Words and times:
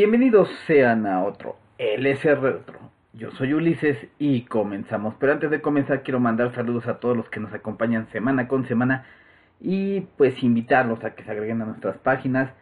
Bienvenidos 0.00 0.48
sean 0.68 1.08
a 1.08 1.24
otro 1.24 1.56
LSR 1.76 2.40
Retro. 2.40 2.78
Yo 3.14 3.32
soy 3.32 3.52
Ulises 3.52 3.98
y 4.20 4.42
comenzamos. 4.42 5.16
Pero 5.18 5.32
antes 5.32 5.50
de 5.50 5.60
comenzar 5.60 6.04
quiero 6.04 6.20
mandar 6.20 6.54
saludos 6.54 6.86
a 6.86 7.00
todos 7.00 7.16
los 7.16 7.28
que 7.30 7.40
nos 7.40 7.52
acompañan 7.52 8.08
semana 8.12 8.46
con 8.46 8.64
semana 8.68 9.06
y 9.60 10.02
pues 10.16 10.40
invitarlos 10.44 11.02
a 11.02 11.16
que 11.16 11.24
se 11.24 11.32
agreguen 11.32 11.62
a 11.62 11.64
nuestras 11.64 11.98
páginas. 11.98 12.52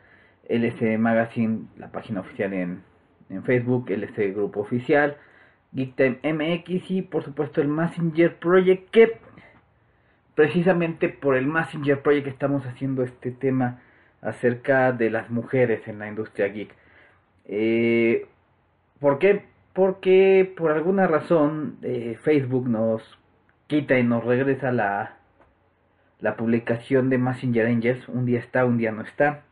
LS 0.48 0.98
Magazine, 0.98 1.66
la 1.76 1.92
página 1.92 2.20
oficial 2.20 2.54
en, 2.54 2.82
en 3.28 3.44
Facebook, 3.44 3.90
LS 3.90 4.16
Grupo 4.34 4.60
Oficial, 4.60 5.18
Geektime 5.74 6.20
MX 6.22 6.90
y 6.90 7.02
por 7.02 7.22
supuesto 7.22 7.60
el 7.60 7.68
Messenger 7.68 8.34
Project 8.36 8.88
que 8.88 9.18
precisamente 10.34 11.10
por 11.10 11.36
el 11.36 11.46
Messenger 11.46 12.00
Project 12.00 12.28
estamos 12.28 12.64
haciendo 12.64 13.02
este 13.02 13.30
tema 13.30 13.82
acerca 14.22 14.92
de 14.92 15.10
las 15.10 15.28
mujeres 15.28 15.86
en 15.86 15.98
la 15.98 16.08
industria 16.08 16.48
geek. 16.48 16.85
Eh, 17.48 18.26
¿Por 19.00 19.18
qué? 19.18 19.44
Porque 19.72 20.52
por 20.56 20.72
alguna 20.72 21.06
razón 21.06 21.78
eh, 21.82 22.18
Facebook 22.22 22.68
nos 22.68 23.02
quita 23.66 23.98
y 23.98 24.02
nos 24.04 24.24
regresa 24.24 24.72
la, 24.72 25.16
la 26.20 26.36
publicación 26.36 27.10
de 27.10 27.18
Messenger 27.18 27.66
Angels. 27.66 28.08
Un 28.08 28.26
día 28.26 28.40
está, 28.40 28.64
un 28.64 28.78
día 28.78 28.92
no 28.92 29.02
está. 29.02 29.42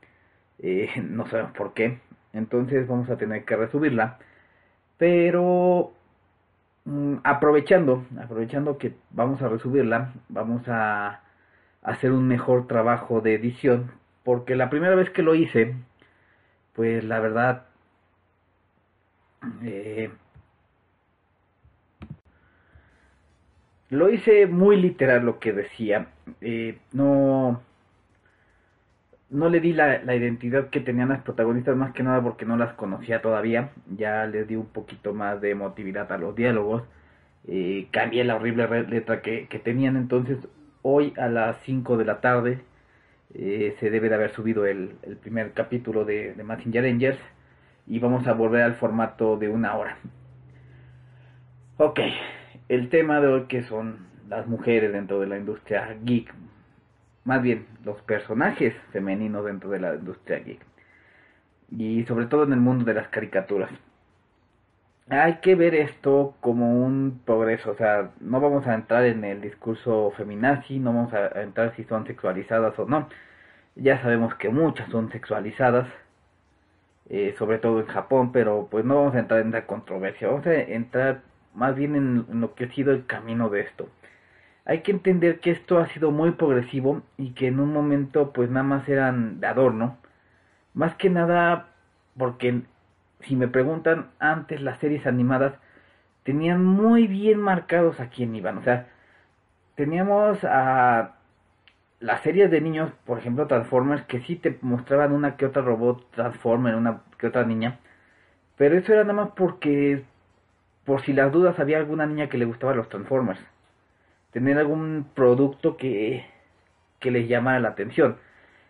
Eh, 0.60 0.90
no 1.02 1.26
sabemos 1.26 1.52
por 1.52 1.74
qué. 1.74 2.00
Entonces 2.32 2.88
vamos 2.88 3.10
a 3.10 3.16
tener 3.16 3.44
que 3.44 3.56
resubirla. 3.56 4.18
Pero 4.98 5.92
mm, 6.84 7.16
aprovechando, 7.24 8.04
aprovechando 8.22 8.78
que 8.78 8.94
vamos 9.10 9.42
a 9.42 9.48
resubirla, 9.48 10.12
vamos 10.28 10.68
a 10.68 11.20
hacer 11.82 12.12
un 12.12 12.26
mejor 12.28 12.66
trabajo 12.66 13.20
de 13.20 13.34
edición. 13.34 13.92
Porque 14.24 14.56
la 14.56 14.70
primera 14.70 14.94
vez 14.94 15.10
que 15.10 15.22
lo 15.22 15.34
hice, 15.34 15.74
pues 16.74 17.04
la 17.04 17.20
verdad 17.20 17.66
eh, 19.62 20.10
lo 23.90 24.10
hice 24.10 24.46
muy 24.46 24.76
literal 24.76 25.24
lo 25.24 25.38
que 25.38 25.52
decía. 25.52 26.08
Eh, 26.40 26.78
no, 26.92 27.62
no 29.30 29.48
le 29.48 29.60
di 29.60 29.72
la, 29.72 30.02
identidad 30.14 30.70
que 30.70 30.80
tenían 30.80 31.10
las 31.10 31.22
protagonistas 31.22 31.76
más 31.76 31.92
que 31.92 32.02
nada 32.02 32.22
porque 32.22 32.44
no 32.44 32.56
las 32.56 32.74
conocía 32.74 33.22
todavía. 33.22 33.70
Ya 33.96 34.26
les 34.26 34.48
di 34.48 34.56
un 34.56 34.66
poquito 34.66 35.14
más 35.14 35.40
de 35.40 35.50
emotividad 35.50 36.10
a 36.12 36.18
los 36.18 36.34
diálogos. 36.34 36.82
Eh, 37.46 37.88
cambié 37.90 38.24
la 38.24 38.36
horrible 38.36 38.84
letra 38.84 39.22
que, 39.22 39.46
tenían. 39.64 39.96
Entonces 39.96 40.38
hoy 40.82 41.14
a 41.16 41.28
las 41.28 41.58
5 41.64 41.96
de 41.96 42.04
la 42.04 42.20
tarde 42.20 42.60
se 43.32 43.90
debe 43.90 44.08
de 44.08 44.14
haber 44.14 44.30
subido 44.30 44.64
el, 44.66 44.90
primer 45.22 45.52
capítulo 45.52 46.04
de, 46.04 46.34
de 46.34 46.44
Messenger 46.44 46.84
Rangers 46.84 47.18
y 47.86 47.98
vamos 47.98 48.26
a 48.26 48.32
volver 48.32 48.62
al 48.62 48.74
formato 48.74 49.36
de 49.36 49.48
una 49.48 49.76
hora. 49.76 49.98
Ok, 51.76 52.00
el 52.68 52.88
tema 52.88 53.20
de 53.20 53.28
hoy 53.28 53.44
que 53.46 53.62
son 53.64 54.06
las 54.28 54.46
mujeres 54.46 54.92
dentro 54.92 55.20
de 55.20 55.26
la 55.26 55.38
industria 55.38 55.96
geek, 56.02 56.32
más 57.24 57.42
bien 57.42 57.66
los 57.84 58.00
personajes 58.02 58.74
femeninos 58.92 59.44
dentro 59.44 59.70
de 59.70 59.80
la 59.80 59.94
industria 59.94 60.38
geek 60.38 60.60
y 61.70 62.04
sobre 62.04 62.26
todo 62.26 62.44
en 62.44 62.52
el 62.52 62.60
mundo 62.60 62.84
de 62.84 62.94
las 62.94 63.08
caricaturas. 63.08 63.70
Hay 65.10 65.34
que 65.36 65.54
ver 65.54 65.74
esto 65.74 66.34
como 66.40 66.82
un 66.82 67.20
progreso, 67.26 67.72
o 67.72 67.76
sea, 67.76 68.12
no 68.20 68.40
vamos 68.40 68.66
a 68.66 68.74
entrar 68.74 69.04
en 69.04 69.22
el 69.24 69.42
discurso 69.42 70.12
feminazi, 70.16 70.78
no 70.78 70.94
vamos 70.94 71.12
a 71.12 71.42
entrar 71.42 71.74
si 71.76 71.84
son 71.84 72.06
sexualizadas 72.06 72.78
o 72.78 72.86
no. 72.86 73.08
Ya 73.76 74.00
sabemos 74.00 74.34
que 74.36 74.48
muchas 74.48 74.88
son 74.90 75.10
sexualizadas, 75.10 75.88
eh, 77.10 77.34
sobre 77.38 77.58
todo 77.58 77.80
en 77.80 77.86
Japón, 77.86 78.32
pero 78.32 78.68
pues 78.70 78.84
no 78.84 78.96
vamos 78.96 79.14
a 79.14 79.20
entrar 79.20 79.40
en 79.40 79.50
la 79.52 79.66
controversia, 79.66 80.28
vamos 80.28 80.46
a 80.46 80.54
entrar 80.54 81.22
más 81.54 81.76
bien 81.76 81.94
en, 81.96 82.40
lo 82.40 82.54
que 82.54 82.64
ha 82.64 82.70
sido 82.72 82.92
el 82.92 83.06
camino 83.06 83.48
de 83.50 83.60
esto. 83.62 83.88
Hay 84.64 84.80
que 84.82 84.92
entender 84.92 85.40
que 85.40 85.50
esto 85.50 85.78
ha 85.78 85.88
sido 85.88 86.10
muy 86.10 86.32
progresivo 86.32 87.02
y 87.18 87.32
que 87.32 87.48
en 87.48 87.60
un 87.60 87.72
momento 87.72 88.32
pues 88.32 88.50
nada 88.50 88.64
más 88.64 88.88
eran 88.88 89.40
de 89.40 89.46
adorno. 89.46 89.98
Más 90.74 90.94
que 90.96 91.10
nada 91.10 91.68
porque 92.18 92.62
si 93.20 93.36
me 93.36 93.48
preguntan 93.48 94.10
antes 94.18 94.60
las 94.62 94.78
series 94.80 95.06
animadas 95.06 95.54
tenían 96.24 96.64
muy 96.64 97.06
bien 97.06 97.40
marcados 97.40 98.00
a 98.00 98.08
quién 98.08 98.34
iban. 98.34 98.58
O 98.58 98.62
sea, 98.62 98.88
teníamos 99.76 100.38
a 100.44 101.13
las 102.00 102.22
series 102.22 102.50
de 102.50 102.60
niños, 102.60 102.92
por 103.04 103.18
ejemplo 103.18 103.46
Transformers, 103.46 104.04
que 104.04 104.20
sí 104.20 104.36
te 104.36 104.58
mostraban 104.62 105.12
una 105.12 105.36
que 105.36 105.46
otra 105.46 105.62
robot 105.62 106.10
Transformer, 106.12 106.74
una 106.74 107.02
que 107.18 107.28
otra 107.28 107.44
niña, 107.44 107.78
pero 108.56 108.76
eso 108.78 108.92
era 108.92 109.02
nada 109.02 109.14
más 109.14 109.30
porque, 109.36 110.04
por 110.84 111.02
si 111.02 111.12
las 111.12 111.32
dudas, 111.32 111.58
había 111.58 111.78
alguna 111.78 112.06
niña 112.06 112.28
que 112.28 112.38
le 112.38 112.44
gustaba 112.44 112.74
los 112.74 112.88
Transformers. 112.88 113.40
Tener 114.32 114.58
algún 114.58 115.06
producto 115.14 115.76
que, 115.76 116.26
que 117.00 117.10
les 117.10 117.28
llamara 117.28 117.60
la 117.60 117.70
atención. 117.70 118.18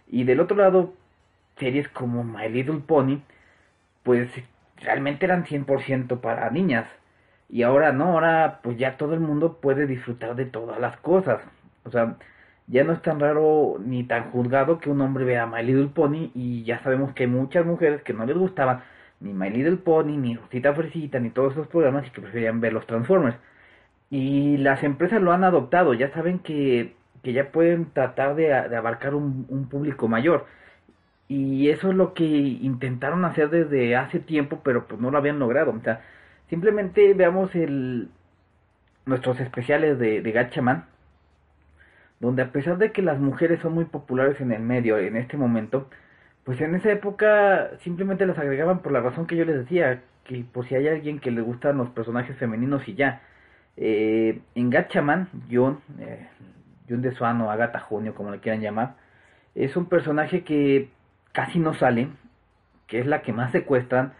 Y 0.08 0.24
del 0.24 0.40
otro 0.40 0.56
lado, 0.56 0.94
series 1.58 1.88
como 1.88 2.24
My 2.24 2.48
Little 2.48 2.80
Pony, 2.86 3.22
pues 4.02 4.30
realmente 4.78 5.26
eran 5.26 5.44
100% 5.44 6.20
para 6.20 6.50
niñas. 6.50 6.88
Y 7.48 7.62
ahora 7.62 7.92
no, 7.92 8.12
ahora 8.12 8.60
pues 8.62 8.78
ya 8.78 8.96
todo 8.96 9.14
el 9.14 9.20
mundo 9.20 9.58
puede 9.60 9.86
disfrutar 9.86 10.34
de 10.36 10.46
todas 10.46 10.80
las 10.80 10.96
cosas. 10.98 11.42
O 11.84 11.90
sea, 11.90 12.16
ya 12.66 12.84
no 12.84 12.92
es 12.92 13.02
tan 13.02 13.20
raro 13.20 13.76
ni 13.84 14.04
tan 14.04 14.30
juzgado 14.30 14.78
que 14.78 14.90
un 14.90 15.00
hombre 15.00 15.24
vea 15.24 15.46
My 15.46 15.62
Little 15.62 15.88
Pony 15.88 16.30
y 16.34 16.64
ya 16.64 16.82
sabemos 16.82 17.12
que 17.14 17.24
hay 17.24 17.28
muchas 17.28 17.66
mujeres 17.66 18.02
que 18.02 18.14
no 18.14 18.24
les 18.24 18.36
gustaban 18.36 18.82
ni 19.20 19.32
My 19.32 19.50
Little 19.50 19.76
Pony, 19.78 20.16
ni 20.16 20.36
Rosita 20.36 20.74
Fresita, 20.74 21.18
ni 21.20 21.30
todos 21.30 21.52
esos 21.52 21.68
programas 21.68 22.06
y 22.06 22.10
que 22.10 22.20
preferían 22.20 22.60
ver 22.60 22.72
los 22.72 22.86
Transformers. 22.86 23.36
Y 24.10 24.58
las 24.58 24.82
empresas 24.84 25.20
lo 25.22 25.32
han 25.32 25.44
adoptado, 25.44 25.94
ya 25.94 26.12
saben 26.12 26.38
que, 26.40 26.94
que 27.22 27.32
ya 27.32 27.50
pueden 27.52 27.90
tratar 27.92 28.34
de, 28.36 28.54
abarcar 28.54 29.14
un, 29.14 29.46
un, 29.48 29.68
público 29.68 30.08
mayor. 30.08 30.46
Y 31.28 31.70
eso 31.70 31.90
es 31.90 31.96
lo 31.96 32.14
que 32.14 32.24
intentaron 32.24 33.24
hacer 33.24 33.50
desde 33.50 33.96
hace 33.96 34.20
tiempo, 34.20 34.60
pero 34.64 34.86
pues 34.86 35.00
no 35.00 35.10
lo 35.10 35.18
habían 35.18 35.38
logrado. 35.38 35.72
O 35.72 35.80
sea, 35.80 36.02
simplemente 36.50 37.14
veamos 37.14 37.54
el, 37.54 38.10
nuestros 39.06 39.40
especiales 39.40 39.98
de, 39.98 40.20
de 40.22 40.32
Gatchaman 40.32 40.86
donde 42.24 42.42
a 42.42 42.52
pesar 42.52 42.78
de 42.78 42.90
que 42.90 43.02
las 43.02 43.18
mujeres 43.20 43.60
son 43.60 43.74
muy 43.74 43.84
populares 43.84 44.40
en 44.40 44.52
el 44.52 44.62
medio 44.62 44.98
en 44.98 45.16
este 45.16 45.36
momento, 45.36 45.88
pues 46.44 46.60
en 46.60 46.74
esa 46.74 46.90
época 46.90 47.70
simplemente 47.80 48.26
las 48.26 48.38
agregaban 48.38 48.80
por 48.80 48.92
la 48.92 49.00
razón 49.00 49.26
que 49.26 49.36
yo 49.36 49.44
les 49.44 49.56
decía, 49.56 50.02
que 50.24 50.44
por 50.50 50.66
si 50.66 50.74
hay 50.74 50.88
alguien 50.88 51.20
que 51.20 51.30
le 51.30 51.42
gustan 51.42 51.76
los 51.76 51.90
personajes 51.90 52.36
femeninos 52.36 52.88
y 52.88 52.94
ya. 52.94 53.22
Eh, 53.76 54.40
en 54.54 54.70
Gatchaman, 54.70 55.28
John, 55.50 55.80
eh, 56.00 56.26
John 56.88 57.02
de 57.02 57.12
Swan 57.12 57.40
o 57.42 57.50
Agatha 57.50 57.80
Junio, 57.80 58.14
como 58.14 58.30
le 58.30 58.40
quieran 58.40 58.62
llamar, 58.62 58.96
es 59.54 59.76
un 59.76 59.86
personaje 59.86 60.44
que 60.44 60.88
casi 61.32 61.58
no 61.58 61.74
sale, 61.74 62.08
que 62.86 63.00
es 63.00 63.06
la 63.06 63.22
que 63.22 63.32
más 63.32 63.52
secuestran, 63.52 64.14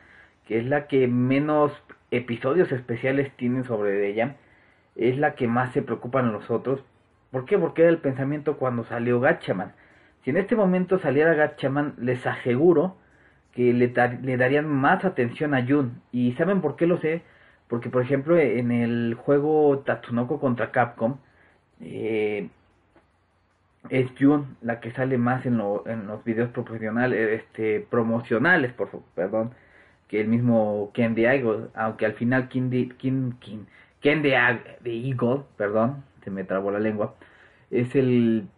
que 0.46 0.58
es 0.58 0.66
la 0.66 0.86
que 0.88 1.08
menos 1.08 1.72
episodios 2.10 2.70
especiales 2.72 3.32
tienen 3.36 3.64
sobre 3.64 4.10
ella, 4.10 4.36
es 4.96 5.18
la 5.18 5.34
que 5.34 5.48
más 5.48 5.72
se 5.72 5.82
preocupan 5.82 6.32
los 6.32 6.50
otros, 6.50 6.84
¿Por 7.34 7.46
qué? 7.46 7.58
Porque 7.58 7.82
era 7.82 7.90
el 7.90 7.98
pensamiento 7.98 8.58
cuando 8.58 8.84
salió 8.84 9.18
Gatchaman. 9.18 9.72
Si 10.22 10.30
en 10.30 10.36
este 10.36 10.54
momento 10.54 11.00
saliera 11.00 11.34
Gatchaman, 11.34 11.94
les 11.98 12.24
aseguro 12.24 12.96
que 13.50 13.72
le, 13.72 13.88
darían 14.36 14.68
más 14.68 15.04
atención 15.04 15.52
a 15.52 15.66
Jun. 15.66 16.00
¿Y 16.12 16.34
saben 16.34 16.60
por 16.60 16.76
qué 16.76 16.86
lo 16.86 16.98
sé? 16.98 17.22
Porque, 17.66 17.90
por 17.90 18.02
ejemplo, 18.02 18.38
en 18.38 18.70
el 18.70 19.14
juego 19.14 19.80
Tatsunoko 19.80 20.38
contra 20.38 20.70
Capcom, 20.70 21.16
eh, 21.80 22.50
es 23.90 24.12
Jun 24.16 24.56
la 24.62 24.78
que 24.78 24.92
sale 24.92 25.18
más 25.18 25.44
en, 25.44 25.58
los 25.58 26.24
videos 26.24 26.50
profesionales, 26.50 27.40
este, 27.42 27.80
promocionales, 27.80 28.72
por 28.74 28.90
perdón, 29.16 29.54
que 30.06 30.20
el 30.20 30.28
mismo 30.28 30.92
Ken 30.94 31.16
de 31.16 31.24
Eagle, 31.24 31.66
aunque 31.74 32.06
al 32.06 32.12
final 32.12 32.48
Ken 32.48 32.70
de, 32.70 32.90
Ken 32.96 34.22
de 34.22 34.34
Eagle, 34.84 35.42
perdón, 35.56 36.04
se 36.24 36.30
me 36.30 36.44
trabó 36.44 36.70
la 36.70 36.80
lengua, 36.80 37.14
es 37.70 37.94
el 37.94 38.48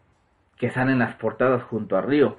que 0.59 0.71
sale 0.71 0.95
las 0.97 1.15
portadas 1.17 1.63
junto 1.65 1.97
a 1.97 2.03
Río. 2.03 2.39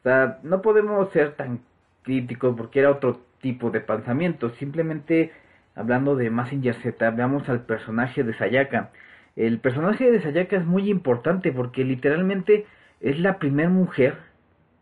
O 0.00 0.02
sea, 0.02 0.38
no 0.42 0.62
podemos 0.62 1.10
ser 1.10 1.32
tan 1.32 1.60
críticos 2.02 2.54
porque 2.56 2.80
era 2.80 2.90
otro 2.90 3.20
tipo 3.40 3.70
de 3.70 3.80
pensamiento. 3.80 4.50
Simplemente 4.50 5.32
hablando 5.74 6.16
de 6.16 6.30
Massinger 6.30 6.74
Z, 6.74 7.10
veamos 7.10 7.48
al 7.48 7.62
personaje 7.62 8.22
de 8.22 8.34
Sayaka. 8.34 8.90
El 9.34 9.58
personaje 9.58 10.10
de 10.10 10.22
Sayaka 10.22 10.56
es 10.56 10.64
muy 10.64 10.90
importante 10.90 11.52
porque 11.52 11.84
literalmente 11.84 12.66
es 13.00 13.18
la 13.18 13.38
primera 13.38 13.68
mujer 13.68 14.16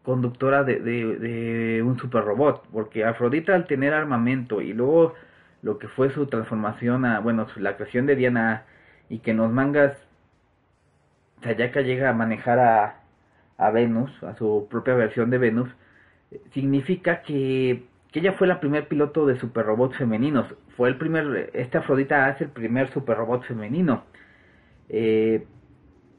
conductora 0.05 0.62
de, 0.64 1.82
un 1.85 1.99
super 1.99 2.25
robot. 2.25 2.69
Porque 2.73 3.05
Afrodita 3.05 3.55
al 3.55 3.67
tener 3.67 3.94
armamento 3.94 4.61
y 4.61 4.73
luego 4.73 5.14
lo 5.62 5.79
que 5.79 5.88
fue 5.88 6.11
su 6.11 6.26
transformación 6.26 7.05
a, 7.06 7.20
bueno, 7.20 7.46
la 7.56 7.76
creación 7.76 8.06
de 8.06 8.17
Diana 8.17 8.64
y 9.09 9.19
que 9.19 9.33
en 9.33 9.39
los 9.39 9.51
mangas 9.51 9.97
Sayaka 11.43 11.83
llega 11.83 12.11
a 12.11 12.15
manejar 12.15 12.59
a, 13.59 13.71
Venus, 13.71 14.11
a 14.23 14.35
su 14.35 14.67
propia 14.71 14.95
versión 14.95 15.31
de 15.31 15.39
Venus, 15.39 15.71
significa 16.53 17.23
que, 17.23 17.85
que 18.11 18.21
ella 18.21 18.33
fue 18.33 18.47
la 18.47 18.61
primer 18.61 18.89
piloto 18.89 19.27
de 19.27 19.39
super 19.39 19.67
robots 19.67 19.97
femeninos. 19.97 20.47
Fue 20.77 20.89
el 20.89 20.97
primer, 20.97 21.51
esta 21.53 21.79
Afrodita 21.79 22.27
hace 22.27 22.45
el 22.45 22.51
primer 22.51 22.91
super 22.91 23.17
robot 23.17 23.45
femenino. 23.45 24.05
Eh, 24.89 25.47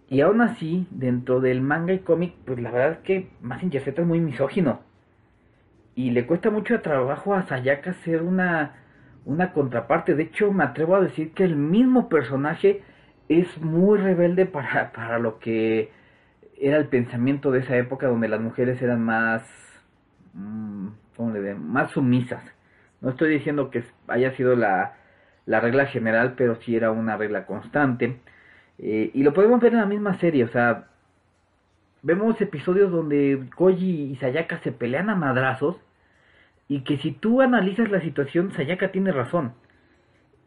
y 0.07 0.21
aún 0.21 0.41
así, 0.41 0.87
dentro 0.91 1.39
del 1.41 1.61
manga 1.61 1.93
y 1.93 1.99
cómic, 1.99 2.35
pues 2.45 2.59
la 2.59 2.71
verdad 2.71 2.91
es 2.91 2.97
que 2.99 3.29
Massinger 3.41 3.81
Z 3.81 4.01
es 4.01 4.07
muy 4.07 4.19
misógino. 4.19 4.81
Y 5.95 6.11
le 6.11 6.27
cuesta 6.27 6.51
mucho 6.51 6.81
trabajo 6.81 7.33
a 7.33 7.43
Sayaka 7.43 7.93
ser 7.93 8.21
una, 8.21 8.75
una 9.25 9.51
contraparte. 9.53 10.15
De 10.15 10.23
hecho, 10.23 10.51
me 10.51 10.63
atrevo 10.63 10.95
a 10.95 11.01
decir 11.01 11.33
que 11.33 11.43
el 11.43 11.55
mismo 11.55 12.09
personaje 12.09 12.83
es 13.29 13.57
muy 13.59 13.97
rebelde 13.99 14.45
para, 14.45 14.91
para 14.93 15.19
lo 15.19 15.39
que 15.39 15.91
era 16.57 16.77
el 16.77 16.87
pensamiento 16.87 17.51
de 17.51 17.59
esa 17.59 17.77
época 17.77 18.07
donde 18.07 18.27
las 18.27 18.39
mujeres 18.39 18.81
eran 18.81 19.01
más, 19.01 19.43
mm, 20.33 20.87
¿cómo 21.17 21.31
le 21.31 21.55
más 21.55 21.91
sumisas. 21.91 22.43
No 23.01 23.09
estoy 23.09 23.29
diciendo 23.29 23.69
que 23.71 23.83
haya 24.07 24.35
sido 24.35 24.55
la, 24.55 24.95
la 25.45 25.59
regla 25.59 25.85
general, 25.87 26.33
pero 26.37 26.55
sí 26.55 26.75
era 26.75 26.91
una 26.91 27.17
regla 27.17 27.45
constante. 27.45 28.19
Eh, 28.79 29.11
y 29.13 29.23
lo 29.23 29.33
podemos 29.33 29.59
ver 29.61 29.73
en 29.73 29.79
la 29.79 29.85
misma 29.85 30.17
serie, 30.19 30.43
o 30.43 30.49
sea, 30.49 30.87
vemos 32.01 32.39
episodios 32.41 32.91
donde 32.91 33.47
Koji 33.55 34.11
y 34.11 34.15
Sayaka 34.17 34.59
se 34.59 34.71
pelean 34.71 35.09
a 35.09 35.15
madrazos 35.15 35.77
y 36.67 36.81
que 36.81 36.97
si 36.97 37.11
tú 37.11 37.41
analizas 37.41 37.89
la 37.91 38.01
situación, 38.01 38.51
Sayaka 38.51 38.91
tiene 38.91 39.11
razón. 39.11 39.53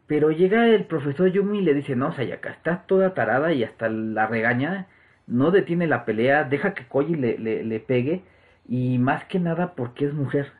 Pero 0.07 0.31
llega 0.31 0.67
el 0.67 0.85
profesor 0.85 1.31
Yumi 1.31 1.59
y 1.59 1.61
le 1.61 1.73
dice, 1.73 1.95
no, 1.95 2.11
Sayaka, 2.11 2.49
estás 2.49 2.87
toda 2.87 3.13
tarada 3.13 3.53
y 3.53 3.63
hasta 3.63 3.89
la 3.89 4.27
regaña, 4.27 4.87
no 5.27 5.51
detiene 5.51 5.87
la 5.87 6.05
pelea, 6.05 6.43
deja 6.43 6.73
que 6.73 6.87
Koji 6.87 7.15
le, 7.15 7.37
le, 7.37 7.79
pegue 7.79 8.23
y 8.67 8.97
más 8.97 9.25
que 9.25 9.39
nada 9.39 9.75
porque 9.75 10.05
es 10.05 10.13
mujer. 10.13 10.51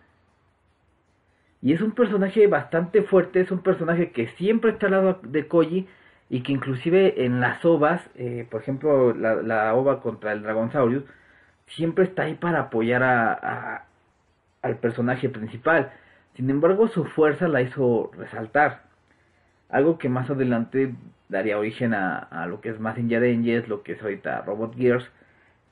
Y 1.62 1.74
es 1.74 1.82
un 1.82 1.92
personaje 1.92 2.48
bastante 2.48 3.04
fuerte, 3.04 3.42
es 3.42 3.52
un 3.52 3.60
personaje 3.60 4.12
que 4.12 4.28
siempre 4.38 4.72
está 4.72 4.86
al 4.86 4.94
lado 4.94 5.20
de 5.24 5.48
Koji 5.48 5.88
y 6.30 6.42
que 6.42 6.54
inclusive 6.54 7.26
en 7.26 7.40
las 7.42 7.66
ovas, 7.66 8.08
eh, 8.16 8.48
por 8.50 8.62
ejemplo 8.62 9.14
la, 9.14 9.36
la, 9.36 9.74
ova 9.74 10.00
contra 10.02 10.32
el 10.32 10.44
Dragonsaurus, 10.44 11.04
siempre 11.68 12.06
está 12.06 12.24
ahí 12.24 12.36
para 12.36 12.62
apoyar 12.62 13.04
a, 13.04 13.89
al 14.62 14.78
personaje 14.78 15.30
principal. 15.30 15.92
Sin 16.36 16.50
embargo, 16.50 16.88
su 16.88 17.06
fuerza 17.06 17.48
la 17.48 17.62
hizo 17.62 18.12
resaltar. 18.18 18.84
Algo 19.70 19.98
que 19.98 20.10
más 20.10 20.30
adelante 20.30 20.94
daría 21.28 21.58
origen 21.58 21.94
a, 21.94 22.46
lo 22.48 22.62
que 22.62 22.70
es 22.70 22.80
Massinger 22.80 23.24
Angels, 23.24 23.68
lo 23.68 23.84
que 23.84 23.94
es 23.94 24.02
ahorita 24.02 24.42
Robot 24.42 24.76
Gears. 24.76 25.10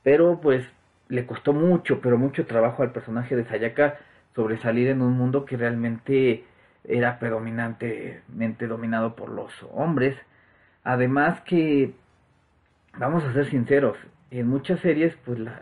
Pero 0.02 0.40
pues 0.40 0.66
le 1.08 1.26
costó 1.26 1.52
mucho, 1.52 2.00
pero 2.00 2.18
mucho 2.18 2.46
trabajo 2.46 2.82
al 2.82 2.92
personaje 2.92 3.36
de 3.36 3.44
Sayaka 3.44 3.98
sobresalir 4.34 4.88
en 4.88 5.02
un 5.02 5.14
mundo 5.14 5.44
que 5.44 5.56
realmente 5.56 6.44
era 6.84 7.18
predominantemente 7.18 8.66
dominado 8.66 9.16
por 9.16 9.30
los 9.30 9.52
hombres 9.72 10.16
Además 10.88 11.42
que, 11.42 11.92
vamos 12.96 13.22
a 13.22 13.34
ser 13.34 13.44
sinceros, 13.44 13.98
en 14.30 14.48
muchas 14.48 14.80
series 14.80 15.14
pues 15.24 15.38
la, 15.38 15.60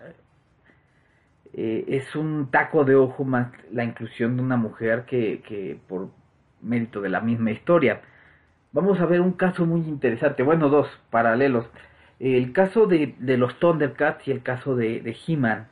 eh, 1.56 1.84
es 1.88 2.14
un 2.14 2.50
taco 2.50 2.84
de 2.84 2.94
ojo 2.94 3.24
más 3.24 3.50
la 3.72 3.82
inclusión 3.82 4.36
de 4.36 4.42
una 4.42 4.56
mujer 4.56 5.04
que, 5.06 5.42
que 5.48 5.78
por 5.88 6.10
mérito 6.62 7.00
de 7.00 7.08
la 7.08 7.20
misma 7.20 7.50
historia. 7.50 8.02
Vamos 8.72 9.00
a 9.00 9.06
ver 9.06 9.20
un 9.20 9.32
caso 9.32 9.66
muy 9.66 9.80
interesante, 9.80 10.42
bueno, 10.44 10.68
dos 10.68 10.88
paralelos. 11.10 11.66
El 12.20 12.52
caso 12.52 12.86
de, 12.86 13.14
de 13.18 13.36
los 13.38 13.58
Thundercats 13.58 14.28
y 14.28 14.32
el 14.32 14.42
caso 14.42 14.76
de, 14.76 15.00
de 15.00 15.16
He-Man. 15.26 15.68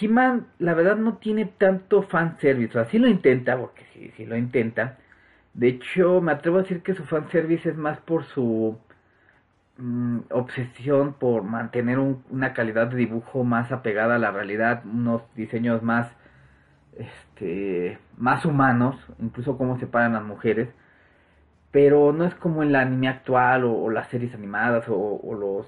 He-Man, 0.00 0.46
la 0.58 0.74
verdad, 0.74 0.96
no 0.96 1.18
tiene 1.18 1.46
tanto 1.46 2.02
fanservice, 2.02 2.70
o 2.70 2.72
sea, 2.82 2.90
sí 2.90 2.98
lo 2.98 3.08
intenta, 3.08 3.58
porque 3.58 3.82
sí, 3.92 4.12
sí 4.16 4.26
lo 4.26 4.36
intenta, 4.36 4.98
de 5.54 5.68
hecho, 5.68 6.20
me 6.20 6.32
atrevo 6.32 6.58
a 6.58 6.62
decir 6.62 6.82
que 6.82 6.94
su 6.94 7.04
fanservice 7.04 7.68
es 7.70 7.76
más 7.76 7.98
por 8.00 8.24
su 8.24 8.78
obsesión 10.32 11.14
por 11.14 11.42
mantener 11.44 11.98
una 11.98 12.52
calidad 12.52 12.88
de 12.88 12.96
dibujo 12.96 13.44
más 13.44 13.72
apegada 13.72 14.16
a 14.16 14.18
la 14.18 14.30
realidad, 14.30 14.82
unos 14.84 15.22
diseños 15.34 15.82
más, 15.82 16.10
este, 16.96 17.98
más 18.16 18.44
humanos, 18.44 18.96
incluso 19.18 19.56
cómo 19.58 19.78
separan 19.78 20.14
las 20.14 20.24
mujeres. 20.24 20.68
Pero 21.70 22.12
no 22.12 22.24
es 22.24 22.34
como 22.34 22.62
en 22.62 22.70
el 22.70 22.76
anime 22.76 23.08
actual 23.08 23.64
o, 23.64 23.90
las 23.90 24.08
series 24.08 24.34
animadas 24.34 24.84
o, 24.88 25.34
los 25.34 25.66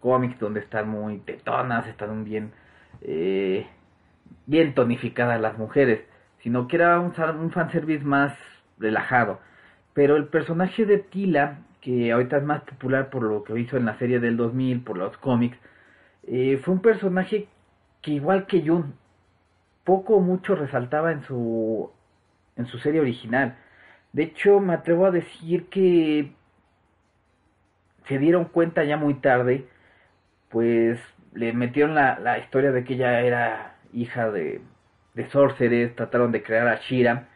cómics 0.00 0.38
donde 0.38 0.60
están 0.60 0.88
muy 0.88 1.18
tetonas, 1.18 1.86
están 1.86 2.24
bien, 2.24 2.52
eh, 3.00 3.66
bien 4.46 4.74
tonificadas 4.74 5.40
las 5.40 5.56
mujeres, 5.56 6.02
sino 6.42 6.68
que 6.68 6.76
era 6.76 7.00
un, 7.00 7.14
un 7.40 7.50
fanservice 7.50 8.04
más 8.04 8.36
relajado. 8.78 9.40
Pero 9.94 10.16
el 10.16 10.26
personaje 10.26 10.84
de 10.84 10.98
Tila, 10.98 11.58
que 11.84 12.12
ahorita 12.12 12.38
es 12.38 12.44
más 12.44 12.62
popular 12.62 13.10
por 13.10 13.22
lo 13.24 13.44
que 13.44 13.58
hizo 13.60 13.76
en 13.76 13.86
la 13.86 13.98
serie 13.98 14.20
del 14.20 14.36
2000, 14.38 14.82
por 14.84 14.98
los 14.98 15.16
cómics, 15.18 15.58
eh, 16.24 16.58
fue 16.64 16.74
un 16.74 16.80
personaje 16.82 17.48
que 18.02 18.12
igual 18.12 18.46
que 18.46 18.62
Jun, 18.66 18.94
poco 19.84 20.16
o 20.16 20.20
mucho 20.20 20.56
resaltaba 20.56 21.12
en 21.12 21.22
su, 21.24 21.90
en 22.56 22.66
su 22.66 22.78
serie 22.78 23.00
original. 23.00 23.56
De 24.12 24.24
hecho, 24.24 24.60
me 24.60 24.74
atrevo 24.74 25.06
a 25.06 25.10
decir 25.12 25.68
que 25.68 26.32
se 28.08 28.18
dieron 28.18 28.46
cuenta 28.46 28.84
ya 28.84 28.96
muy 28.96 29.14
tarde, 29.14 29.66
pues 30.50 31.00
le 31.34 31.52
metieron 31.52 31.94
la, 31.94 32.18
la 32.20 32.38
historia 32.38 32.72
de 32.72 32.84
que 32.84 32.94
ella 32.94 33.20
era 33.22 33.76
hija 33.92 34.30
de, 34.30 34.62
de 35.14 35.30
sorceres, 35.30 35.96
trataron 35.96 36.32
de 36.32 36.42
crear 36.42 36.68
a 36.68 36.76
Shira 36.80 37.28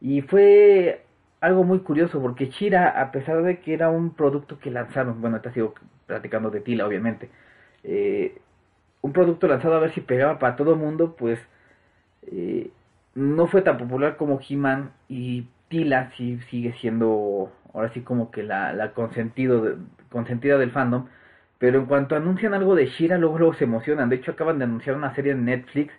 y 0.00 0.22
fue 0.22 1.05
algo 1.46 1.64
muy 1.64 1.80
curioso 1.80 2.20
porque 2.20 2.46
Shira, 2.50 3.00
a 3.00 3.12
pesar 3.12 3.42
de 3.42 3.60
que 3.60 3.74
era 3.74 3.90
un 3.90 4.14
producto 4.14 4.58
que 4.58 4.70
lanzaron, 4.70 5.20
bueno, 5.20 5.40
te 5.40 5.52
sigo 5.52 5.74
platicando 6.06 6.50
de 6.50 6.60
Tila, 6.60 6.86
obviamente, 6.86 7.30
eh, 7.84 8.38
un 9.02 9.12
producto 9.12 9.48
lanzado 9.48 9.76
a 9.76 9.80
ver 9.80 9.92
si 9.92 10.00
pegaba 10.00 10.38
para 10.38 10.56
todo 10.56 10.72
el 10.72 10.78
mundo, 10.78 11.16
pues 11.16 11.38
eh, 12.26 12.70
no 13.14 13.46
fue 13.46 13.62
tan 13.62 13.78
popular 13.78 14.16
como 14.16 14.40
He-Man 14.46 14.90
y 15.08 15.48
Tila 15.68 16.12
sí 16.16 16.38
sigue 16.50 16.72
siendo 16.74 17.52
ahora 17.72 17.90
sí 17.92 18.00
como 18.00 18.30
que 18.30 18.42
la, 18.42 18.72
la 18.72 18.92
consentido 18.92 19.76
consentida 20.10 20.58
del 20.58 20.70
fandom. 20.72 21.06
Pero 21.58 21.78
en 21.80 21.86
cuanto 21.86 22.16
anuncian 22.16 22.54
algo 22.54 22.74
de 22.74 22.86
Shira, 22.86 23.18
luego, 23.18 23.38
luego 23.38 23.54
se 23.54 23.64
emocionan. 23.64 24.08
De 24.08 24.16
hecho, 24.16 24.32
acaban 24.32 24.58
de 24.58 24.64
anunciar 24.64 24.96
una 24.96 25.14
serie 25.14 25.32
en 25.32 25.44
Netflix 25.44 25.94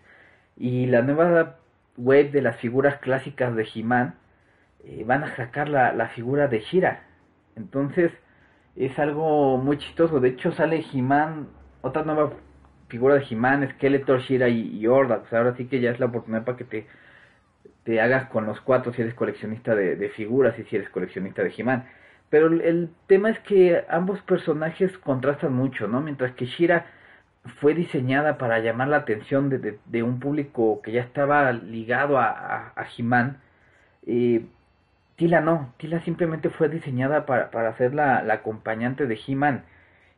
y 0.58 0.88
la 0.88 1.02
nueva 1.02 1.58
web 1.98 2.32
de 2.32 2.42
las 2.42 2.58
figuras 2.58 2.98
clásicas 3.00 3.56
de 3.56 3.68
He-Man, 3.74 4.16
eh, 4.84 5.04
van 5.06 5.24
a 5.24 5.36
sacar 5.36 5.70
la, 5.70 5.94
la, 5.94 6.08
figura 6.10 6.48
de 6.48 6.60
Shira. 6.60 7.04
Entonces 7.56 8.12
es 8.76 8.98
algo 9.00 9.58
muy 9.58 9.78
chistoso. 9.78 10.20
De 10.20 10.30
hecho 10.30 10.52
sale 10.52 10.84
He-Man, 10.94 11.48
otra 11.82 12.04
nueva 12.04 12.34
figura 12.88 13.16
de 13.16 13.26
He-Man, 13.30 13.70
Skeletor, 13.74 14.20
Shira 14.22 14.50
y, 14.50 14.78
y 14.78 14.86
ahora 14.86 15.24
sí 15.58 15.66
que 15.66 15.80
ya 15.80 15.92
es 15.92 16.00
la 16.00 16.08
oportunidad 16.08 16.46
para 16.46 16.58
que 16.58 16.64
te, 16.64 16.88
te 17.88 18.02
hagas 18.02 18.30
con 18.30 18.46
los 18.46 18.60
cuatro 18.60 18.92
si 18.92 19.02
eres 19.02 19.14
coleccionista 19.14 19.74
de, 19.74 20.10
figuras 20.10 20.60
y 20.60 20.64
si 20.66 20.76
eres 20.76 20.90
coleccionista 20.90 21.42
de 21.42 21.54
He-Man. 21.58 21.86
Pero 22.30 22.48
el, 22.48 22.90
tema 23.08 23.30
es 23.30 23.40
que 23.40 23.86
ambos 23.90 24.22
personajes 24.24 24.98
contrastan 24.98 25.54
mucho, 25.54 25.88
¿no? 25.88 26.02
Mientras 26.02 26.34
que 26.34 26.48
Shira 26.48 26.88
fue 27.62 27.74
diseñada 27.74 28.38
para 28.38 28.60
llamar 28.60 28.90
la 28.90 28.98
atención 28.98 29.50
de, 29.50 30.04
un 30.04 30.20
público 30.20 30.82
que 30.82 30.92
ya 30.92 31.02
estaba 31.02 31.54
ligado 31.54 32.20
a, 32.20 32.74
a, 32.76 32.86
He-Man. 32.98 33.38
Eh, 34.06 34.46
Tila 35.18 35.42
no, 35.42 35.74
Tila 35.78 36.00
simplemente 36.02 36.50
fue 36.50 36.70
diseñada 36.70 37.26
para, 37.26 37.52
para 37.52 37.76
ser 37.78 37.94
la, 37.94 38.20
acompañante 38.32 39.08
de 39.08 39.20
He-Man. 39.28 39.66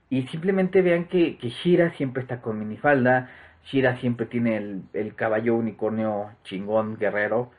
Y 0.10 0.24
simplemente 0.28 0.82
vean 0.82 1.06
que, 1.06 1.38
que 1.38 1.50
Shira 1.50 1.92
siempre 1.92 2.22
está 2.22 2.42
con 2.42 2.60
minifalda, 2.60 3.30
Shira 3.66 3.98
siempre 3.98 4.26
tiene 4.26 4.58
el, 4.58 4.84
el 4.94 5.16
caballo 5.16 5.56
unicornio 5.56 6.32
chingón 6.44 6.98
guerrero. 6.98 7.52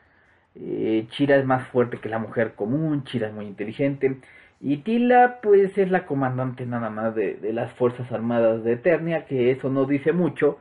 Eh, 0.55 1.07
Shira 1.11 1.37
es 1.37 1.45
más 1.45 1.67
fuerte 1.69 1.97
que 1.99 2.09
la 2.09 2.19
mujer 2.19 2.53
común, 2.55 3.03
Shira 3.05 3.27
es 3.29 3.33
muy 3.33 3.45
inteligente. 3.47 4.17
Y 4.59 4.77
Tila, 4.77 5.39
pues, 5.41 5.77
es 5.77 5.89
la 5.91 6.05
comandante 6.05 6.65
nada 6.65 6.89
más 6.91 7.15
de, 7.15 7.35
de, 7.35 7.53
las 7.53 7.71
Fuerzas 7.73 8.11
Armadas 8.11 8.63
de 8.63 8.73
Eternia, 8.73 9.25
que 9.25 9.51
eso 9.51 9.69
no 9.69 9.85
dice 9.85 10.13
mucho, 10.13 10.59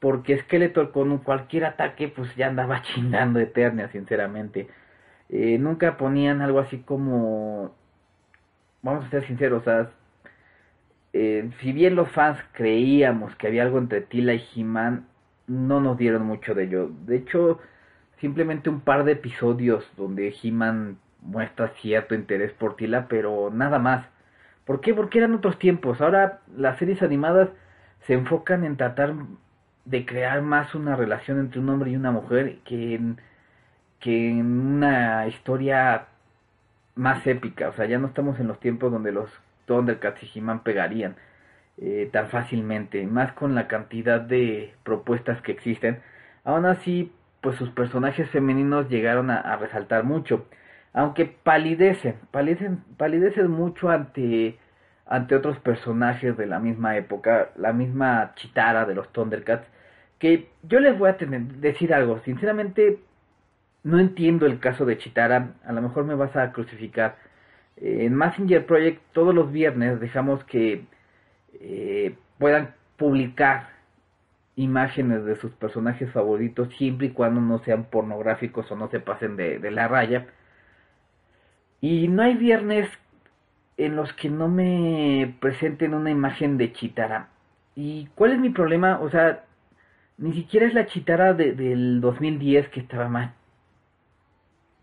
porque 0.00 0.38
Skeletor 0.38 0.92
con 0.92 1.18
cualquier 1.18 1.66
ataque, 1.66 2.08
pues 2.08 2.34
ya 2.36 2.48
andaba 2.48 2.82
chingando 2.94 3.40
Eternia, 3.40 3.88
sinceramente. 3.90 4.68
Eh, 5.28 5.58
nunca 5.58 5.96
ponían 5.96 6.42
algo 6.42 6.60
así 6.60 6.78
como. 6.78 7.74
Vamos 8.82 9.04
a 9.06 9.10
ser 9.10 9.26
sinceros, 9.26 9.62
o 9.62 9.64
sea, 9.64 9.90
eh, 11.12 11.50
si 11.60 11.72
bien 11.72 11.96
los 11.96 12.10
fans 12.10 12.38
creíamos 12.52 13.34
que 13.36 13.46
había 13.48 13.62
algo 13.62 13.78
entre 13.78 14.02
Tila 14.02 14.34
y 14.34 14.44
He-Man, 14.54 15.06
no 15.46 15.80
nos 15.80 15.98
dieron 15.98 16.26
mucho 16.26 16.54
de 16.54 16.64
ello. 16.64 16.90
De 17.06 17.16
hecho, 17.16 17.58
simplemente 18.20 18.70
un 18.70 18.80
par 18.80 19.04
de 19.04 19.12
episodios 19.12 19.90
donde 19.96 20.34
He-Man 20.42 20.98
muestra 21.22 21.68
cierto 21.80 22.14
interés 22.14 22.52
por 22.52 22.76
Tila, 22.76 23.08
pero 23.08 23.50
nada 23.52 23.78
más. 23.78 24.06
¿Por 24.64 24.80
qué? 24.80 24.94
Porque 24.94 25.18
eran 25.18 25.34
otros 25.34 25.58
tiempos. 25.58 26.00
Ahora 26.00 26.40
las 26.56 26.78
series 26.78 27.02
animadas 27.02 27.48
se 28.06 28.14
enfocan 28.14 28.64
en 28.64 28.76
tratar 28.76 29.14
de 29.86 30.04
crear 30.04 30.42
más 30.42 30.74
una 30.74 30.96
relación 30.96 31.40
entre 31.40 31.60
un 31.60 31.68
hombre 31.70 31.90
y 31.92 31.96
una 31.96 32.10
mujer 32.10 32.58
que 32.64 32.94
en, 32.96 33.18
que 34.00 34.30
en 34.30 34.46
una 34.46 35.26
historia 35.26 36.06
más 36.96 37.26
épica. 37.26 37.68
O 37.68 37.72
sea, 37.74 37.86
ya 37.86 37.98
no 37.98 38.08
estamos 38.08 38.40
en 38.40 38.48
los 38.48 38.58
tiempos 38.60 38.90
donde 38.90 39.12
los 39.12 39.30
Thundercats 39.66 40.22
y 40.22 40.38
He-Man 40.38 40.62
pegarían 40.62 41.16
eh, 41.78 42.08
tan 42.12 42.28
fácilmente, 42.28 43.06
más 43.06 43.32
con 43.32 43.54
la 43.54 43.68
cantidad 43.68 44.20
de 44.20 44.74
propuestas 44.82 45.40
que 45.42 45.52
existen. 45.52 46.00
Aún 46.44 46.64
así, 46.66 47.12
pues 47.40 47.56
sus 47.56 47.70
personajes 47.70 48.30
femeninos 48.30 48.88
llegaron 48.88 49.30
a, 49.30 49.56
resaltar 49.56 50.04
mucho, 50.04 50.46
aunque 50.92 51.26
palidecen, 51.26 52.16
palidecen, 52.30 52.82
palidecen 52.96 53.50
mucho 53.50 53.90
ante 53.90 54.58
ante 55.08 55.36
otros 55.36 55.58
personajes 55.60 56.36
de 56.36 56.46
la 56.46 56.58
misma 56.58 56.96
época, 56.96 57.50
la 57.56 57.72
misma 57.72 58.32
Chitara 58.34 58.86
de 58.86 58.94
los 58.94 59.12
Thundercats, 59.12 59.66
que 60.18 60.48
yo 60.64 60.80
les 60.80 60.98
voy 60.98 61.10
a 61.10 61.16
tener, 61.16 61.42
decir 61.42 61.94
algo, 61.94 62.18
sinceramente 62.24 62.98
no 63.86 64.00
entiendo 64.00 64.46
el 64.46 64.58
caso 64.58 64.84
de 64.84 64.98
Chitara, 64.98 65.54
a 65.64 65.72
lo 65.72 65.80
mejor 65.80 66.04
me 66.04 66.16
vas 66.16 66.34
a 66.36 66.50
crucificar. 66.52 67.16
en 67.76 68.14
Messenger 68.16 68.66
Project 68.66 69.00
todos 69.12 69.34
los 69.34 69.52
viernes 69.52 70.00
dejamos 70.00 70.42
que 70.44 70.86
eh, 71.60 72.16
puedan 72.38 72.74
publicar 72.96 73.70
imágenes 74.56 75.24
de 75.24 75.36
sus 75.36 75.52
personajes 75.52 76.10
favoritos 76.12 76.74
siempre 76.76 77.08
y 77.08 77.10
cuando 77.10 77.40
no 77.40 77.60
sean 77.60 77.84
pornográficos 77.84 78.70
o 78.72 78.76
no 78.76 78.88
se 78.90 79.00
pasen 79.00 79.36
de, 79.36 79.70
la 79.70 79.86
raya. 79.88 80.26
Y 81.80 82.08
no 82.08 82.22
hay 82.22 82.34
viernes 82.36 82.88
en 83.76 83.96
los 83.96 84.12
que 84.14 84.30
no 84.30 84.48
me 84.48 85.36
presenten 85.40 85.94
una 85.94 86.10
imagen 86.10 86.58
de 86.58 86.72
Chitara. 86.72 87.28
¿Y 87.76 88.08
cuál 88.16 88.32
es 88.32 88.40
mi 88.40 88.50
problema? 88.50 88.98
O 89.00 89.10
sea, 89.10 89.44
ni 90.18 90.32
siquiera 90.32 90.66
es 90.66 90.74
la 90.74 90.86
Chitara 90.86 91.34
de, 91.34 91.52
del 91.52 92.00
2010 92.00 92.68
que 92.70 92.80
estaba 92.80 93.08
más 93.08 93.35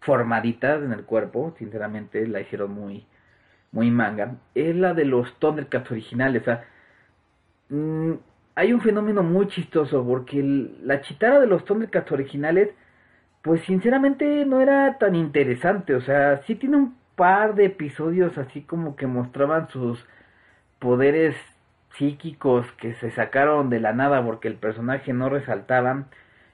formadita 0.06 0.76
en 0.76 0.94
el 0.94 1.04
cuerpo, 1.06 1.54
sinceramente 1.58 2.28
la 2.28 2.42
hicieron 2.42 2.72
muy 2.74 3.06
muy 3.74 3.92
manga, 3.92 4.38
es 4.56 4.76
la 4.76 4.94
de 4.94 5.06
los 5.06 5.38
Thundercats 5.40 5.92
originales. 5.92 6.44
O 6.44 6.46
sea, 6.46 6.66
mm, 7.70 8.14
hay 8.56 8.74
un 8.74 8.82
fenómeno 8.82 9.24
muy 9.24 9.48
chistoso 9.48 10.06
porque 10.06 10.42
la 10.84 11.02
Chitara 11.02 11.40
de 11.40 11.48
los 11.48 11.66
Thundercats 11.66 12.12
originales, 12.12 12.70
pues 13.42 13.62
sinceramente 13.64 14.46
no 14.46 14.62
era 14.62 14.98
tan 15.00 15.16
interesante. 15.16 15.96
O 15.96 16.02
sea, 16.02 16.44
sí 16.44 16.56
tiene 16.56 16.78
un 16.78 16.96
par 17.16 17.56
de 17.56 17.66
episodios 17.66 18.38
así 18.38 18.62
como 18.62 18.96
que 18.96 19.08
mostraban 19.08 19.70
sus 19.70 20.06
poderes 20.80 21.36
psíquicos 21.98 22.72
que 22.74 22.94
se 22.96 23.12
sacaron 23.12 23.70
de 23.70 23.80
la 23.80 23.94
nada 23.94 24.24
porque 24.24 24.48
el 24.48 24.56
personaje 24.56 25.14
no 25.14 25.30
resaltaba. 25.30 26.06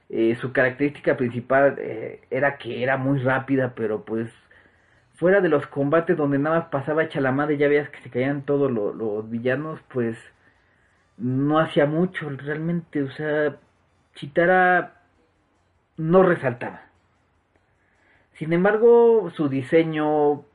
Eh, 0.09 0.35
su 0.41 0.51
característica 0.51 1.15
principal 1.17 1.75
eh, 1.79 2.21
era 2.31 2.57
que 2.57 2.83
era 2.83 2.97
muy 2.97 3.19
rápida, 3.19 3.73
pero 3.75 4.03
pues 4.05 4.31
fuera 5.15 5.41
de 5.41 5.49
los 5.49 5.67
combates 5.67 6.17
donde 6.17 6.39
nada 6.39 6.59
más 6.59 6.69
pasaba 6.69 7.03
hecha 7.03 7.21
la 7.21 7.31
ya 7.53 7.67
veías 7.67 7.89
que 7.89 8.01
se 8.01 8.09
caían 8.09 8.43
todos 8.43 8.71
los 8.71 9.29
villanos, 9.29 9.79
pues 9.89 10.17
no 11.17 11.59
hacía 11.59 11.85
mucho 11.85 12.29
realmente, 12.29 13.03
o 13.03 13.11
sea, 13.11 13.57
Chitara 14.15 14.95
no 15.97 16.23
resaltaba. 16.23 16.83
Sin 18.33 18.53
embargo, 18.53 19.29
su 19.35 19.49
diseño 19.49 20.45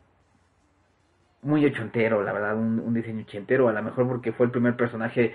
muy 1.43 1.65
ochentero, 1.67 2.23
la 2.23 2.33
verdad, 2.33 2.57
un, 2.57 2.95
diseño 2.95 3.23
ochentero, 3.23 3.69
a 3.69 3.73
lo 3.73 3.83
mejor 3.83 4.09
porque 4.09 4.33
fue 4.33 4.47
el 4.47 4.53
primer 4.53 4.77
personaje 4.77 5.35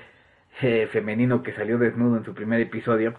eh, 0.61 0.87
femenino 0.91 1.43
que 1.43 1.53
salió 1.53 1.77
desnudo 1.77 2.17
en 2.17 2.25
su 2.25 2.33
primer 2.33 2.59
episodio, 2.59 3.13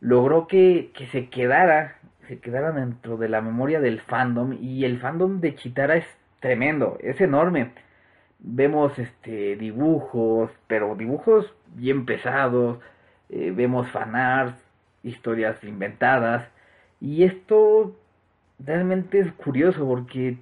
logró 0.00 0.46
que, 0.46 0.90
que 0.94 1.06
se 1.06 1.28
quedara 1.28 1.96
se 2.28 2.38
quedara 2.40 2.72
dentro 2.72 3.16
de 3.16 3.28
la 3.28 3.40
memoria 3.40 3.80
del 3.80 4.00
fandom 4.00 4.52
y 4.60 4.84
el 4.84 4.98
fandom 4.98 5.40
de 5.40 5.54
Chitara 5.54 5.96
es 5.96 6.06
tremendo, 6.40 6.98
es 7.00 7.20
enorme. 7.20 7.72
Vemos 8.38 8.98
este 8.98 9.56
dibujos, 9.56 10.50
pero 10.66 10.94
dibujos 10.96 11.52
bien 11.74 12.04
pesados, 12.04 12.78
eh, 13.28 13.52
vemos 13.54 13.88
fanarts, 13.90 14.60
historias 15.02 15.62
inventadas 15.64 16.48
y 17.00 17.24
esto 17.24 17.96
realmente 18.58 19.20
es 19.20 19.32
curioso 19.32 19.86
porque 19.86 20.38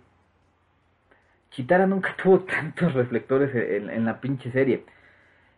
Chitara 1.50 1.86
nunca 1.86 2.14
tuvo 2.22 2.40
tantos 2.40 2.94
reflectores 2.94 3.54
en, 3.54 4.04
la 4.04 4.20
pinche 4.20 4.50
serie. 4.50 4.84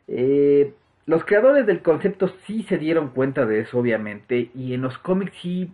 Eh, 0.09 0.75
los 1.07 1.25
creadores 1.25 1.67
del 1.67 1.83
concepto 1.83 2.29
sí 2.47 2.65
se 2.65 2.79
dieron 2.79 3.11
cuenta 3.11 3.47
de 3.47 3.61
eso, 3.61 3.79
obviamente, 3.79 4.51
y 4.55 4.75
en 4.75 4.83
los 4.83 4.99
cómics 4.99 5.33
sí 5.41 5.73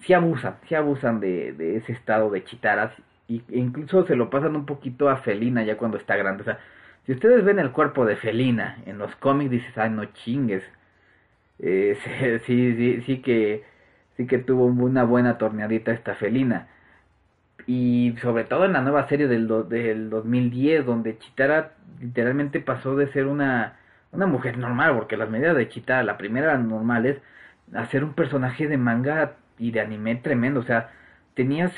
sí 0.00 0.12
abusan, 0.12 0.56
sí 0.68 0.74
abusan 0.74 1.20
de, 1.20 1.52
de 1.52 1.76
ese 1.76 1.92
estado 1.92 2.30
de 2.30 2.44
chitaras 2.44 2.92
y, 3.28 3.42
incluso 3.50 4.06
se 4.06 4.16
lo 4.16 4.30
pasan 4.30 4.56
un 4.56 4.66
poquito 4.66 5.08
a 5.08 5.16
Felina 5.18 5.62
ya 5.64 5.76
cuando 5.76 5.96
está 5.96 6.16
grande. 6.16 6.42
O 6.42 6.44
sea, 6.44 6.58
si 7.06 7.12
ustedes 7.12 7.44
ven 7.44 7.58
el 7.58 7.72
cuerpo 7.72 8.04
de 8.04 8.16
Felina 8.16 8.78
en 8.86 8.98
los 8.98 9.14
cómics 9.16 9.50
dices, 9.50 9.78
ay 9.78 9.90
no 9.90 10.04
chingues. 10.06 10.62
Eh, 11.58 11.96
sí, 12.46 12.74
sí, 12.76 13.02
sí 13.06 13.22
que 13.22 13.64
sí 14.16 14.26
que 14.26 14.38
tuvo 14.38 14.66
una 14.66 15.04
buena 15.04 15.38
torneadita 15.38 15.92
esta 15.92 16.14
Felina. 16.14 16.68
Y 17.66 18.14
sobre 18.22 18.44
todo 18.44 18.64
en 18.66 18.74
la 18.74 18.82
nueva 18.82 19.08
serie 19.08 19.26
del, 19.26 19.48
del 19.68 20.10
2010, 20.10 20.86
donde 20.86 21.18
Chitara 21.18 21.72
literalmente 22.00 22.60
pasó 22.60 22.94
de 22.96 23.10
ser 23.12 23.26
una, 23.26 23.78
una 24.14 24.26
mujer 24.26 24.58
normal, 24.58 24.94
porque 24.96 25.16
las 25.16 25.30
medidas 25.30 25.56
de 25.56 25.68
Chitara, 25.68 26.02
la 26.02 26.16
primera 26.16 26.52
eran 26.52 26.68
normales, 26.68 27.20
a 27.74 27.86
ser 27.86 28.04
un 28.04 28.14
personaje 28.14 28.68
de 28.68 28.76
manga 28.76 29.36
y 29.58 29.70
de 29.72 29.80
anime 29.80 30.16
tremendo. 30.16 30.60
O 30.60 30.64
sea, 30.64 30.90
tenías 31.34 31.72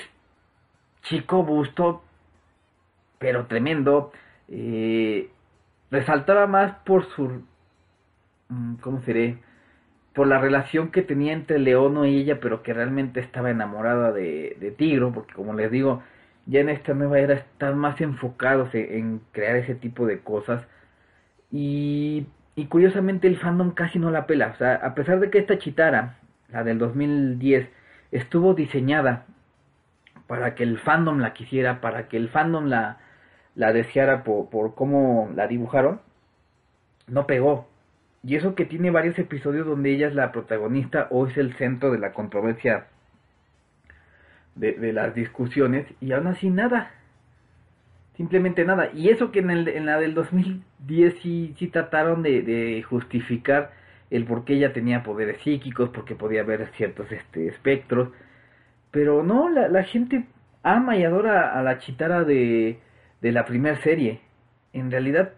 chico 1.02 1.42
busto, 1.42 2.02
pero 3.18 3.46
tremendo. 3.46 4.12
Eh, 4.48 5.30
resaltaba 5.90 6.46
más 6.46 6.74
por 6.84 7.06
su. 7.10 7.42
Mm, 8.48 8.76
¿Cómo 8.76 9.00
seré? 9.02 9.38
Por 10.14 10.26
la 10.28 10.38
relación 10.38 10.90
que 10.90 11.02
tenía 11.02 11.32
entre 11.32 11.58
Leono 11.58 12.06
y 12.06 12.18
ella, 12.18 12.40
pero 12.40 12.62
que 12.62 12.72
realmente 12.72 13.20
estaba 13.20 13.50
enamorada 13.50 14.12
de, 14.12 14.56
de 14.60 14.70
Tigro, 14.70 15.12
porque 15.12 15.34
como 15.34 15.54
les 15.54 15.70
digo, 15.70 16.02
ya 16.46 16.60
en 16.60 16.70
esta 16.70 16.94
nueva 16.94 17.18
era 17.20 17.34
están 17.34 17.78
más 17.78 18.00
enfocados 18.00 18.74
en, 18.74 18.92
en 18.92 19.20
crear 19.32 19.56
ese 19.56 19.74
tipo 19.74 20.06
de 20.06 20.20
cosas. 20.20 20.66
Y, 21.50 22.26
y 22.54 22.66
curiosamente 22.66 23.28
el 23.28 23.38
fandom 23.38 23.72
casi 23.72 23.98
no 23.98 24.10
la 24.10 24.26
pela. 24.26 24.48
O 24.48 24.56
sea, 24.56 24.74
a 24.74 24.94
pesar 24.94 25.20
de 25.20 25.30
que 25.30 25.38
esta 25.38 25.58
Chitara 25.58 26.16
la 26.50 26.64
del 26.64 26.78
2010, 26.78 27.68
estuvo 28.12 28.54
diseñada 28.54 29.26
para 30.26 30.54
que 30.54 30.62
el 30.62 30.78
fandom 30.78 31.18
la 31.18 31.32
quisiera, 31.32 31.80
para 31.80 32.08
que 32.08 32.16
el 32.16 32.28
fandom 32.28 32.66
la, 32.66 32.98
la 33.54 33.72
deseara 33.72 34.24
por, 34.24 34.48
por 34.48 34.74
cómo 34.74 35.30
la 35.34 35.46
dibujaron, 35.46 36.00
no 37.06 37.26
pegó. 37.26 37.68
Y 38.22 38.36
eso 38.36 38.54
que 38.54 38.64
tiene 38.64 38.90
varios 38.90 39.18
episodios 39.18 39.66
donde 39.66 39.92
ella 39.92 40.08
es 40.08 40.14
la 40.14 40.32
protagonista 40.32 41.06
o 41.10 41.26
es 41.26 41.36
el 41.36 41.54
centro 41.54 41.92
de 41.92 41.98
la 41.98 42.12
controversia 42.12 42.88
de, 44.56 44.72
de 44.72 44.92
las 44.92 45.14
discusiones 45.14 45.86
y 46.00 46.12
aún 46.12 46.26
así 46.26 46.50
nada. 46.50 46.90
Simplemente 48.16 48.64
nada. 48.64 48.90
Y 48.94 49.10
eso 49.10 49.30
que 49.30 49.40
en, 49.40 49.86
la 49.86 49.98
del 49.98 50.14
2010 50.14 51.14
sí, 51.22 51.54
sí 51.58 51.68
trataron 51.68 52.22
de, 52.22 52.82
justificar 52.88 53.72
el 54.10 54.24
por 54.24 54.44
qué 54.44 54.54
ella 54.54 54.72
tenía 54.72 55.02
poderes 55.02 55.40
psíquicos, 55.42 55.90
porque 55.90 56.14
podía 56.14 56.42
ver 56.42 56.70
ciertos 56.76 57.10
este, 57.12 57.48
espectros. 57.48 58.10
Pero 58.90 59.22
no, 59.22 59.50
la, 59.50 59.68
la 59.68 59.82
gente 59.82 60.26
ama 60.62 60.96
y 60.96 61.04
adora 61.04 61.58
a 61.58 61.62
la 61.62 61.78
chitara 61.78 62.24
de, 62.24 62.78
de 63.20 63.32
la 63.32 63.44
primera 63.44 63.76
serie. 63.82 64.20
En 64.72 64.90
realidad 64.90 65.32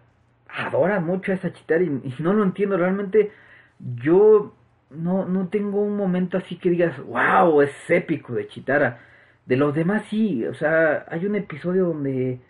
adora 0.48 1.00
mucho 1.00 1.32
a 1.32 1.34
esa 1.34 1.52
chitara 1.52 1.82
y, 1.82 2.14
no 2.18 2.32
lo 2.32 2.42
entiendo. 2.42 2.76
Realmente 2.76 3.32
yo 3.78 4.54
no, 4.90 5.26
no 5.26 5.48
tengo 5.48 5.80
un 5.80 5.96
momento 5.96 6.38
así 6.38 6.56
que 6.56 6.70
digas, 6.70 6.98
wow, 7.04 7.62
es 7.62 7.72
épico 7.88 8.34
de 8.34 8.48
chitara. 8.48 9.00
De 9.46 9.56
los 9.56 9.74
demás 9.74 10.04
sí, 10.10 10.44
o 10.46 10.54
sea, 10.54 11.06
hay 11.08 11.24
un 11.26 11.34
episodio 11.34 11.86
donde 11.86 12.40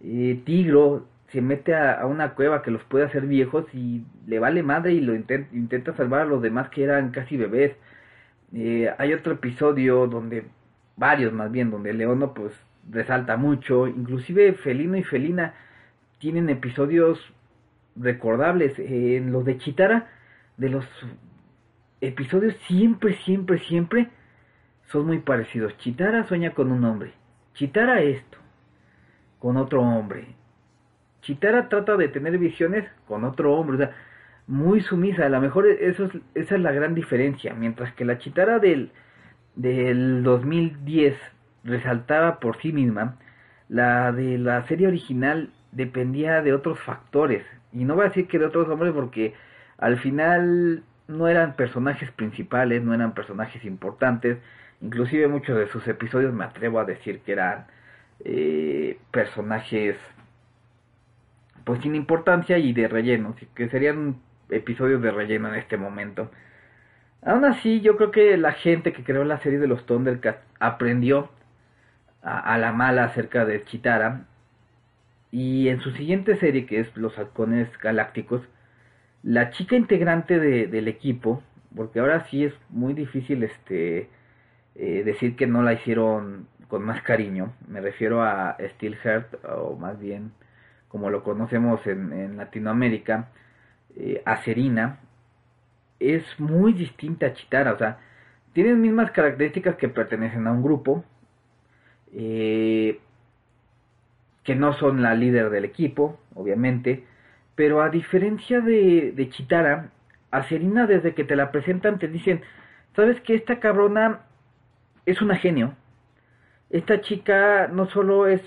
eh, 0.00 0.40
Tigro 0.44 1.06
se 1.28 1.42
mete 1.42 1.74
a, 1.74 2.06
una 2.06 2.34
cueva 2.34 2.62
que 2.62 2.70
los 2.70 2.82
puede 2.84 3.04
hacer 3.04 3.26
viejos 3.26 3.66
y 3.74 4.04
le 4.26 4.38
vale 4.38 4.62
madre 4.62 4.92
y 4.92 5.00
lo 5.00 5.14
intenta, 5.14 5.94
salvar 5.94 6.22
a 6.22 6.24
los 6.24 6.42
demás 6.42 6.70
que 6.70 6.84
eran 6.84 7.10
casi 7.10 7.36
bebés. 7.36 7.76
Eh, 8.54 8.90
hay 8.98 9.12
otro 9.12 9.34
episodio 9.34 10.06
donde, 10.06 10.44
varios 10.96 11.32
más 11.32 11.50
bien, 11.50 11.70
donde 11.70 11.92
Leono 11.92 12.32
pues 12.34 12.52
resalta 12.90 13.36
mucho, 13.36 13.86
inclusive 13.86 14.54
Felino 14.54 14.96
y 14.96 15.02
Felina 15.02 15.54
tienen 16.18 16.48
episodios 16.48 17.20
recordables. 17.96 18.78
en 18.78 19.32
los 19.32 19.44
de 19.44 19.58
Chitara, 19.58 20.08
de 20.56 20.70
los 20.70 20.86
episodios 22.00 22.56
siempre, 22.66 23.14
siempre, 23.24 23.58
siempre 23.58 24.08
son 24.86 25.06
muy 25.06 25.18
parecidos. 25.18 25.76
Chitara 25.78 26.24
sueña 26.24 26.52
con 26.52 26.72
un 26.72 26.84
hombre. 26.84 27.12
Chitara 27.54 28.00
esto, 28.00 28.38
con 29.38 29.56
otro 29.56 29.82
hombre. 29.82 30.26
Chitara 31.22 31.68
trata 31.68 31.96
de 31.96 32.08
tener 32.08 32.38
visiones 32.38 32.84
con 33.06 33.24
otro 33.24 33.54
hombre, 33.54 33.76
o 33.76 33.78
sea, 33.78 33.92
muy 34.46 34.80
sumisa, 34.80 35.26
a 35.26 35.28
lo 35.28 35.40
mejor 35.40 35.66
eso 35.66 36.04
es, 36.06 36.12
esa 36.34 36.54
es 36.54 36.60
la 36.60 36.72
gran 36.72 36.94
diferencia, 36.94 37.54
mientras 37.54 37.92
que 37.94 38.04
la 38.04 38.18
Chitara 38.18 38.58
del, 38.58 38.90
del 39.56 40.22
2010 40.22 41.16
resaltaba 41.64 42.40
por 42.40 42.56
sí 42.60 42.72
misma, 42.72 43.16
la 43.68 44.12
de 44.12 44.38
la 44.38 44.66
serie 44.66 44.88
original 44.88 45.50
dependía 45.72 46.42
de 46.42 46.54
otros 46.54 46.80
factores. 46.80 47.44
Y 47.72 47.84
no 47.84 47.94
voy 47.94 48.06
a 48.06 48.08
decir 48.08 48.26
que 48.26 48.38
de 48.38 48.46
otros 48.46 48.68
hombres 48.68 48.92
porque 48.94 49.34
al 49.76 49.98
final 49.98 50.82
no 51.06 51.28
eran 51.28 51.54
personajes 51.56 52.10
principales, 52.12 52.82
no 52.82 52.94
eran 52.94 53.12
personajes 53.12 53.64
importantes. 53.64 54.38
Inclusive 54.80 55.28
muchos 55.28 55.58
de 55.58 55.68
sus 55.68 55.86
episodios 55.88 56.32
me 56.32 56.44
atrevo 56.44 56.80
a 56.80 56.84
decir 56.84 57.20
que 57.20 57.32
eran 57.32 57.66
eh, 58.24 58.98
personajes 59.10 59.96
pues 61.64 61.82
sin 61.82 61.94
importancia 61.94 62.56
y 62.56 62.72
de 62.72 62.88
relleno, 62.88 63.36
que 63.54 63.68
serían 63.68 64.16
episodios 64.48 65.02
de 65.02 65.10
relleno 65.10 65.48
en 65.48 65.56
este 65.56 65.76
momento. 65.76 66.30
Aún 67.22 67.44
así, 67.44 67.80
yo 67.80 67.96
creo 67.96 68.10
que 68.10 68.36
la 68.38 68.52
gente 68.52 68.92
que 68.92 69.04
creó 69.04 69.24
la 69.24 69.38
serie 69.40 69.58
de 69.58 69.66
los 69.66 69.84
Thundercats 69.84 70.42
aprendió 70.60 71.30
a, 72.22 72.56
la 72.58 72.72
mala 72.72 73.04
acerca 73.04 73.44
de 73.44 73.64
Chitara. 73.64 74.26
Y 75.30 75.68
en 75.68 75.80
su 75.80 75.90
siguiente 75.92 76.36
serie, 76.36 76.66
que 76.66 76.80
es 76.80 76.96
Los 76.96 77.18
Halcones 77.18 77.68
Galácticos, 77.78 78.42
la 79.22 79.50
chica 79.50 79.76
integrante 79.76 80.38
del 80.38 80.88
equipo, 80.88 81.42
porque 81.76 82.00
ahora 82.00 82.24
sí 82.30 82.44
es 82.44 82.54
muy 82.70 82.94
difícil 82.94 83.42
este 83.42 84.08
eh, 84.78 85.02
decir 85.04 85.36
que 85.36 85.46
no 85.46 85.62
la 85.62 85.74
hicieron 85.74 86.48
con 86.68 86.84
más 86.84 87.02
cariño. 87.02 87.52
Me 87.66 87.80
refiero 87.80 88.22
a 88.22 88.56
Steelheart, 88.76 89.44
o 89.44 89.76
más 89.76 89.98
bien 89.98 90.32
como 90.88 91.10
lo 91.10 91.22
conocemos 91.22 91.86
en, 91.86 92.36
Latinoamérica, 92.36 93.28
eh, 93.96 94.22
a 94.24 94.42
Serina, 94.42 95.00
es 96.00 96.22
muy 96.38 96.72
distinta 96.72 97.26
a 97.26 97.34
Chitara. 97.34 97.72
O 97.72 97.78
sea, 97.78 97.98
tienen 98.52 98.80
mismas 98.80 99.10
características 99.10 99.76
que 99.76 99.88
pertenecen 99.88 100.46
a 100.46 100.52
un 100.52 100.62
grupo, 100.62 101.04
eh, 102.14 103.00
que 104.44 104.54
no 104.54 104.72
son 104.74 105.02
la 105.02 105.14
líder 105.14 105.50
del 105.50 105.66
equipo, 105.66 106.18
obviamente, 106.34 107.04
pero 107.54 107.82
a 107.82 107.90
diferencia 107.90 108.60
de, 108.60 109.12
de 109.12 109.28
Chitara, 109.28 109.90
a 110.30 110.42
Serina 110.44 110.86
desde 110.86 111.14
que 111.14 111.24
te 111.24 111.36
la 111.36 111.50
presentan 111.50 111.98
te 111.98 112.08
dicen, 112.08 112.42
sabes 112.94 113.20
que 113.20 113.34
esta 113.34 113.60
cabrona 113.60 114.20
es 115.10 115.22
una 115.22 115.36
genio, 115.36 115.74
esta 116.70 117.00
chica 117.00 117.68
no 117.68 117.86
solo 117.86 118.26
es, 118.26 118.42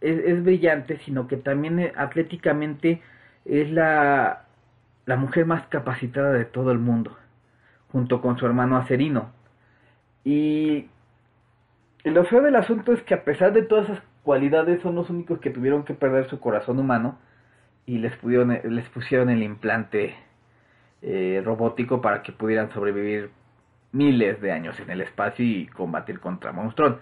es, 0.00 0.42
brillante, 0.42 0.98
sino 1.04 1.28
que 1.28 1.36
también 1.36 1.78
eh, 1.78 1.92
atléticamente 1.96 3.00
es 3.44 3.70
la, 3.70 4.44
la 5.06 5.16
mujer 5.16 5.46
más 5.46 5.66
capacitada 5.68 6.32
de 6.32 6.44
todo 6.44 6.72
el 6.72 6.78
mundo, 6.78 7.16
junto 7.92 8.20
con 8.20 8.38
su 8.38 8.46
hermano 8.46 8.76
Acerino. 8.76 9.30
Y 10.24 10.88
lo 12.04 12.24
feo 12.24 12.42
del 12.42 12.56
asunto 12.56 12.92
es 12.92 13.02
que 13.02 13.14
a 13.14 13.24
pesar 13.24 13.52
de 13.52 13.62
todas 13.62 13.88
esas 13.88 14.02
cualidades 14.24 14.82
son 14.82 14.96
los 14.96 15.08
únicos 15.10 15.38
que 15.38 15.50
tuvieron 15.50 15.84
que 15.84 15.94
perder 15.94 16.28
su 16.28 16.40
corazón 16.40 16.78
humano 16.78 17.18
y 17.86 17.98
les, 17.98 18.14
pudieron, 18.16 18.58
les 18.64 18.88
pusieron 18.88 19.30
el 19.30 19.42
implante 19.42 20.16
eh, 21.02 21.40
robótico 21.44 22.02
para 22.02 22.22
que 22.22 22.32
pudieran 22.32 22.70
sobrevivir 22.72 23.30
miles 23.92 24.40
de 24.40 24.52
años 24.52 24.78
en 24.80 24.90
el 24.90 25.00
espacio 25.00 25.44
y 25.44 25.66
combatir 25.66 26.20
contra 26.20 26.52
Monstrón. 26.52 26.98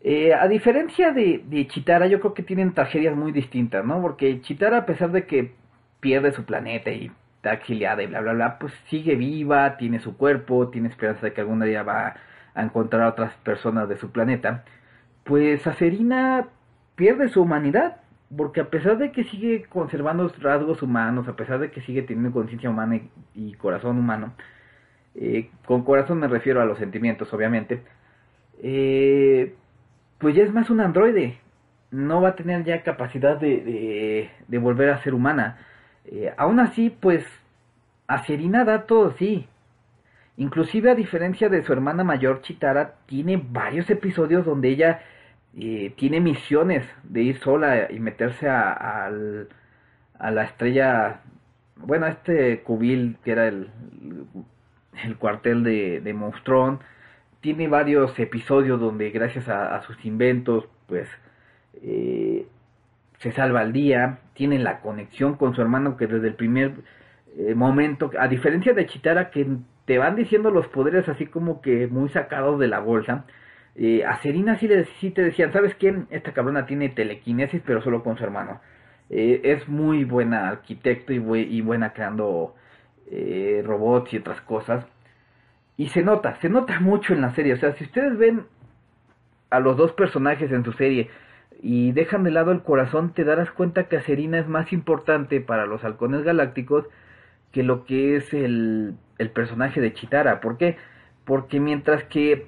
Eh, 0.00 0.34
a 0.34 0.48
diferencia 0.48 1.12
de, 1.12 1.66
Chitara, 1.68 2.06
yo 2.06 2.20
creo 2.20 2.34
que 2.34 2.42
tienen 2.42 2.74
tragedias 2.74 3.16
muy 3.16 3.32
distintas, 3.32 3.84
¿no? 3.84 4.00
Porque 4.02 4.40
Chitara, 4.40 4.78
a 4.78 4.86
pesar 4.86 5.12
de 5.12 5.26
que 5.26 5.54
pierde 6.00 6.32
su 6.32 6.44
planeta 6.44 6.90
y 6.90 7.12
está 7.36 7.54
exiliada 7.54 8.02
y 8.02 8.06
bla, 8.06 8.20
bla, 8.20 8.32
bla, 8.32 8.58
pues 8.58 8.72
sigue 8.88 9.14
viva, 9.16 9.76
tiene 9.76 10.00
su 10.00 10.16
cuerpo, 10.16 10.68
tiene 10.68 10.88
esperanza 10.88 11.26
de 11.26 11.32
que 11.32 11.40
algún 11.40 11.60
día 11.60 11.82
va 11.82 12.16
a 12.54 12.62
encontrar 12.62 13.02
a 13.02 13.08
otras 13.08 13.34
personas 13.44 13.88
de 13.88 13.96
su 13.96 14.10
planeta, 14.10 14.64
pues 15.24 15.66
Acerina 15.66 16.48
pierde 16.96 17.28
su 17.28 17.42
humanidad, 17.42 17.98
porque 18.36 18.60
a 18.60 18.70
pesar 18.70 18.98
de 18.98 19.12
que 19.12 19.24
sigue 19.24 19.64
conservando 19.64 20.30
rasgos 20.40 20.82
humanos, 20.82 21.28
a 21.28 21.36
pesar 21.36 21.58
de 21.58 21.70
que 21.70 21.80
sigue 21.82 22.02
teniendo 22.02 22.32
conciencia 22.32 22.70
humana 22.70 23.00
y, 23.34 23.54
corazón 23.54 23.98
humano, 23.98 24.32
eh, 25.14 25.50
con 25.66 25.84
corazón 25.84 26.18
me 26.18 26.28
refiero 26.28 26.60
a 26.60 26.64
los 26.64 26.78
sentimientos, 26.78 27.32
obviamente, 27.32 27.82
eh, 28.62 29.54
pues 30.18 30.34
ya 30.34 30.44
es 30.44 30.52
más 30.52 30.70
un 30.70 30.80
androide, 30.80 31.38
no 31.90 32.22
va 32.22 32.30
a 32.30 32.36
tener 32.36 32.64
ya 32.64 32.82
capacidad 32.82 33.36
de, 33.38 34.30
de, 34.48 34.58
volver 34.58 34.90
a 34.90 35.02
ser 35.02 35.14
humana. 35.14 35.58
Eh, 36.06 36.32
aún 36.36 36.60
así, 36.60 36.90
pues, 36.90 37.24
Acerina 38.06 38.64
da 38.64 38.86
todo 38.86 39.12
sí, 39.12 39.48
Inclusive 40.36 40.90
a 40.90 40.94
diferencia 40.94 41.48
de 41.48 41.62
su 41.62 41.72
hermana 41.72 42.04
mayor 42.04 42.40
Chitara, 42.40 42.94
tiene 43.06 43.36
varios 43.36 43.90
episodios 43.90 44.46
donde 44.46 44.70
ella 44.70 45.02
eh, 45.56 45.92
tiene 45.96 46.20
misiones 46.20 46.86
de 47.02 47.22
ir 47.22 47.38
sola 47.40 47.92
y 47.92 48.00
meterse 48.00 48.48
a, 48.48 49.10
la 49.10 50.44
estrella, 50.44 51.20
bueno, 51.76 52.06
este 52.06 52.62
cubil 52.62 53.18
que 53.24 53.32
era 53.32 53.48
el, 53.48 53.70
el 55.04 55.16
cuartel 55.16 55.62
de, 55.64 56.00
de 56.00 56.14
Monstrón. 56.14 56.80
Tiene 57.40 57.68
varios 57.68 58.18
episodios 58.18 58.80
donde 58.80 59.10
gracias 59.10 59.48
a, 59.48 59.80
sus 59.82 60.04
inventos, 60.04 60.68
pues, 60.86 61.08
eh, 61.82 62.46
se 63.18 63.32
salva 63.32 63.60
al 63.60 63.72
día. 63.72 64.18
Tiene 64.34 64.58
la 64.58 64.80
conexión 64.80 65.34
con 65.34 65.54
su 65.54 65.62
hermano 65.62 65.96
que 65.96 66.06
desde 66.06 66.28
el 66.28 66.34
primer 66.34 66.72
eh, 67.36 67.54
momento, 67.54 68.10
a 68.18 68.28
diferencia 68.28 68.74
de 68.74 68.86
Chitara 68.86 69.30
que 69.30 69.46
te 69.86 69.98
van 69.98 70.16
diciendo 70.16 70.50
los 70.50 70.68
poderes 70.68 71.08
así 71.08 71.26
como 71.26 71.60
que 71.60 71.86
muy 71.88 72.08
sacados 72.10 72.58
de 72.60 72.68
la 72.68 72.80
bolsa. 72.80 73.24
Eh, 73.74 74.04
a 74.04 74.16
Serina 74.18 74.56
sí, 74.58 74.68
te 75.10 75.22
decían, 75.22 75.52
¿sabes 75.52 75.74
qué? 75.76 76.04
Esta 76.10 76.32
cabrona 76.32 76.66
tiene 76.66 76.90
telequinesis, 76.90 77.62
pero 77.64 77.82
solo 77.82 78.02
con 78.02 78.18
su 78.18 78.24
hermano. 78.24 78.60
Eh, 79.10 79.40
es 79.44 79.68
muy 79.68 80.04
buena 80.04 80.48
arquitecto 80.48 81.12
y, 81.12 81.16
y 81.16 81.60
buena 81.62 81.92
creando 81.92 82.54
eh, 83.12 83.62
robots 83.64 84.12
y 84.14 84.16
otras 84.16 84.40
cosas. 84.40 84.86
Y 85.76 85.88
se 85.88 86.02
nota, 86.02 86.36
se 86.40 86.48
nota 86.48 86.80
mucho 86.80 87.12
en 87.12 87.20
la 87.20 87.34
serie. 87.34 87.52
O 87.52 87.56
sea, 87.58 87.74
si 87.74 87.84
ustedes 87.84 88.16
ven 88.16 88.46
a 89.50 89.60
los 89.60 89.76
dos 89.76 89.92
personajes 89.92 90.50
en 90.50 90.64
su 90.64 90.72
serie 90.72 91.10
y 91.60 91.92
dejan 91.92 92.24
de 92.24 92.30
lado 92.30 92.52
el 92.52 92.62
corazón, 92.62 93.12
te 93.12 93.24
darás 93.24 93.50
cuenta 93.50 93.84
que 93.84 94.00
Serina 94.00 94.38
es 94.38 94.48
más 94.48 94.72
importante 94.72 95.42
para 95.42 95.66
los 95.66 95.84
halcones 95.84 96.22
galácticos 96.22 96.86
que 97.52 97.62
lo 97.62 97.84
que 97.84 98.16
es 98.16 98.32
el, 98.32 98.94
el 99.18 99.30
personaje 99.30 99.82
de 99.82 99.92
Chitara. 99.92 100.40
¿Por 100.40 100.56
qué? 100.56 100.78
Porque 101.26 101.60
mientras 101.60 102.04
que 102.04 102.46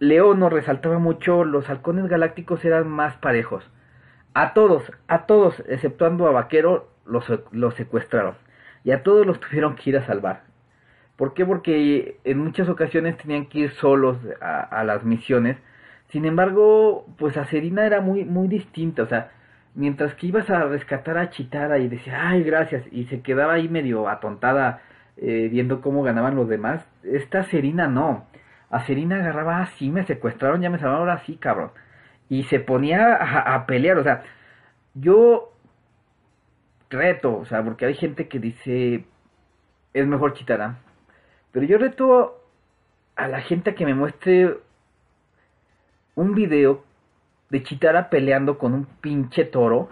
Leo 0.00 0.34
nos 0.34 0.52
resaltaba 0.52 0.98
mucho, 0.98 1.44
los 1.44 1.70
halcones 1.70 2.08
galácticos 2.08 2.64
eran 2.64 2.88
más 2.88 3.14
parejos. 3.16 3.70
A 4.34 4.54
todos, 4.54 4.90
a 5.06 5.26
todos, 5.26 5.62
exceptuando 5.68 6.26
a 6.26 6.32
Vaquero, 6.32 6.88
los, 7.06 7.24
los 7.52 7.74
secuestraron. 7.74 8.34
Y 8.84 8.92
a 8.92 9.02
todos 9.02 9.26
los 9.26 9.40
tuvieron 9.40 9.74
que 9.76 9.90
ir 9.90 9.96
a 9.96 10.06
salvar. 10.06 10.42
¿Por 11.16 11.34
qué? 11.34 11.44
Porque 11.46 12.18
en 12.24 12.38
muchas 12.38 12.68
ocasiones 12.68 13.16
tenían 13.16 13.46
que 13.46 13.60
ir 13.60 13.70
solos 13.72 14.18
a, 14.40 14.60
a 14.60 14.84
las 14.84 15.04
misiones. 15.04 15.56
Sin 16.08 16.24
embargo, 16.26 17.06
pues 17.18 17.36
a 17.36 17.46
Serina 17.46 17.86
era 17.86 18.00
muy, 18.00 18.24
muy 18.24 18.48
distinta. 18.48 19.02
O 19.02 19.06
sea, 19.06 19.30
mientras 19.74 20.14
que 20.14 20.28
ibas 20.28 20.48
a 20.50 20.64
rescatar 20.64 21.18
a 21.18 21.30
Chitara 21.30 21.78
y 21.78 21.88
decía, 21.88 22.28
ay, 22.28 22.42
gracias, 22.42 22.84
y 22.90 23.04
se 23.06 23.20
quedaba 23.20 23.54
ahí 23.54 23.68
medio 23.68 24.08
atontada 24.08 24.82
eh, 25.16 25.48
viendo 25.50 25.80
cómo 25.80 26.02
ganaban 26.02 26.36
los 26.36 26.48
demás, 26.48 26.86
esta 27.02 27.44
Serina 27.44 27.86
no. 27.88 28.26
A 28.70 28.84
Serina 28.86 29.16
agarraba 29.16 29.60
así, 29.60 29.90
me 29.90 30.04
secuestraron, 30.04 30.60
ya 30.60 30.70
me 30.70 30.78
salvaron, 30.78 31.08
ahora 31.08 31.22
sí, 31.24 31.36
cabrón. 31.36 31.70
Y 32.28 32.44
se 32.44 32.58
ponía 32.60 33.14
a, 33.14 33.66
pelear, 33.66 33.98
o 33.98 34.02
sea, 34.02 34.22
yo 34.94 35.52
reto, 36.94 37.36
o 37.36 37.44
sea, 37.46 37.62
porque 37.62 37.86
hay 37.86 37.94
gente 37.94 38.28
que 38.28 38.38
dice, 38.38 39.04
es 39.92 40.06
mejor 40.06 40.34
Chitara, 40.34 40.78
pero 41.52 41.66
yo 41.66 41.78
reto 41.78 42.40
a 43.16 43.28
la 43.28 43.40
gente 43.40 43.74
que 43.74 43.86
me 43.86 43.94
muestre 43.94 44.58
un 46.14 46.34
video 46.34 46.84
de 47.50 47.62
Chitara 47.62 48.10
peleando 48.10 48.58
con 48.58 48.74
un 48.74 48.86
pinche 48.86 49.44
toro, 49.44 49.88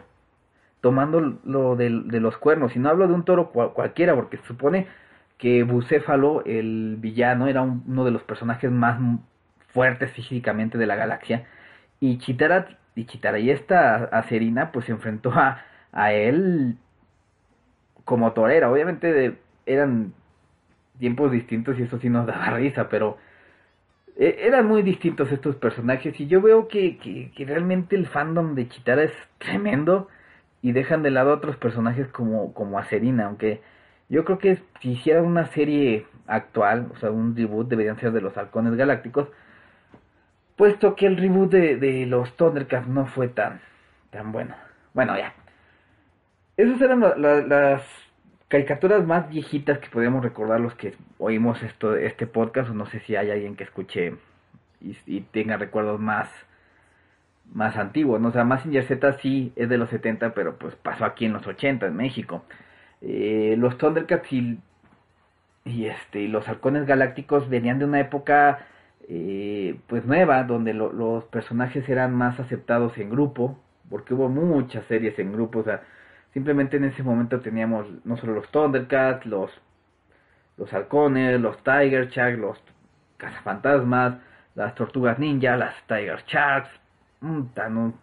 tomando 0.80 1.38
lo 1.44 1.76
de, 1.76 1.90
los 1.90 2.36
cuernos. 2.38 2.74
Y 2.74 2.78
no 2.78 2.88
hablo 2.88 3.06
de 3.06 3.14
un 3.14 3.24
toro 3.24 3.50
cualquiera, 3.50 4.14
porque 4.14 4.38
se 4.38 4.44
supone 4.44 4.88
que 5.38 5.62
Bucéfalo, 5.62 6.44
el 6.44 6.96
villano, 6.98 7.46
era 7.46 7.62
uno 7.62 8.04
de 8.04 8.10
los 8.10 8.22
personajes 8.24 8.70
más 8.70 8.98
fuertes 9.68 10.10
físicamente 10.12 10.78
de 10.78 10.86
la 10.86 10.96
galaxia. 10.96 11.46
Y 12.00 12.18
Chitara, 12.18 12.66
y 12.94 13.04
Chitara 13.06 13.38
y 13.38 13.50
esta 13.50 14.04
Acerina, 14.04 14.72
pues 14.72 14.86
se 14.86 14.92
enfrentó 14.92 15.30
a, 15.32 15.62
a 15.92 16.12
él 16.12 16.78
como 18.04 18.32
torera. 18.32 18.70
Obviamente 18.70 19.38
eran 19.66 20.12
tiempos 20.98 21.32
distintos 21.32 21.78
y 21.78 21.82
eso 21.82 21.98
sí 21.98 22.08
nos 22.08 22.26
daba 22.28 22.56
risa, 22.56 22.88
pero 22.88 23.18
e, 24.16 24.40
eran 24.46 24.66
muy 24.66 24.82
distintos 24.82 25.32
estos 25.32 25.56
personajes 25.56 26.18
y 26.20 26.26
yo 26.26 26.40
veo 26.40 26.68
que, 26.68 26.98
que, 26.98 27.44
realmente 27.44 27.96
el 27.96 28.06
fandom 28.06 28.54
de 28.54 28.68
Chitara 28.68 29.04
es 29.04 29.12
tremendo 29.38 30.08
y 30.60 30.72
dejan 30.72 31.02
de 31.02 31.10
lado 31.10 31.32
otros 31.32 31.56
personajes 31.56 32.06
como, 32.08 32.52
como 32.54 32.78
a 32.78 32.84
Serina, 32.84 33.26
aunque 33.26 33.60
yo 34.08 34.24
creo 34.24 34.38
que 34.38 34.58
si 34.80 34.92
hicieran 34.92 35.24
una 35.24 35.46
serie 35.46 36.06
actual, 36.26 36.88
o 36.94 36.96
sea, 36.98 37.10
un 37.10 37.34
reboot 37.34 37.68
deberían 37.68 37.98
ser 37.98 38.12
de 38.12 38.20
los 38.20 38.36
halcones 38.36 38.74
galácticos, 38.74 39.28
puesto 40.56 40.94
que 40.94 41.06
el 41.06 41.16
reboot 41.16 41.50
de, 41.50 41.76
de 41.76 42.06
los 42.06 42.36
Thundercats 42.36 42.86
no 42.86 43.06
fue 43.06 43.28
tan, 43.28 43.60
tan 44.10 44.30
bueno. 44.30 44.54
Bueno, 44.94 45.16
ya. 45.16 45.34
Esas 46.56 46.80
eran 46.80 47.00
las 47.00 47.82
caricaturas 48.48 49.06
más 49.06 49.28
viejitas 49.30 49.78
que 49.78 49.88
podríamos 49.88 50.22
recordar 50.22 50.60
los 50.60 50.74
que 50.74 50.94
oímos 51.18 51.62
esto, 51.62 51.96
este 51.96 52.26
podcast, 52.26 52.70
o 52.70 52.74
no 52.74 52.84
sé 52.86 53.00
si 53.00 53.16
hay 53.16 53.30
alguien 53.30 53.56
que 53.56 53.64
escuche 53.64 54.16
y, 54.80 55.20
tenga 55.32 55.56
recuerdos 55.56 56.00
más 56.00 56.28
más 57.54 57.76
antiguos, 57.76 58.20
¿no? 58.20 58.28
o 58.28 58.32
sea, 58.32 58.44
Massinger 58.44 58.84
Z 58.84 59.18
sí 59.20 59.52
es 59.56 59.68
de 59.68 59.76
los 59.76 59.90
70, 59.90 60.32
pero 60.34 60.56
pues 60.56 60.74
pasó 60.76 61.04
aquí 61.04 61.26
en 61.26 61.34
los 61.34 61.46
80 61.46 61.86
en 61.86 61.96
México. 61.96 62.44
Eh, 63.02 63.56
los 63.58 63.76
Thundercats 63.78 64.32
y, 64.32 64.58
y, 65.64 65.86
este, 65.86 66.28
los 66.28 66.48
halcones 66.48 66.86
galácticos 66.86 67.48
venían 67.50 67.78
de 67.78 67.84
una 67.84 68.00
época 68.00 68.66
eh, 69.08 69.76
pues 69.86 70.04
nueva, 70.06 70.44
donde 70.44 70.72
los 70.74 71.24
personajes 71.24 71.88
eran 71.88 72.14
más 72.14 72.40
aceptados 72.40 72.96
en 72.98 73.10
grupo, 73.10 73.58
porque 73.90 74.14
hubo 74.14 74.28
muchas 74.28 74.86
series 74.86 75.18
en 75.18 75.32
grupo, 75.32 75.60
o 75.60 75.64
sea, 75.64 75.82
simplemente 76.32 76.76
en 76.76 76.84
ese 76.84 77.02
momento 77.02 77.40
teníamos 77.40 77.86
no 78.04 78.16
solo 78.16 78.34
los 78.34 78.48
Thundercats, 78.50 79.26
los, 79.26 79.50
los 80.56 80.72
halcones, 80.72 81.40
los 81.40 81.56
Tiger 81.58 82.08
Sharks, 82.08 82.38
los 82.38 82.62
cazafantasmas, 83.16 84.16
las 84.54 84.74
tortugas 84.74 85.18
ninja, 85.18 85.56
las 85.56 85.74
Tiger 85.86 86.22
Sharks, 86.26 86.70
tan, 87.54 87.94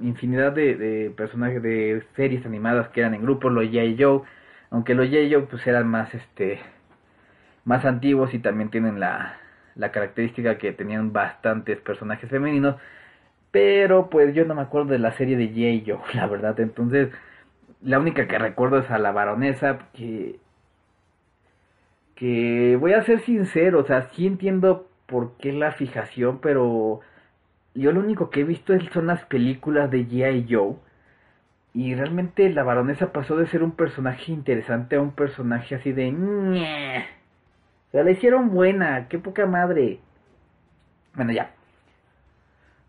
infinidad 0.00 0.52
de, 0.52 0.74
de, 0.76 1.10
personajes 1.10 1.62
de 1.62 2.04
series 2.16 2.44
animadas 2.44 2.88
que 2.90 3.00
eran 3.00 3.14
en 3.14 3.22
grupos, 3.22 3.52
los 3.52 3.64
J. 3.64 3.94
Joe, 3.98 4.22
aunque 4.70 4.94
los 4.94 5.06
J. 5.08 5.20
Joe 5.30 5.46
pues 5.48 5.66
eran 5.66 5.88
más 5.88 6.12
este 6.14 6.60
más 7.64 7.84
antiguos 7.84 8.32
y 8.32 8.38
también 8.38 8.70
tienen 8.70 9.00
la, 9.00 9.38
la 9.74 9.90
característica 9.90 10.56
que 10.58 10.72
tenían 10.72 11.12
bastantes 11.12 11.80
personajes 11.80 12.30
femeninos, 12.30 12.76
pero 13.50 14.08
pues 14.08 14.34
yo 14.34 14.44
no 14.44 14.54
me 14.54 14.62
acuerdo 14.62 14.92
de 14.92 14.98
la 15.00 15.12
serie 15.12 15.36
de 15.36 15.48
J. 15.48 15.84
Joe, 15.84 16.14
la 16.14 16.26
verdad, 16.26 16.58
entonces 16.60 17.08
la 17.86 18.00
única 18.00 18.26
que 18.26 18.38
recuerdo 18.38 18.78
es 18.80 18.90
a 18.90 18.98
la 18.98 19.12
baronesa 19.12 19.78
que 19.94 20.40
que 22.16 22.76
voy 22.80 22.94
a 22.94 23.04
ser 23.04 23.20
sincero, 23.20 23.80
o 23.80 23.84
sea, 23.84 24.08
sí 24.10 24.26
entiendo 24.26 24.88
por 25.06 25.36
qué 25.36 25.52
la 25.52 25.72
fijación, 25.72 26.40
pero 26.40 27.00
yo 27.74 27.92
lo 27.92 28.00
único 28.00 28.30
que 28.30 28.40
he 28.40 28.44
visto 28.44 28.74
son 28.92 29.06
las 29.06 29.24
películas 29.26 29.90
de 29.90 30.06
G.I. 30.06 30.46
Joe. 30.50 30.76
Y 31.74 31.94
realmente 31.94 32.48
la 32.50 32.62
baronesa 32.62 33.12
pasó 33.12 33.36
de 33.36 33.46
ser 33.46 33.62
un 33.62 33.72
personaje 33.72 34.32
interesante 34.32 34.96
a 34.96 35.00
un 35.02 35.12
personaje 35.12 35.74
así 35.74 35.92
de... 35.92 36.08
O 37.88 37.90
sea, 37.92 38.02
la 38.02 38.10
hicieron 38.10 38.50
buena, 38.50 39.08
qué 39.08 39.18
poca 39.18 39.46
madre. 39.46 40.00
Bueno, 41.14 41.32
ya. 41.32 41.50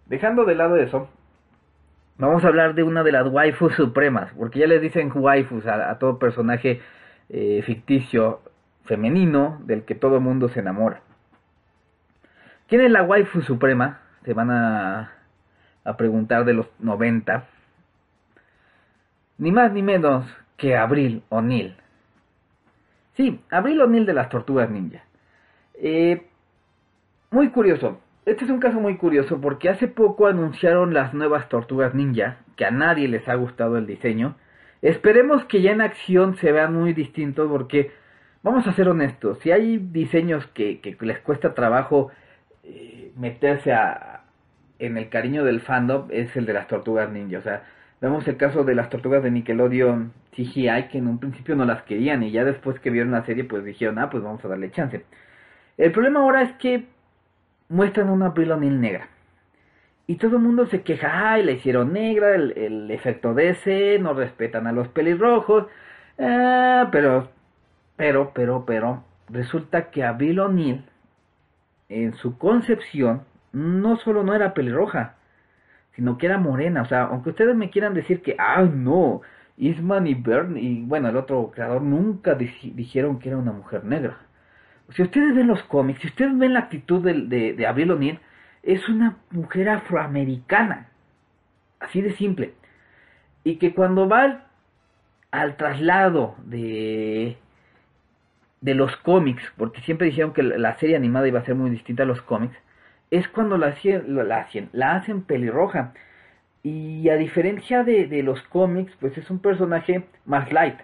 Dejando 0.08 0.46
de 0.46 0.56
lado 0.56 0.78
eso, 0.78 1.10
vamos 2.18 2.44
a 2.44 2.48
hablar 2.48 2.76
de 2.76 2.84
una 2.84 3.04
de 3.04 3.12
las 3.12 3.28
waifus 3.28 3.74
supremas, 3.76 4.32
porque 4.38 4.60
ya 4.60 4.68
les 4.68 4.82
dicen 4.82 5.12
waifus 5.14 5.66
a, 5.66 5.98
todo 6.00 6.20
personaje 6.20 6.82
eh, 7.30 7.62
ficticio 7.64 8.42
femenino 8.86 9.62
del 9.66 9.84
que 9.84 9.96
todo 9.96 10.16
el 10.16 10.22
mundo 10.22 10.50
se 10.50 10.60
enamora. 10.60 11.02
¿Quién 12.68 12.82
es 12.82 12.92
la 12.92 13.04
waifu 13.04 13.42
suprema? 13.42 14.02
Se 14.24 14.34
van 14.34 14.52
a, 14.52 15.12
a 15.84 15.98
preguntar 15.98 16.44
de 16.46 16.54
los 16.54 16.68
90. 16.80 17.46
Ni 19.38 19.52
más 19.52 19.72
ni 19.72 19.82
menos 19.82 20.26
que 20.58 20.76
Abril 20.76 21.24
O'Neill. 21.30 21.78
Sí, 23.16 23.42
Abril 23.50 23.82
O'Neill 23.82 24.06
de 24.06 24.14
las 24.14 24.30
Tortugas 24.30 24.70
Ninja. 24.70 25.04
Eh, 25.76 26.28
muy 27.32 27.50
curioso. 27.50 28.00
Este 28.28 28.44
es 28.44 28.52
un 28.52 28.60
caso 28.60 28.82
muy 28.82 28.98
curioso 28.98 29.40
porque 29.40 29.70
hace 29.70 29.88
poco 29.88 30.28
anunciaron 30.28 30.94
las 30.94 31.14
nuevas 31.14 31.48
Tortugas 31.48 31.96
Ninja, 31.96 32.40
que 32.58 32.66
a 32.66 32.72
nadie 32.72 33.08
les 33.08 33.26
ha 33.30 33.36
gustado 33.36 33.78
el 33.78 33.88
diseño. 33.88 34.36
Esperemos 34.82 35.46
que 35.46 35.62
ya 35.62 35.72
en 35.72 35.80
acción 35.80 36.36
se 36.36 36.52
vean 36.52 36.76
muy 36.76 36.92
distintos 36.92 37.50
porque, 37.50 37.92
vamos 38.44 38.68
a 38.68 38.74
ser 38.74 38.90
honestos, 38.90 39.40
si 39.40 39.52
hay 39.52 39.78
diseños 39.78 40.46
que, 40.48 40.82
les 41.00 41.20
cuesta 41.20 41.54
trabajo 41.54 42.12
eh, 42.66 43.14
meterse 43.16 43.72
a, 43.72 44.24
en 44.78 44.98
el 44.98 45.08
cariño 45.08 45.46
del 45.46 45.62
fandom 45.62 46.08
es 46.10 46.36
el 46.36 46.46
de 46.46 46.52
las 46.52 46.68
tortugas 46.68 47.10
ninja. 47.10 47.38
O 47.38 47.44
sea, 47.44 47.64
vemos 48.02 48.28
el 48.28 48.36
caso 48.36 48.66
de 48.66 48.76
las 48.76 48.90
tortugas 48.90 49.24
de 49.24 49.32
Nickelodeon 49.32 50.12
CGI 50.36 50.90
que 50.92 50.98
en 50.98 51.08
un 51.08 51.20
principio 51.20 51.56
no 51.56 51.64
las 51.64 51.84
querían 51.84 52.24
y 52.24 52.32
ya 52.32 52.44
después 52.44 52.78
que 52.82 52.90
vieron 52.90 53.12
la 53.12 53.26
serie 53.26 53.46
pues 53.46 53.64
dijeron, 53.64 54.00
ah, 54.00 54.10
pues 54.10 54.22
vamos 54.22 54.44
a 54.44 54.50
darle 54.50 54.70
chance. 54.70 55.06
El 55.78 55.94
problema 55.94 56.20
ahora 56.20 56.42
es 56.42 56.52
que 56.58 56.97
muestran 57.70 58.10
una 58.10 58.28
Abril 58.28 58.82
negra. 58.82 59.10
Y 60.08 60.16
todo 60.16 60.38
el 60.38 60.44
mundo 60.44 60.66
se 60.68 60.84
queja, 60.84 61.34
ay, 61.34 61.44
la 61.44 61.52
hicieron 61.52 61.94
negra, 61.94 62.36
el, 62.36 62.90
efecto 62.92 63.34
de 63.34 63.50
ese, 63.50 64.00
no 64.00 64.14
respetan 64.14 64.68
a 64.68 64.72
los 64.72 64.88
pelirrojos. 64.90 65.68
Ah, 66.20 66.90
pero, 66.92 67.30
pero, 67.98 68.32
pero, 68.34 68.66
pero, 68.66 69.04
resulta 69.30 69.92
que 69.92 70.04
Abril 70.04 70.40
O'Neill 70.40 70.86
en 71.90 72.14
su 72.16 72.38
concepción 72.38 73.24
no 73.52 73.98
solo 73.98 74.24
no 74.24 74.34
era 74.34 74.54
pelirroja, 74.54 75.16
sino 75.96 76.18
que 76.18 76.28
era 76.28 76.38
morena. 76.38 76.84
O 76.84 76.86
sea, 76.86 77.04
aunque 77.04 77.32
ustedes 77.32 77.56
me 77.56 77.70
quieran 77.70 77.94
decir 77.94 78.22
que, 78.22 78.36
ah, 78.40 78.64
no, 78.64 79.22
Isman 79.58 80.08
y 80.08 80.14
Bern 80.14 80.58
y 80.58 80.84
bueno, 80.84 81.10
el 81.10 81.18
otro 81.18 81.52
creador 81.54 81.82
nunca 81.82 82.36
dijeron 82.36 83.20
que 83.20 83.30
era 83.30 83.38
una 83.38 83.52
mujer 83.52 83.84
negra. 83.86 84.18
Si 84.92 85.02
ustedes 85.04 85.36
ven 85.36 85.48
los 85.48 85.64
cómics, 85.64 86.02
si 86.02 86.08
ustedes 86.08 86.38
ven 86.38 86.54
la 86.54 86.60
actitud 86.60 87.04
de, 87.04 87.14
de, 87.14 87.54
de 87.54 87.68
Avril 87.68 87.92
O'Neill, 87.92 88.20
es 88.64 88.88
una 88.90 89.18
mujer 89.32 89.70
afroamericana. 89.70 90.88
Así 91.80 92.02
de 92.02 92.12
simple. 92.14 92.54
Y 93.44 93.58
que 93.58 93.74
cuando 93.74 94.08
va 94.08 94.46
al 95.32 95.58
traslado 95.58 96.36
de 96.46 97.38
de 98.62 98.74
los 98.74 98.96
cómics, 98.98 99.44
porque 99.58 99.82
siempre 99.82 100.08
dijeron 100.08 100.34
que 100.34 100.44
la 100.44 100.78
serie 100.78 100.96
animada 100.96 101.28
iba 101.28 101.40
a 101.40 101.46
ser 101.46 101.56
muy 101.56 101.70
distinta 101.70 102.04
a 102.04 102.06
los 102.06 102.22
cómics, 102.22 102.58
es 103.12 103.28
cuando 103.28 103.58
la, 103.58 103.76
la, 104.08 104.48
la 104.74 104.96
hacen 104.96 105.22
pelirroja. 105.22 105.94
Y 106.64 107.10
a 107.10 107.16
diferencia 107.16 107.84
de, 107.84 108.08
de, 108.08 108.24
los 108.24 108.42
cómics, 108.44 108.94
pues 109.00 109.18
es 109.18 109.30
un 109.30 109.40
personaje 109.40 110.04
más 110.26 110.52
light. 110.52 110.80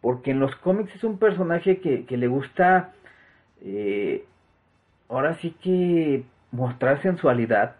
Porque 0.00 0.32
en 0.32 0.40
los 0.40 0.54
cómics 0.56 0.94
es 0.94 1.04
un 1.04 1.18
personaje 1.18 1.78
que 1.80 2.16
le 2.16 2.26
gusta, 2.26 2.92
eh, 3.62 4.24
ahora 5.08 5.34
sí 5.34 5.54
que 5.62 6.24
mostrar 6.52 7.02
sensualidad. 7.02 7.76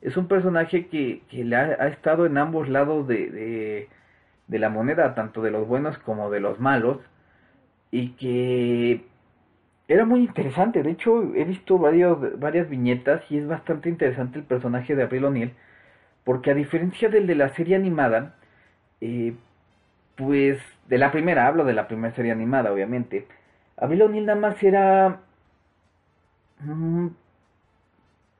Es 0.00 0.16
un 0.16 0.28
personaje 0.28 0.86
que, 0.88 1.22
que 1.30 1.44
le 1.44 1.56
ha, 1.56 1.76
ha, 1.80 1.88
estado 1.88 2.26
en 2.26 2.38
ambos 2.38 2.68
lados 2.68 3.06
de, 3.06 3.88
de, 4.48 4.58
la 4.58 4.68
moneda, 4.68 5.14
tanto 5.14 5.42
de 5.42 5.50
los 5.50 5.66
buenos 5.66 5.96
como 5.98 6.30
de 6.30 6.40
los 6.40 6.60
malos 6.60 6.98
y 7.90 8.10
que 8.12 9.04
era 9.88 10.04
muy 10.04 10.20
interesante. 10.20 10.82
De 10.82 10.90
hecho, 10.90 11.34
he 11.34 11.44
visto 11.44 11.78
varias 11.78 12.68
viñetas 12.68 13.22
y 13.30 13.38
es 13.38 13.46
bastante 13.46 13.88
interesante 13.88 14.38
el 14.38 14.44
personaje 14.44 14.96
de 14.96 15.04
Abril 15.04 15.26
O'Neill, 15.26 15.52
porque 16.24 16.50
a 16.50 16.54
diferencia 16.54 17.08
del 17.08 17.26
de 17.26 17.34
la 17.36 17.50
serie 17.50 17.76
animada, 17.76 18.34
eh, 19.00 19.34
pues 20.16 20.58
de 20.88 20.98
la 20.98 21.12
primera, 21.12 21.46
hablo 21.46 21.64
de 21.64 21.74
la 21.74 21.88
primera 21.88 22.14
serie 22.14 22.32
animada, 22.32 22.72
obviamente, 22.72 23.26
Abril 23.82 24.02
O'Neill 24.02 24.26
nada 24.26 24.40
más 24.40 24.62
era... 24.62 25.20
Mm, 26.60 27.08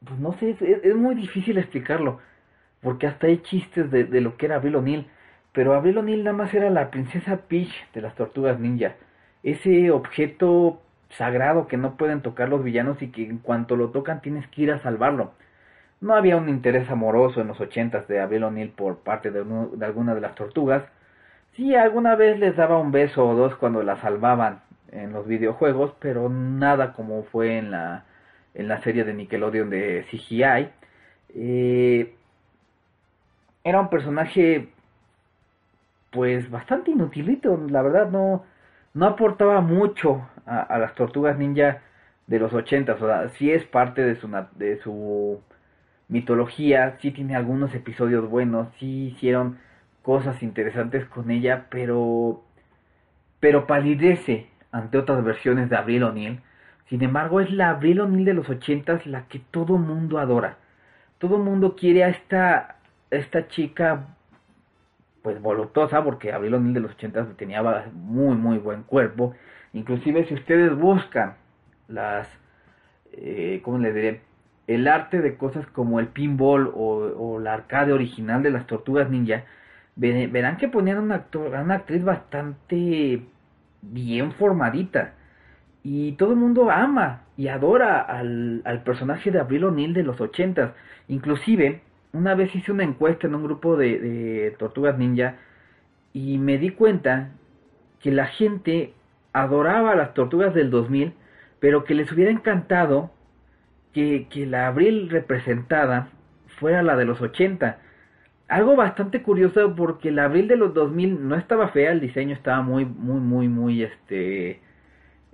pues 0.04 0.20
no 0.20 0.32
sé, 0.34 0.56
es, 0.60 0.94
muy 0.94 1.14
difícil 1.14 1.58
explicarlo, 1.58 2.20
porque 2.80 3.06
hasta 3.06 3.26
hay 3.26 3.38
chistes 3.38 3.90
de, 3.90 4.20
lo 4.20 4.36
que 4.36 4.46
era 4.46 4.56
Abril 4.56 4.76
O'Neill, 4.76 5.06
pero 5.52 5.74
Abril 5.74 5.98
O'Neill 5.98 6.24
nada 6.24 6.36
más 6.36 6.54
era 6.54 6.70
la 6.70 6.90
princesa 6.90 7.36
Peach 7.48 7.72
de 7.92 8.00
las 8.02 8.14
tortugas 8.14 8.58
ninja 8.58 8.94
ese 9.42 9.90
objeto 9.90 10.80
sagrado 11.10 11.66
que 11.66 11.76
no 11.76 11.96
pueden 11.96 12.22
tocar 12.22 12.48
los 12.48 12.62
villanos 12.62 13.02
y 13.02 13.08
que 13.10 13.24
en 13.24 13.38
cuanto 13.38 13.76
lo 13.76 13.90
tocan 13.90 14.22
tienes 14.22 14.46
que 14.48 14.62
ir 14.62 14.72
a 14.72 14.78
salvarlo. 14.78 15.32
No 16.00 16.14
había 16.14 16.36
un 16.36 16.48
interés 16.48 16.90
amoroso 16.90 17.40
en 17.40 17.48
los 17.48 17.60
ochentas 17.60 18.08
de 18.08 18.20
Abel 18.20 18.44
O'Neill 18.44 18.70
por 18.70 18.98
parte 18.98 19.30
de, 19.30 19.44
de, 19.44 19.84
alguna 19.86 20.14
de 20.14 20.20
las 20.20 20.34
tortugas. 20.34 20.84
Sí, 21.54 21.74
alguna 21.74 22.16
vez 22.16 22.38
les 22.38 22.56
daba 22.56 22.78
un 22.78 22.92
beso 22.92 23.26
o 23.28 23.34
dos 23.34 23.56
cuando 23.56 23.82
la 23.82 23.96
salvaban 24.00 24.62
en 24.92 25.12
los 25.12 25.26
videojuegos, 25.26 25.94
pero 25.98 26.28
nada 26.28 26.92
como 26.92 27.24
fue 27.24 27.58
en 27.58 27.70
la, 27.70 28.04
en 28.54 28.68
la 28.68 28.80
serie 28.82 29.04
de 29.04 29.14
Nickelodeon 29.14 29.70
de 29.70 30.06
CGI. 30.10 30.68
Eh, 31.34 32.14
era 33.64 33.80
un 33.80 33.90
personaje 33.90 34.68
pues 36.10 36.50
bastante 36.50 36.90
inutilito, 36.90 37.56
la 37.68 37.82
verdad 37.82 38.10
no 38.10 38.44
no 38.94 39.06
aportaba 39.06 39.60
mucho 39.60 40.28
a, 40.46 40.78
las 40.78 40.94
tortugas 40.94 41.38
ninja 41.38 41.80
de 42.26 42.38
los 42.38 42.52
ochentas, 42.52 43.00
o 43.00 43.06
sea, 43.06 43.28
sí 43.30 43.50
es 43.50 43.64
parte 43.64 44.02
de 44.02 44.16
su, 44.16 44.28
de 44.56 44.78
su 44.82 45.40
mitología, 46.08 46.98
sí 47.00 47.10
tiene 47.10 47.36
algunos 47.36 47.74
episodios 47.74 48.28
buenos, 48.28 48.68
sí 48.78 49.08
hicieron 49.08 49.58
cosas 50.02 50.42
interesantes 50.42 51.06
con 51.06 51.30
ella, 51.30 51.66
pero 51.70 52.42
pero 53.40 53.66
palidece 53.66 54.46
ante 54.72 54.98
otras 54.98 55.22
versiones 55.22 55.70
de 55.70 55.76
Abril 55.76 56.02
O'Neill. 56.02 56.40
Sin 56.88 57.02
embargo, 57.02 57.40
es 57.40 57.50
la 57.50 57.70
Abril 57.70 58.00
O'Neill 58.00 58.24
de 58.24 58.34
los 58.34 58.48
ochentas 58.48 59.06
la 59.06 59.28
que 59.28 59.38
todo 59.38 59.78
mundo 59.78 60.18
adora. 60.18 60.56
Todo 61.18 61.38
mundo 61.38 61.76
quiere 61.76 62.04
a 62.04 62.08
esta, 62.08 62.76
esta 63.10 63.48
chica 63.48 64.06
pues 65.22 65.40
voluptuosa, 65.40 66.02
porque 66.02 66.32
Abril 66.32 66.54
O'Neill 66.54 66.74
de 66.74 66.80
los 66.80 66.92
ochentas 66.92 67.28
tenía 67.36 67.62
muy 67.92 68.34
muy 68.36 68.58
buen 68.58 68.82
cuerpo. 68.82 69.34
Inclusive 69.72 70.26
si 70.26 70.34
ustedes 70.34 70.74
buscan 70.76 71.34
las, 71.88 72.28
eh, 73.12 73.60
¿cómo 73.64 73.78
le 73.78 73.92
diré? 73.92 74.20
El 74.66 74.88
arte 74.88 75.20
de 75.20 75.36
cosas 75.36 75.66
como 75.68 76.00
el 76.00 76.08
pinball 76.08 76.72
o, 76.74 77.12
o 77.16 77.38
la 77.38 77.54
arcade 77.54 77.92
original 77.92 78.42
de 78.42 78.50
las 78.50 78.66
tortugas 78.66 79.10
ninja, 79.10 79.44
verán 79.96 80.56
que 80.56 80.68
ponían 80.68 80.98
una, 80.98 81.16
actor, 81.16 81.54
una 81.54 81.74
actriz 81.74 82.04
bastante 82.04 83.22
bien 83.82 84.32
formadita. 84.32 85.14
Y 85.82 86.12
todo 86.12 86.30
el 86.30 86.36
mundo 86.36 86.70
ama 86.70 87.24
y 87.36 87.48
adora 87.48 88.00
al, 88.00 88.62
al 88.64 88.82
personaje 88.82 89.30
de 89.30 89.40
Abril 89.40 89.64
O'Neill 89.64 89.94
de 89.94 90.04
los 90.04 90.20
ochentas. 90.20 90.72
Inclusive, 91.08 91.82
una 92.12 92.34
vez 92.34 92.54
hice 92.54 92.72
una 92.72 92.84
encuesta 92.84 93.26
en 93.26 93.34
un 93.34 93.42
grupo 93.42 93.76
de, 93.76 94.54
tortugas 94.58 94.98
ninja 94.98 95.36
y 96.12 96.38
me 96.38 96.58
di 96.58 96.70
cuenta 96.70 97.30
que 98.00 98.12
la 98.12 98.26
gente 98.26 98.92
adoraba 99.32 99.94
las 99.94 100.12
tortugas 100.14 100.54
del 100.54 100.70
2000, 100.70 101.14
pero 101.58 101.84
que 101.84 101.94
les 101.94 102.12
hubiera 102.12 102.30
encantado 102.30 103.10
que, 103.92 104.26
que 104.28 104.46
la 104.46 104.66
Abril 104.66 105.08
representada 105.10 106.08
fuera 106.46 106.82
la 106.82 106.96
de 106.96 107.06
los 107.06 107.20
80 107.20 107.78
algo 108.52 108.76
bastante 108.76 109.22
curioso 109.22 109.74
porque 109.74 110.10
el 110.10 110.18
abril 110.18 110.46
de 110.46 110.56
los 110.56 110.74
2000 110.74 111.26
no 111.26 111.36
estaba 111.36 111.68
fea, 111.68 111.90
el 111.90 112.00
diseño 112.00 112.34
estaba 112.34 112.60
muy, 112.60 112.84
muy, 112.84 113.18
muy, 113.20 113.48
muy, 113.48 113.82
este, 113.82 114.60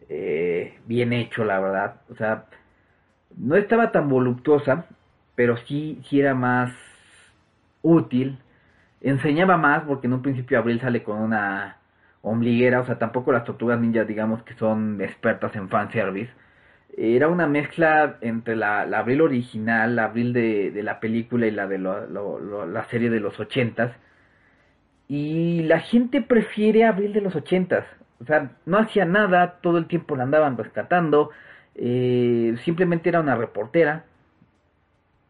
eh, 0.09 0.79
bien 0.87 1.13
hecho, 1.13 1.45
la 1.45 1.59
verdad. 1.59 2.01
O 2.11 2.15
sea, 2.15 2.45
no 3.37 3.57
estaba 3.57 3.91
tan 3.93 4.09
voluptuosa, 4.09 4.87
pero 5.35 5.57
sí, 5.57 6.01
sí 6.09 6.21
era 6.21 6.35
más 6.35 6.73
útil. 7.83 8.39
Enseñaba 9.01 9.57
más 9.57 9.83
porque 9.85 10.07
en 10.07 10.13
un 10.15 10.23
principio 10.23 10.59
Abril 10.59 10.81
sale 10.81 11.03
con 11.03 11.19
una 11.21 11.79
ombliguera, 12.23 12.81
o 12.81 12.87
sea, 12.87 12.99
tampoco 12.99 13.33
las 13.33 13.45
tortugas 13.45 13.81
ninjas 13.81 14.07
digamos 14.07 14.43
que 14.45 14.55
son 14.55 15.01
expertas 15.01 15.55
en 15.57 15.69
fanservice 15.69 16.33
era 17.01 17.29
una 17.29 17.47
mezcla 17.47 18.17
entre 18.23 18.57
la, 18.57 18.81
Abril 18.83 19.21
original, 19.21 19.95
la 19.95 20.07
Abril 20.07 20.33
de, 20.33 20.83
la 20.83 20.99
película 20.99 21.47
y 21.47 21.53
la 21.53 21.69
de 21.69 21.79
la 21.79 22.85
serie 22.91 23.09
de 23.09 23.21
los 23.21 23.39
ochentas. 23.39 23.93
Y 25.07 25.63
la 25.63 25.79
gente 25.79 26.21
prefiere 26.23 26.85
Abril 26.85 27.13
de 27.13 27.21
los 27.21 27.37
ochentas. 27.37 27.87
O 28.21 28.25
sea, 28.25 28.51
no 28.67 28.79
hacía 28.79 29.05
nada, 29.05 29.61
todo 29.63 29.79
el 29.79 29.87
tiempo 29.87 30.17
la 30.17 30.25
andaban 30.25 30.57
rescatando. 30.57 31.31
Eh, 31.77 32.57
simplemente 32.65 33.09
era 33.09 33.21
una 33.21 33.37
reportera. 33.37 34.05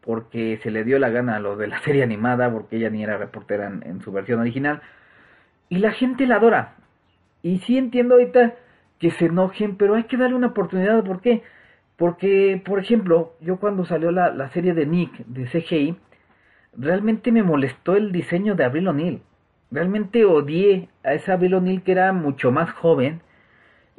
Porque 0.01 0.59
se 0.63 0.71
le 0.71 0.83
dio 0.83 0.97
la 0.97 1.09
gana 1.09 1.35
a 1.35 1.39
lo 1.39 1.55
de 1.55 1.67
la 1.67 1.79
serie 1.83 2.01
animada, 2.01 2.51
porque 2.51 2.77
ella 2.77 2.89
ni 2.89 3.03
era 3.03 3.17
reportera 3.17 3.67
en, 3.67 3.83
en 3.85 4.01
su 4.01 4.11
versión 4.11 4.39
original. 4.39 4.81
Y 5.69 5.77
la 5.77 5.91
gente 5.91 6.25
la 6.25 6.37
adora. 6.37 6.77
Y 7.43 7.59
sí 7.59 7.77
entiendo 7.77 8.15
ahorita 8.15 8.55
que 8.97 9.11
se 9.11 9.25
enojen, 9.25 9.77
pero 9.77 9.93
hay 9.93 10.05
que 10.05 10.17
darle 10.17 10.35
una 10.35 10.47
oportunidad. 10.47 11.03
¿Por 11.03 11.21
qué? 11.21 11.43
Porque, 11.99 12.61
por 12.65 12.79
ejemplo, 12.79 13.35
yo 13.41 13.57
cuando 13.59 13.85
salió 13.85 14.11
la, 14.11 14.31
la 14.31 14.49
serie 14.49 14.73
de 14.73 14.85
Nick 14.85 15.17
de 15.25 15.45
CGI, 15.45 15.97
realmente 16.77 17.31
me 17.31 17.43
molestó 17.43 17.95
el 17.97 18.13
diseño 18.13 18.55
de 18.55 18.63
Abril 18.63 18.87
O'Neill. 18.87 19.21
Realmente 19.69 20.23
odié 20.25 20.89
a 21.03 21.13
esa 21.13 21.33
Abril 21.33 21.55
O'Neill 21.55 21.83
que 21.83 21.91
era 21.91 22.13
mucho 22.13 22.51
más 22.53 22.71
joven. 22.71 23.21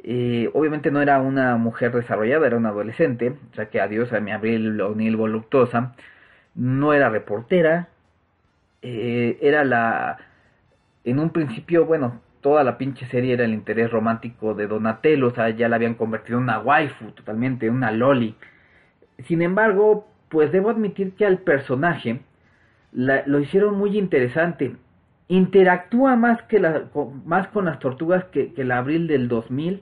Eh, 0.03 0.49
obviamente 0.55 0.89
no 0.91 1.01
era 1.01 1.21
una 1.21 1.57
mujer 1.57 1.93
desarrollada, 1.93 2.47
era 2.47 2.57
una 2.57 2.69
adolescente. 2.69 3.35
O 3.51 3.55
sea 3.55 3.69
que 3.69 3.79
adiós 3.79 4.11
a 4.13 4.19
mi 4.19 4.31
Abril 4.31 4.81
O'Neill 4.81 5.15
voluptuosa. 5.15 5.93
No 6.55 6.93
era 6.93 7.09
reportera. 7.09 7.89
Eh, 8.81 9.37
era 9.41 9.63
la... 9.63 10.17
En 11.03 11.19
un 11.19 11.29
principio, 11.31 11.85
bueno, 11.85 12.21
toda 12.41 12.63
la 12.63 12.77
pinche 12.77 13.05
serie 13.05 13.33
era 13.33 13.45
el 13.45 13.53
interés 13.53 13.91
romántico 13.91 14.53
de 14.53 14.67
Donatello, 14.67 15.27
o 15.27 15.31
sea, 15.31 15.49
ya 15.49 15.69
la 15.69 15.77
habían 15.77 15.93
convertido 15.93 16.37
en 16.37 16.43
una 16.43 16.59
waifu 16.59 17.11
totalmente, 17.11 17.69
una 17.69 17.91
loli. 17.91 18.35
Sin 19.25 19.41
embargo, 19.41 20.07
pues 20.29 20.51
debo 20.51 20.69
admitir 20.69 21.13
que 21.13 21.25
al 21.25 21.39
personaje 21.39 22.21
lo 22.91 23.39
hicieron 23.39 23.77
muy 23.77 23.97
interesante. 23.97 24.75
Interactúa 25.27 26.15
más 26.15 26.41
que 26.43 26.59
la, 26.59 26.83
con, 26.89 27.25
más 27.27 27.47
con 27.49 27.65
las 27.65 27.79
tortugas 27.79 28.25
que, 28.25 28.53
que 28.53 28.63
el 28.63 28.71
abril 28.71 29.07
del 29.07 29.27
2000, 29.27 29.81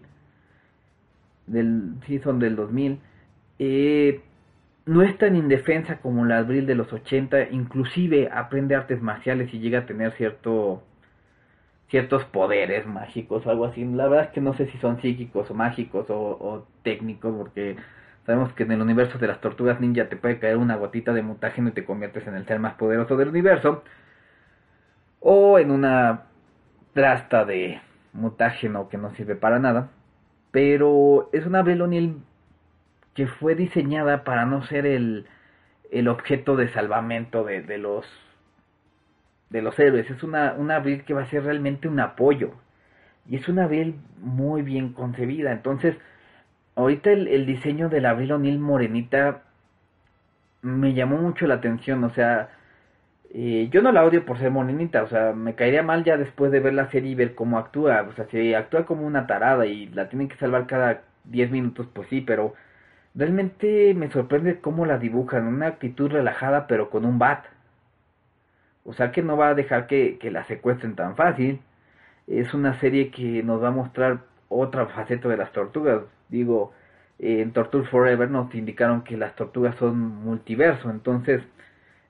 del 1.48 1.94
season 2.06 2.40
del 2.40 2.56
2000. 2.56 3.00
Eh, 3.60 4.22
no 4.86 5.02
es 5.04 5.18
tan 5.18 5.36
indefensa 5.36 5.98
como 5.98 6.26
la 6.26 6.40
abril 6.40 6.66
de 6.66 6.76
los 6.76 6.92
80, 6.92 7.50
inclusive 7.52 8.30
aprende 8.34 8.76
artes 8.76 9.02
marciales 9.02 9.54
y 9.54 9.60
llega 9.60 9.80
a 9.80 9.86
tener 9.86 10.14
cierto 10.14 10.84
ciertos 11.90 12.24
poderes 12.26 12.86
mágicos 12.86 13.46
o 13.46 13.50
algo 13.50 13.66
así. 13.66 13.84
La 13.86 14.08
verdad 14.08 14.28
es 14.28 14.32
que 14.32 14.42
no 14.42 14.54
sé 14.54 14.68
si 14.68 14.78
son 14.78 15.02
psíquicos 15.02 15.50
o 15.52 15.54
mágicos 15.54 16.06
o, 16.10 16.68
técnicos, 16.84 17.36
porque 17.36 17.76
sabemos 18.26 18.54
que 18.54 18.64
en 18.64 18.72
el 18.72 18.82
universo 18.82 19.18
de 19.18 19.28
las 19.28 19.42
tortugas 19.42 19.80
ninja 19.82 20.08
te 20.10 20.16
puede 20.16 20.40
caer 20.40 20.58
una 20.58 20.76
gotita 20.76 21.14
de 21.14 21.24
mutágeno 21.24 21.70
y 21.70 21.72
te 21.74 21.86
conviertes 21.86 22.28
en 22.28 22.36
el 22.36 22.46
ser 22.46 22.60
más 22.60 22.76
poderoso 22.76 23.18
del 23.18 23.30
universo. 23.30 23.84
O 25.20 25.60
en 25.60 25.72
una 25.72 26.24
plasta 26.94 27.46
de 27.46 27.82
mutágeno 28.14 28.90
que 28.90 28.98
no 28.98 29.12
sirve 29.16 29.36
para 29.36 29.60
nada. 29.60 29.90
Pero 30.52 31.30
es 31.34 31.46
una 31.46 31.60
Abril 31.60 32.22
que 33.14 33.28
fue 33.28 33.56
diseñada 33.56 34.24
para 34.24 34.46
no 34.46 34.64
ser 34.64 34.86
el, 34.86 35.28
el 35.92 36.08
objeto 36.08 36.56
de 36.56 36.70
salvamento 36.70 37.44
de, 37.44 37.62
de 37.62 37.78
los 37.78 38.06
de 39.50 39.62
los 39.62 39.78
héroes. 39.80 40.10
Es 40.10 40.24
una, 40.24 40.54
una 40.54 40.78
abril 40.78 41.04
que 41.04 41.14
va 41.14 41.24
a 41.24 41.30
ser 41.30 41.44
realmente 41.44 41.88
un 41.88 42.00
apoyo. 42.00 42.54
Y 43.28 43.36
es 43.36 43.48
una 43.48 43.66
abril 43.66 43.96
muy 44.22 44.62
bien 44.62 44.94
concebida. 44.94 45.52
Entonces, 45.52 45.96
ahorita 46.76 47.12
el, 47.12 47.46
diseño 47.46 47.90
de 47.90 48.02
la 48.02 48.12
abril 48.12 48.32
O'Neill 48.32 48.60
morenita 48.60 49.44
me 50.62 50.94
llamó 50.94 51.18
mucho 51.18 51.48
la 51.48 51.56
atención. 51.56 52.04
O 52.04 52.10
sea, 52.12 52.50
eh, 53.34 53.70
yo 53.72 53.82
no 53.82 53.92
la 53.92 54.06
odio 54.06 54.26
por 54.26 54.40
ser 54.40 54.52
morenita. 54.52 55.04
O 55.04 55.08
sea, 55.08 55.34
me 55.34 55.56
caería 55.56 55.84
mal 55.84 56.04
ya 56.04 56.18
después 56.18 56.52
de 56.52 56.60
ver 56.60 56.74
la 56.74 56.90
serie 56.90 57.12
y 57.12 57.16
ver 57.16 57.36
cómo 57.36 57.58
actúa. 57.60 58.04
O 58.04 58.14
sea, 58.14 58.26
si 58.32 58.54
actúa 58.54 58.86
como 58.86 59.06
una 59.06 59.28
tarada 59.28 59.66
y 59.68 59.88
la 59.90 60.10
tienen 60.10 60.30
que 60.30 60.38
salvar 60.38 60.68
cada 60.68 61.04
10 61.26 61.52
minutos, 61.52 61.88
pues 61.94 62.08
sí, 62.10 62.22
pero 62.22 62.56
realmente 63.16 63.94
me 63.96 64.12
sorprende 64.12 64.60
cómo 64.62 64.86
la 64.86 64.98
dibujan. 64.98 65.46
Una 65.48 65.68
actitud 65.68 66.12
relajada, 66.12 66.68
pero 66.68 66.90
con 66.90 67.06
un 67.06 67.20
bat. 67.20 67.46
O 68.86 68.94
sea 68.94 69.12
que 69.12 69.22
no 69.22 69.38
va 69.38 69.50
a 69.50 69.56
dejar 69.56 69.88
que, 69.88 70.18
la 70.32 70.44
secuestren 70.46 70.96
tan 70.96 71.16
fácil. 71.16 71.62
Es 72.28 72.54
una 72.54 72.80
serie 72.80 73.12
que 73.12 73.44
nos 73.44 73.62
va 73.64 73.70
a 73.70 73.72
mostrar 73.72 74.22
otra 74.50 74.88
faceta 74.88 75.30
de 75.30 75.38
las 75.38 75.52
tortugas. 75.52 76.02
Digo, 76.30 76.74
en 77.20 77.52
Torture 77.54 77.88
Forever 77.88 78.30
nos 78.30 78.54
indicaron 78.56 79.04
que 79.04 79.18
las 79.18 79.36
tortugas 79.36 79.76
son 79.76 80.00
multiverso. 80.00 80.90
Entonces 80.90 81.44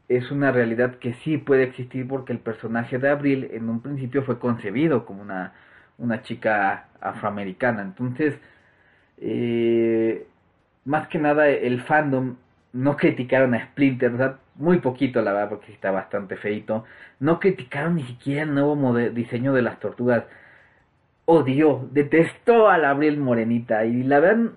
es 0.09 0.31
una 0.31 0.51
realidad 0.51 0.95
que 0.95 1.13
sí 1.13 1.37
puede 1.37 1.63
existir 1.63 2.07
porque 2.07 2.33
el 2.33 2.39
personaje 2.39 2.97
de 2.99 3.09
Abril 3.09 3.49
en 3.53 3.69
un 3.69 3.81
principio 3.81 4.23
fue 4.23 4.39
concebido 4.39 5.05
como 5.05 5.21
una, 5.21 5.53
una 5.97 6.21
chica 6.23 6.87
afroamericana. 7.01 7.81
Entonces, 7.83 8.39
eh, 9.17 10.27
más 10.85 11.07
que 11.07 11.19
nada 11.19 11.47
el 11.49 11.81
fandom 11.81 12.35
no 12.73 12.97
criticaron 12.97 13.53
a 13.55 13.65
Splinter, 13.65 14.11
¿verdad? 14.11 14.39
muy 14.59 14.79
poquito 14.79 15.21
la 15.21 15.33
verdad 15.33 15.49
porque 15.49 15.71
está 15.71 15.89
bastante 15.89 16.35
feito. 16.35 16.83
No 17.19 17.39
criticaron 17.39 17.95
ni 17.95 18.03
siquiera 18.03 18.43
el 18.43 18.53
nuevo 18.53 18.93
diseño 18.95 19.53
de 19.53 19.61
las 19.63 19.79
tortugas. 19.79 20.25
Odió, 21.25 21.87
detestó 21.91 22.69
a 22.69 22.77
la 22.77 22.91
Abril 22.91 23.17
Morenita 23.17 23.85
y 23.85 24.03
la 24.03 24.19
verdad 24.19 24.51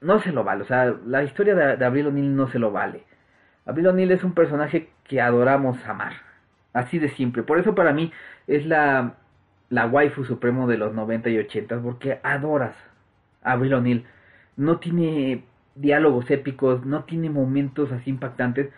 no 0.00 0.20
se 0.20 0.32
lo 0.32 0.44
vale. 0.44 0.62
O 0.62 0.66
sea, 0.66 0.94
la 1.06 1.24
historia 1.24 1.54
de, 1.54 1.84
Abril 1.84 2.08
O'Neill 2.08 2.36
no 2.36 2.48
se 2.48 2.58
lo 2.58 2.70
vale. 2.70 3.04
Abril 3.66 3.88
O'Neill 3.88 4.12
es 4.12 4.24
un 4.24 4.34
personaje 4.34 4.90
que 5.04 5.20
adoramos 5.20 5.84
amar. 5.86 6.12
Así 6.72 6.98
de 6.98 7.08
simple. 7.10 7.42
Por 7.42 7.58
eso 7.58 7.74
para 7.74 7.92
mí 7.92 8.12
es 8.46 8.66
la, 8.66 9.14
la 9.70 9.86
waifu 9.86 10.24
supremo 10.24 10.66
de 10.68 10.78
los 10.78 10.94
90 10.94 11.30
y 11.30 11.38
80 11.38 11.80
porque 11.80 12.20
adoras 12.22 12.76
a 13.42 13.52
Abril 13.52 13.74
O'Neill. 13.74 14.06
No 14.56 14.78
tiene 14.78 15.44
diálogos 15.74 16.30
épicos, 16.30 16.84
no 16.84 17.04
tiene 17.04 17.30
momentos 17.30 17.90
así 17.92 18.10
impactantes, 18.10 18.70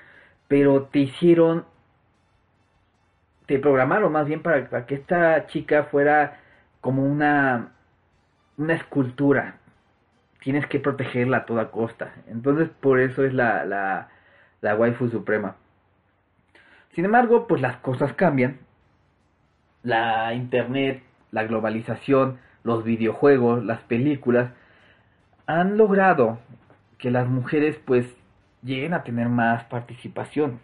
pero 0.48 0.84
te 0.84 1.00
hicieron, 1.00 1.64
te 3.46 3.58
programaron 3.58 4.12
más 4.12 4.26
bien 4.26 4.42
para, 4.42 4.86
que 4.86 4.94
esta 4.94 5.46
chica 5.46 5.84
fuera 5.84 6.40
como 6.80 7.04
una, 7.04 7.72
una 8.56 8.74
escultura. 8.74 9.56
Tienes 10.40 10.66
que 10.66 10.78
protegerla 10.78 11.38
a 11.38 11.46
toda 11.46 11.70
costa. 11.70 12.14
Entonces 12.28 12.68
por 12.68 13.00
eso 13.00 13.24
es 13.24 13.34
la, 13.34 13.64
la, 13.64 14.08
la 14.60 14.74
waifu 14.76 15.08
suprema. 15.08 15.56
Sin 16.92 17.04
embargo, 17.04 17.46
pues 17.46 17.60
las 17.60 17.76
cosas 17.78 18.14
cambian. 18.14 18.58
La 19.82 20.32
internet, 20.34 21.02
la 21.30 21.44
globalización, 21.44 22.38
los 22.64 22.84
videojuegos, 22.84 23.64
las 23.64 23.80
películas, 23.82 24.50
han 25.46 25.76
logrado 25.76 26.38
que 26.98 27.10
las 27.10 27.28
mujeres 27.28 27.78
pues 27.84 28.06
lleguen 28.62 28.94
a 28.94 29.02
tener 29.02 29.28
más 29.28 29.64
participación. 29.64 30.60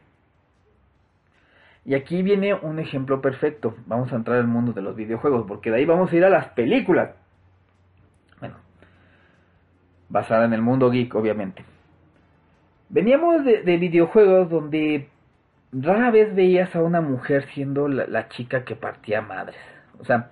Y 1.85 1.95
aquí 1.95 2.23
viene 2.23 2.55
un 2.55 2.79
ejemplo 2.79 3.21
perfecto. 3.21 3.75
Vamos 3.87 4.13
a 4.13 4.17
entrar 4.17 4.39
al 4.39 4.47
mundo 4.47 4.73
de 4.73 4.83
los 4.83 4.95
videojuegos, 4.95 5.47
porque 5.49 5.71
de 5.71 5.79
ahí 5.79 5.85
vamos 5.85 6.13
a 6.13 6.17
ir 6.17 6.25
a 6.25 6.31
las 6.31 6.49
películas. 6.49 7.11
Bueno, 8.39 8.57
basada 10.09 10.45
en 10.45 10.53
el 10.53 10.63
mundo 10.63 10.91
geek, 10.91 11.15
obviamente. 11.15 11.65
Veníamos 12.89 13.45
de, 13.45 13.77
videojuegos 13.79 14.51
donde 14.51 15.09
rara 15.73 16.11
vez 16.11 16.35
veías 16.35 16.77
a 16.77 16.83
una 16.83 17.01
mujer 17.01 17.49
siendo 17.55 17.89
la, 17.89 18.07
la, 18.07 18.29
chica 18.29 18.65
que 18.65 18.77
partía 18.77 19.23
madres. 19.23 19.57
O 19.99 20.05
sea, 20.05 20.31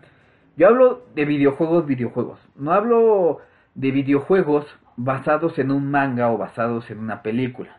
yo 0.56 0.68
hablo 0.68 1.06
de 1.14 1.24
videojuegos, 1.24 1.86
videojuegos. 1.86 2.38
No 2.54 2.72
hablo 2.72 3.40
de 3.74 3.90
videojuegos 3.90 4.66
basados 5.02 5.58
en 5.58 5.70
un 5.70 5.90
manga 5.90 6.30
o 6.30 6.36
basados 6.36 6.90
en 6.90 6.98
una 6.98 7.22
película. 7.22 7.78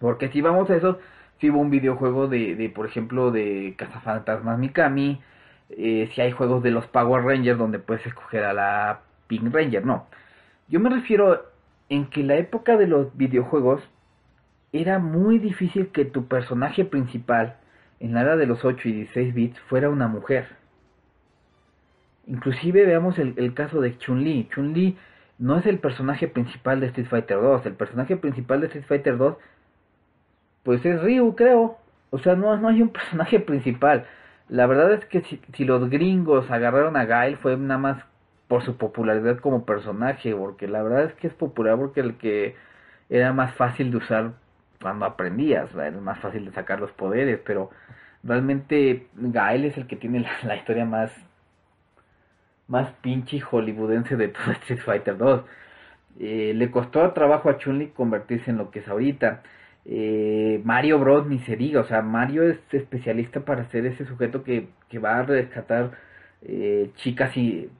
Porque 0.00 0.28
si 0.28 0.40
vamos 0.40 0.70
a 0.70 0.76
eso, 0.76 0.98
si 1.38 1.50
hubo 1.50 1.60
un 1.60 1.70
videojuego 1.70 2.28
de, 2.28 2.54
de 2.54 2.70
por 2.70 2.86
ejemplo, 2.86 3.30
de 3.30 3.74
Cazafantasmas 3.76 4.58
Mikami, 4.58 5.20
eh, 5.70 6.10
si 6.14 6.20
hay 6.22 6.32
juegos 6.32 6.62
de 6.62 6.70
los 6.70 6.86
Power 6.86 7.24
Rangers 7.24 7.58
donde 7.58 7.78
puedes 7.78 8.06
escoger 8.06 8.44
a 8.44 8.54
la 8.54 9.00
Pink 9.26 9.52
Ranger, 9.52 9.84
no. 9.84 10.06
Yo 10.68 10.80
me 10.80 10.88
refiero 10.88 11.44
en 11.90 12.06
que 12.06 12.22
la 12.22 12.36
época 12.36 12.78
de 12.78 12.86
los 12.86 13.14
videojuegos 13.16 13.82
era 14.72 14.98
muy 14.98 15.38
difícil 15.38 15.88
que 15.88 16.06
tu 16.06 16.26
personaje 16.26 16.86
principal 16.86 17.56
en 18.00 18.14
la 18.14 18.22
era 18.22 18.36
de 18.36 18.46
los 18.46 18.64
8 18.64 18.88
y 18.88 18.92
16 18.92 19.34
bits 19.34 19.60
fuera 19.68 19.90
una 19.90 20.08
mujer. 20.08 20.46
Inclusive 22.26 22.86
veamos 22.86 23.18
el, 23.18 23.34
el 23.36 23.52
caso 23.52 23.80
de 23.82 23.98
Chun-Li. 23.98 24.48
Chun-Li 24.54 24.96
no 25.38 25.58
es 25.58 25.66
el 25.66 25.78
personaje 25.78 26.28
principal 26.28 26.80
de 26.80 26.86
Street 26.88 27.08
Fighter 27.08 27.40
2. 27.40 27.66
El 27.66 27.74
personaje 27.74 28.16
principal 28.16 28.60
de 28.60 28.66
Street 28.66 28.86
Fighter 28.86 29.16
2 29.16 29.36
pues 30.62 30.84
es 30.84 31.00
Ryu, 31.02 31.34
creo. 31.34 31.78
O 32.10 32.18
sea, 32.18 32.34
no, 32.36 32.56
no 32.56 32.68
hay 32.68 32.82
un 32.82 32.88
personaje 32.92 33.40
principal. 33.40 34.06
La 34.48 34.66
verdad 34.66 34.92
es 34.92 35.04
que 35.06 35.22
si, 35.22 35.64
los 35.64 35.88
gringos 35.90 36.50
agarraron 36.50 36.96
a 36.96 37.04
Gail 37.04 37.36
fue 37.36 37.56
nada 37.56 37.78
más 37.78 38.04
por 38.48 38.62
su 38.62 38.76
popularidad 38.76 39.38
como 39.38 39.64
personaje, 39.64 40.34
porque 40.34 40.68
la 40.68 40.82
verdad 40.82 41.04
es 41.04 41.14
que 41.14 41.26
es 41.26 41.34
popular 41.34 41.76
porque 41.76 42.00
el 42.00 42.16
que 42.16 42.56
era 43.10 43.32
más 43.32 43.54
fácil 43.54 43.90
de 43.90 43.98
usar 43.98 44.32
cuando 44.80 45.06
aprendías, 45.06 45.74
era 45.74 45.90
más 45.92 46.18
fácil 46.20 46.46
de 46.46 46.52
sacar 46.52 46.80
los 46.80 46.90
poderes, 46.92 47.40
pero 47.44 47.70
realmente 48.22 49.06
Gael 49.14 49.64
es 49.64 49.76
el 49.76 49.86
que 49.86 49.96
tiene 49.96 50.26
la, 50.44 50.56
historia 50.56 50.84
más 50.84 51.12
más 52.68 52.92
pinche 53.02 53.40
hollywoodense 53.40 54.16
de 54.16 54.28
todo 54.28 54.52
Street 54.62 54.80
Fighter 54.80 55.16
2. 55.16 55.42
Eh, 56.20 56.52
le 56.54 56.70
costó 56.70 57.10
trabajo 57.12 57.48
a 57.50 57.58
Chun-Li 57.58 57.88
convertirse 57.88 58.50
en 58.50 58.58
lo 58.58 58.70
que 58.70 58.80
es 58.80 58.88
ahorita. 58.88 59.42
Eh, 59.84 60.60
Mario 60.64 60.98
Bros. 60.98 61.26
ni 61.26 61.38
se 61.40 61.56
diga, 61.56 61.80
o 61.80 61.84
sea, 61.84 62.02
Mario 62.02 62.42
es 62.44 62.58
especialista 62.72 63.40
para 63.40 63.64
ser 63.70 63.86
ese 63.86 64.04
sujeto 64.06 64.44
que, 64.44 64.68
que 64.88 64.98
va 64.98 65.18
a 65.18 65.22
rescatar 65.22 65.92
eh, 66.42 66.90
chicas 66.96 67.36
y, 67.36 67.70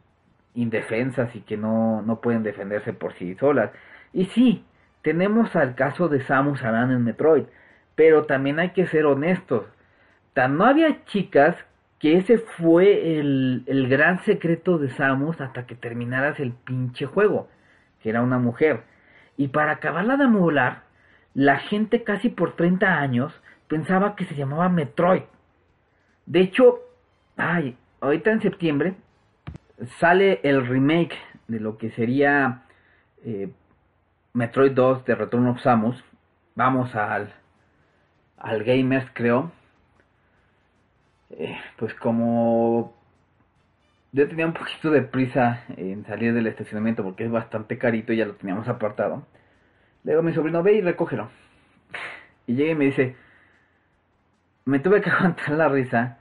indefensas 0.54 1.34
y 1.36 1.40
que 1.40 1.56
no, 1.56 2.02
no 2.02 2.20
pueden 2.20 2.42
defenderse 2.42 2.92
por 2.92 3.14
sí 3.14 3.34
solas. 3.36 3.70
Y 4.12 4.26
sí, 4.26 4.64
tenemos 5.02 5.54
al 5.56 5.74
caso 5.74 6.08
de 6.08 6.22
Samus 6.22 6.62
Aran 6.64 6.90
en 6.90 7.04
Metroid, 7.04 7.44
pero 7.94 8.24
también 8.26 8.58
hay 8.58 8.70
que 8.70 8.86
ser 8.86 9.06
honestos. 9.06 9.66
Tan 10.34 10.56
no 10.56 10.64
había 10.64 11.04
chicas 11.06 11.56
que 11.98 12.16
ese 12.16 12.38
fue 12.38 13.18
el, 13.18 13.64
el 13.66 13.88
gran 13.88 14.22
secreto 14.24 14.78
de 14.78 14.90
Samus 14.90 15.40
hasta 15.40 15.66
que 15.66 15.74
terminaras 15.74 16.38
el 16.38 16.52
pinche 16.52 17.06
juego, 17.06 17.48
que 18.00 18.10
era 18.10 18.22
una 18.22 18.38
mujer. 18.38 18.84
Y 19.36 19.48
para 19.48 19.72
acabarla 19.72 20.16
de 20.16 20.26
molar, 20.28 20.82
la 21.34 21.58
gente 21.58 22.04
casi 22.04 22.28
por 22.28 22.56
30 22.56 22.98
años 22.98 23.32
pensaba 23.68 24.16
que 24.16 24.24
se 24.24 24.34
llamaba 24.34 24.68
Metroid. 24.68 25.22
De 26.26 26.40
hecho, 26.40 26.80
ay, 27.36 27.76
ahorita 28.00 28.32
en 28.32 28.42
septiembre 28.42 28.94
sale 29.98 30.40
el 30.42 30.66
remake 30.66 31.16
de 31.46 31.60
lo 31.60 31.78
que 31.78 31.90
sería 31.90 32.62
eh, 33.24 33.50
Metroid 34.32 34.72
2 34.72 35.04
de 35.04 35.14
Return 35.14 35.46
of 35.48 35.60
Samus. 35.60 36.02
Vamos 36.54 36.94
al, 36.94 37.32
al 38.36 38.64
Gamers, 38.64 39.08
creo. 39.14 39.52
Eh, 41.30 41.58
pues 41.76 41.94
como 41.94 42.98
yo 44.12 44.26
tenía 44.26 44.46
un 44.46 44.54
poquito 44.54 44.90
de 44.90 45.02
prisa 45.02 45.64
en 45.76 46.04
salir 46.06 46.32
del 46.32 46.46
estacionamiento 46.46 47.04
porque 47.04 47.24
es 47.24 47.30
bastante 47.30 47.76
carito 47.76 48.12
y 48.12 48.16
ya 48.16 48.26
lo 48.26 48.34
teníamos 48.34 48.66
apartado. 48.68 49.26
Le 50.04 50.12
digo 50.12 50.20
a 50.20 50.24
mi 50.24 50.32
sobrino, 50.32 50.62
ve 50.62 50.74
y 50.74 50.80
recógelo. 50.80 51.28
Y 52.46 52.54
llega 52.54 52.72
y 52.72 52.74
me 52.74 52.86
dice, 52.86 53.16
me 54.64 54.78
tuve 54.78 55.02
que 55.02 55.10
aguantar 55.10 55.50
la 55.50 55.68
risa. 55.68 56.18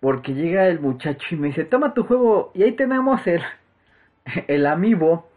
Porque 0.00 0.34
llega 0.34 0.66
el 0.66 0.80
muchacho 0.80 1.34
y 1.34 1.38
me 1.38 1.48
dice, 1.48 1.64
toma 1.64 1.94
tu 1.94 2.04
juego. 2.04 2.50
Y 2.54 2.64
ahí 2.64 2.72
tenemos 2.72 3.24
el, 3.26 3.42
el 4.48 4.66
amiibo 4.66 5.30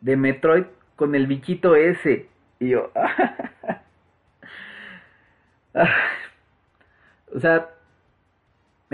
de 0.00 0.16
Metroid 0.16 0.64
con 0.96 1.14
el 1.14 1.26
bichito 1.28 1.76
ese. 1.76 2.28
Y 2.58 2.70
yo, 2.70 2.90
o 7.34 7.40
sea, 7.40 7.68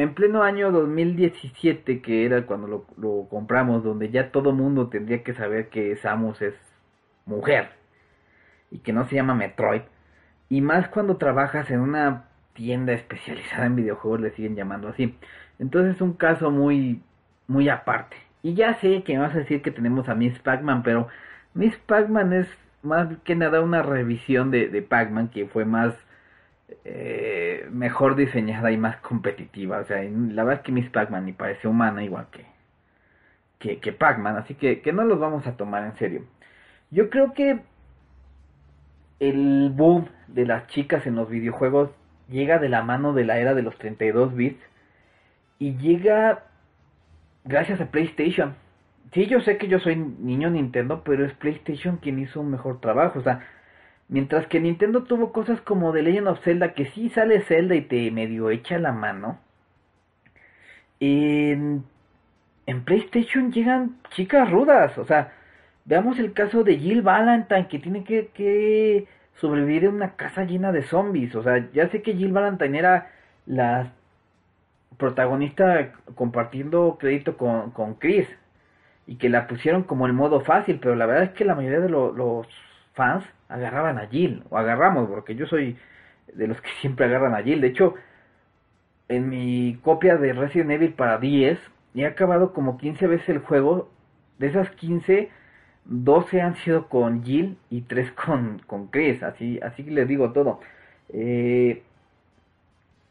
en 0.00 0.14
pleno 0.14 0.42
año 0.42 0.70
2017, 0.70 2.00
que 2.02 2.24
era 2.24 2.46
cuando 2.46 2.86
lo, 2.96 3.28
compramos, 3.28 3.82
donde 3.84 4.10
ya 4.10 4.30
todo 4.30 4.52
mundo 4.52 4.88
tendría 4.88 5.22
que 5.22 5.34
saber 5.34 5.68
que 5.68 5.96
Samus 5.96 6.40
es 6.42 6.54
mujer 7.26 7.70
y 8.70 8.78
que 8.78 8.92
no 8.92 9.06
se 9.06 9.16
llama 9.16 9.34
Metroid. 9.34 9.82
Y 10.48 10.60
más 10.60 10.88
cuando 10.88 11.16
trabajas 11.16 11.70
en 11.70 11.80
una 11.80 12.24
tienda 12.54 12.92
especializada 12.92 13.66
en 13.66 13.76
videojuegos 13.76 14.20
le 14.20 14.30
siguen 14.32 14.56
llamando 14.56 14.88
así. 14.88 15.16
Entonces 15.58 15.96
es 15.96 16.00
un 16.02 16.14
caso 16.14 16.50
muy 16.50 17.02
muy 17.48 17.68
aparte. 17.68 18.16
Y 18.42 18.54
ya 18.54 18.74
sé 18.74 19.02
que 19.02 19.18
vas 19.18 19.34
a 19.34 19.38
decir 19.38 19.62
que 19.62 19.72
tenemos 19.72 20.08
a 20.08 20.14
Miss 20.14 20.38
Pac-Man, 20.38 20.82
pero 20.84 21.08
Miss 21.54 21.76
Pac-Man 21.86 22.32
es 22.32 22.48
más 22.82 23.08
que 23.24 23.34
nada 23.34 23.60
una 23.60 23.82
revisión 23.82 24.50
de, 24.50 24.68
de 24.68 24.82
Pac-Man 24.82 25.28
que 25.28 25.46
fue 25.46 25.64
más 25.64 25.94
eh, 26.84 27.66
mejor 27.70 28.16
diseñada 28.16 28.70
y 28.70 28.76
más 28.76 28.96
competitiva. 28.98 29.78
O 29.78 29.84
sea, 29.84 30.02
la 30.02 30.44
verdad 30.44 30.60
es 30.60 30.66
que 30.66 30.72
Miss 30.72 30.90
Pac-Man 30.90 31.26
ni 31.26 31.32
parece 31.32 31.68
humana 31.68 32.04
igual 32.04 32.26
que, 32.30 32.44
que, 33.58 33.80
que 33.80 33.92
Pac-Man, 33.92 34.36
así 34.36 34.54
que, 34.54 34.80
que 34.80 34.92
no 34.92 35.04
los 35.04 35.18
vamos 35.18 35.46
a 35.46 35.56
tomar 35.56 35.84
en 35.84 35.96
serio. 35.96 36.24
Yo 36.90 37.10
creo 37.10 37.34
que 37.34 37.60
el 39.20 39.70
boom 39.74 40.08
de 40.28 40.46
las 40.46 40.66
chicas 40.68 41.06
en 41.06 41.16
los 41.16 41.28
videojuegos 41.28 41.90
llega 42.28 42.58
de 42.58 42.68
la 42.68 42.82
mano 42.82 43.12
de 43.12 43.24
la 43.24 43.38
era 43.38 43.54
de 43.54 43.62
los 43.62 43.76
32 43.78 44.34
bits 44.34 44.62
y 45.58 45.76
llega 45.76 46.44
gracias 47.44 47.80
a 47.80 47.90
PlayStation. 47.90 48.54
Sí, 49.12 49.26
yo 49.26 49.40
sé 49.40 49.56
que 49.56 49.68
yo 49.68 49.80
soy 49.80 49.96
niño 49.96 50.50
Nintendo, 50.50 51.02
pero 51.02 51.24
es 51.24 51.32
PlayStation 51.32 51.96
quien 51.96 52.18
hizo 52.18 52.40
un 52.40 52.50
mejor 52.50 52.80
trabajo. 52.80 53.18
O 53.18 53.22
sea, 53.22 53.40
mientras 54.08 54.46
que 54.46 54.60
Nintendo 54.60 55.04
tuvo 55.04 55.32
cosas 55.32 55.60
como 55.60 55.92
The 55.92 56.02
Legend 56.02 56.28
of 56.28 56.40
Zelda, 56.42 56.74
que 56.74 56.86
sí 56.86 57.10
sale 57.10 57.42
Zelda 57.42 57.74
y 57.74 57.82
te 57.82 58.10
medio 58.10 58.50
echa 58.50 58.78
la 58.78 58.92
mano. 58.92 59.38
En, 61.00 61.84
en 62.66 62.84
PlayStation 62.84 63.52
llegan 63.52 63.98
chicas 64.10 64.50
rudas. 64.50 64.96
O 64.98 65.04
sea, 65.04 65.32
veamos 65.84 66.18
el 66.18 66.32
caso 66.32 66.64
de 66.64 66.78
Jill 66.78 67.02
Valentine, 67.02 67.68
que 67.68 67.78
tiene 67.78 68.04
que, 68.04 68.28
que 68.28 69.06
sobrevivir 69.36 69.84
en 69.84 69.94
una 69.94 70.16
casa 70.16 70.44
llena 70.44 70.72
de 70.72 70.82
zombies. 70.82 71.34
O 71.34 71.42
sea, 71.42 71.70
ya 71.72 71.88
sé 71.88 72.02
que 72.02 72.14
Jill 72.14 72.32
Valentine 72.32 72.78
era 72.78 73.10
la 73.46 73.92
protagonista 74.98 75.92
compartiendo 76.14 76.98
crédito 76.98 77.36
con, 77.36 77.70
con 77.70 77.94
Chris 77.94 78.28
y 79.06 79.16
que 79.16 79.28
la 79.28 79.46
pusieron 79.46 79.84
como 79.84 80.06
el 80.06 80.12
modo 80.12 80.40
fácil, 80.40 80.80
pero 80.80 80.94
la 80.96 81.06
verdad 81.06 81.24
es 81.24 81.30
que 81.30 81.44
la 81.44 81.54
mayoría 81.54 81.80
de 81.80 81.88
los 81.88 82.46
fans 82.94 83.24
agarraban 83.48 83.98
a 83.98 84.06
Jill, 84.08 84.44
o 84.50 84.58
agarramos, 84.58 85.08
porque 85.08 85.34
yo 85.34 85.46
soy 85.46 85.76
de 86.32 86.46
los 86.46 86.60
que 86.60 86.70
siempre 86.80 87.06
agarran 87.06 87.34
a 87.34 87.42
Jill. 87.42 87.60
De 87.60 87.68
hecho, 87.68 87.94
en 89.08 89.28
mi 89.28 89.78
copia 89.82 90.16
de 90.16 90.32
Resident 90.32 90.70
Evil 90.70 90.92
para 90.94 91.18
10, 91.18 91.58
he 91.94 92.06
acabado 92.06 92.52
como 92.52 92.78
15 92.78 93.06
veces 93.06 93.28
el 93.30 93.38
juego. 93.40 93.90
De 94.38 94.46
esas 94.48 94.70
15, 94.70 95.30
12 95.86 96.40
han 96.40 96.54
sido 96.56 96.88
con 96.88 97.24
Jill 97.24 97.58
y 97.70 97.82
3 97.82 98.12
con, 98.26 98.60
con 98.66 98.88
Chris, 98.88 99.22
así, 99.22 99.58
así 99.62 99.82
les 99.84 100.06
digo 100.08 100.32
todo. 100.32 100.60
Eh, 101.10 101.82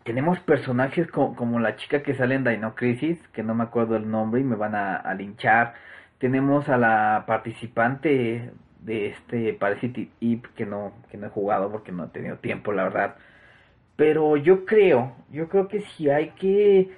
tenemos 0.07 0.39
personajes 0.39 1.07
como, 1.11 1.59
la 1.59 1.75
chica 1.75 2.01
que 2.01 2.15
sale 2.15 2.35
en 2.35 2.45
Dino 2.45 2.75
Crisis, 2.75 3.19
que 3.33 3.43
no 3.43 3.53
me 3.55 3.65
acuerdo 3.65 3.97
el 3.97 4.09
nombre 4.09 4.39
y 4.39 4.43
me 4.45 4.55
van 4.55 4.73
a, 4.73 5.13
linchar. 5.15 5.73
Tenemos 6.17 6.69
a 6.69 6.77
la 6.77 7.25
participante 7.27 8.51
de 8.87 9.07
este 9.07 9.53
Parasite 9.53 10.09
Eve 10.21 10.43
que 10.55 10.65
no, 10.65 10.93
que 11.11 11.17
no 11.17 11.27
he 11.27 11.29
jugado 11.29 11.69
porque 11.69 11.91
no 11.91 12.05
he 12.05 12.07
tenido 12.07 12.37
tiempo, 12.37 12.71
la 12.71 12.85
verdad. 12.85 13.15
Pero 13.97 14.37
yo 14.37 14.65
creo, 14.65 15.13
yo 15.29 15.49
creo 15.49 15.67
que 15.67 15.81
si 15.81 16.09
hay 16.09 16.29
que, 16.31 16.89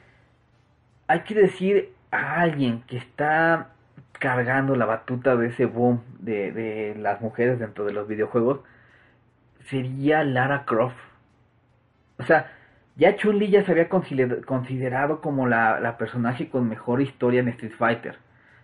hay 1.07 1.21
que 1.21 1.33
decir 1.33 1.93
a 2.11 2.41
alguien 2.41 2.83
que 2.83 2.97
está 2.97 3.69
cargando 4.13 4.75
la 4.75 4.85
batuta 4.85 5.35
de 5.35 5.47
ese 5.47 5.65
boom 5.65 6.01
de, 6.19 6.51
de 6.51 6.95
las 6.95 7.21
mujeres 7.21 7.57
dentro 7.59 7.85
de 7.85 7.93
los 7.93 8.07
videojuegos, 8.07 8.59
sería 9.65 10.23
Lara 10.23 10.65
Croft. 10.65 10.97
O 12.19 12.23
sea, 12.23 12.51
ya 12.97 13.15
Chun-Li 13.15 13.49
ya 13.49 13.65
se 13.65 13.71
había 13.71 13.89
considerado 13.89 15.21
como 15.21 15.47
la, 15.47 15.79
la, 15.79 15.97
personaje 15.97 16.49
con 16.49 16.69
mejor 16.69 17.01
historia 17.01 17.39
en 17.39 17.47
Street 17.47 17.73
Fighter. 17.77 18.17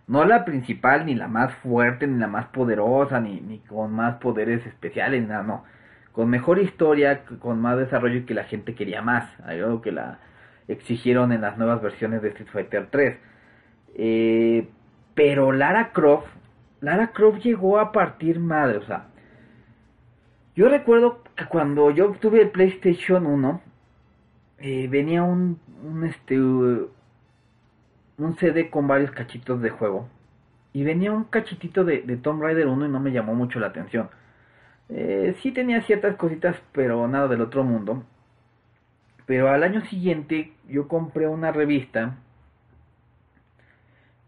No 0.08 0.26
la 0.26 0.46
principal, 0.46 1.06
ni 1.06 1.16
la 1.16 1.28
más 1.28 1.54
fuerte, 1.56 2.08
ni 2.08 2.20
la 2.20 2.28
más 2.28 2.48
poderosa, 2.48 3.20
ni, 3.20 3.42
ni 3.42 3.60
con 3.60 3.92
más 3.92 4.16
poderes 4.16 4.66
especiales, 4.66 5.28
nada, 5.28 5.44
no. 5.44 5.64
Con 6.12 6.30
mejor 6.30 6.60
historia, 6.60 7.24
con 7.40 7.60
más 7.60 7.78
desarrollo 7.78 8.18
y 8.18 8.26
que 8.26 8.34
la 8.34 8.44
gente 8.46 8.76
quería 8.76 9.02
más. 9.02 9.28
Algo 9.42 9.82
que 9.82 9.92
la 9.92 10.20
exigieron 10.68 11.32
en 11.32 11.42
las 11.42 11.58
nuevas 11.58 11.82
versiones 11.82 12.22
de 12.22 12.30
Street 12.30 12.50
Fighter 12.52 12.88
3. 12.92 13.18
Eh, 13.96 14.68
pero 15.16 15.52
Lara 15.52 15.92
Croft, 15.92 16.28
Lara 16.82 17.12
Croft 17.12 17.40
llegó 17.44 17.80
a 17.80 17.92
partir 17.92 18.40
madre, 18.40 18.78
o 18.78 18.84
sea, 18.84 19.08
yo 20.56 20.70
recuerdo 20.70 21.24
que 21.36 21.46
cuando 21.46 21.92
yo 21.92 22.10
obtuve 22.10 22.42
el 22.42 22.50
PlayStation 22.50 23.26
1, 23.26 23.62
eh, 24.60 24.88
venía 24.90 25.24
un, 25.24 25.60
un, 25.84 26.06
este, 26.06 26.36
CD 28.38 28.70
con 28.70 28.88
varios 28.88 29.12
cachitos 29.12 29.62
de 29.62 29.70
juego. 29.70 30.08
Y 30.74 30.84
venía 30.84 31.12
un 31.12 31.26
cachitito 31.26 31.84
de, 31.86 32.02
de 32.02 32.18
Tomb 32.18 32.42
Raider 32.42 32.68
1 32.68 32.86
y 32.86 32.90
no 32.90 33.00
me 33.00 33.12
llamó 33.12 33.36
mucho 33.36 33.60
la 33.60 33.68
atención. 33.68 34.10
Eh, 34.90 35.36
sí 35.42 35.52
tenía 35.52 35.82
ciertas 35.82 36.16
cositas, 36.18 36.58
pero 36.72 37.08
nada 37.08 37.28
del 37.28 37.42
otro 37.42 37.64
mundo. 37.64 38.04
Pero 39.26 39.50
al 39.50 39.64
año 39.64 39.82
siguiente 39.86 40.54
yo 40.68 40.88
compré 40.88 41.28
una 41.28 41.52
revista 41.52 42.18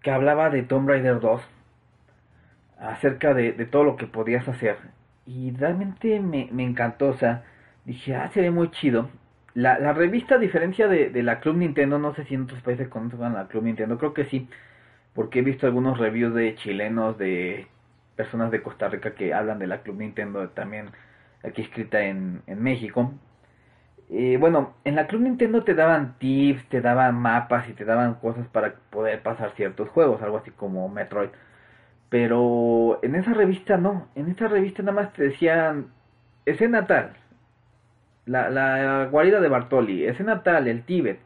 que 0.02 0.12
hablaba 0.12 0.50
de 0.50 0.64
Tomb 0.64 0.90
Raider 0.90 1.20
2, 1.20 1.42
acerca 2.80 3.34
de, 3.34 3.52
de 3.54 3.66
todo 3.66 3.84
lo 3.84 3.98
que 3.98 4.08
podías 4.08 4.48
hacer 4.48 4.78
y 5.28 5.52
realmente 5.52 6.20
me, 6.22 6.48
me 6.52 6.64
encantó, 6.64 7.10
o 7.10 7.14
sea, 7.14 7.44
dije, 7.86 8.16
ah, 8.16 8.30
se 8.34 8.42
ve 8.42 8.50
muy 8.50 8.72
chido. 8.72 9.10
La, 9.58 9.80
la 9.80 9.92
revista, 9.92 10.36
a 10.36 10.38
diferencia 10.38 10.88
de, 10.88 11.10
de, 11.10 11.24
la 11.24 11.40
Club 11.40 11.58
Nintendo, 11.58 11.98
no 11.98 12.14
sé 12.14 12.26
si 12.26 12.36
en 12.36 12.44
otros 12.44 12.62
países 12.62 12.90
conocen 12.90 13.34
la 13.34 13.48
Club 13.48 13.64
Nintendo, 13.64 13.98
creo 13.98 14.14
que 14.14 14.26
sí, 14.26 14.48
porque 15.16 15.40
he 15.40 15.42
visto 15.42 15.66
algunos 15.66 15.98
reviews 15.98 16.36
de 16.36 16.54
chilenos, 16.54 17.18
de 17.18 17.66
personas 18.16 18.52
de 18.52 18.62
Costa 18.62 18.88
Rica 18.88 19.16
que 19.16 19.34
hablan 19.34 19.58
de 19.58 19.66
la 19.66 19.82
Club 19.82 19.98
Nintendo, 19.98 20.48
también 20.50 20.92
aquí 21.44 21.64
escrita 21.64 22.02
en, 22.04 22.44
en 22.46 22.62
México. 22.62 23.14
Eh, 24.12 24.38
bueno, 24.40 24.76
en 24.84 24.96
la 24.96 25.08
Club 25.08 25.24
Nintendo 25.24 25.64
te 25.64 25.74
daban 25.74 26.20
tips, 26.20 26.70
te 26.70 26.82
daban 26.82 27.16
mapas 27.16 27.68
y 27.68 27.74
te 27.74 27.84
daban 27.84 28.16
cosas 28.16 28.48
para 28.50 28.76
poder 28.92 29.24
pasar 29.24 29.54
ciertos 29.56 29.90
juegos, 29.90 30.22
algo 30.22 30.38
así 30.38 30.52
como 30.52 30.88
Metroid. 30.88 31.30
Pero 32.10 33.00
en 33.02 33.16
esa 33.16 33.34
revista 33.34 33.78
no, 33.78 34.08
en 34.16 34.30
esa 34.30 34.48
revista 34.50 34.84
nada 34.84 35.02
más 35.02 35.14
te 35.14 35.24
decían 35.24 35.88
escena 36.46 36.86
tal, 36.88 37.14
la, 38.28 38.50
la 38.50 39.06
guarida 39.06 39.42
de 39.42 39.50
Bartoli, 39.50 40.06
escena 40.06 40.44
tal, 40.44 40.68
el 40.68 40.84
Tíbet, 40.84 41.20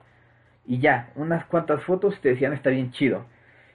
y 0.66 0.80
ya, 0.80 1.10
unas 1.16 1.46
cuantas 1.46 1.84
fotos 1.84 2.20
te 2.22 2.30
decían 2.30 2.54
está 2.54 2.70
bien 2.70 2.92
chido. 2.92 3.26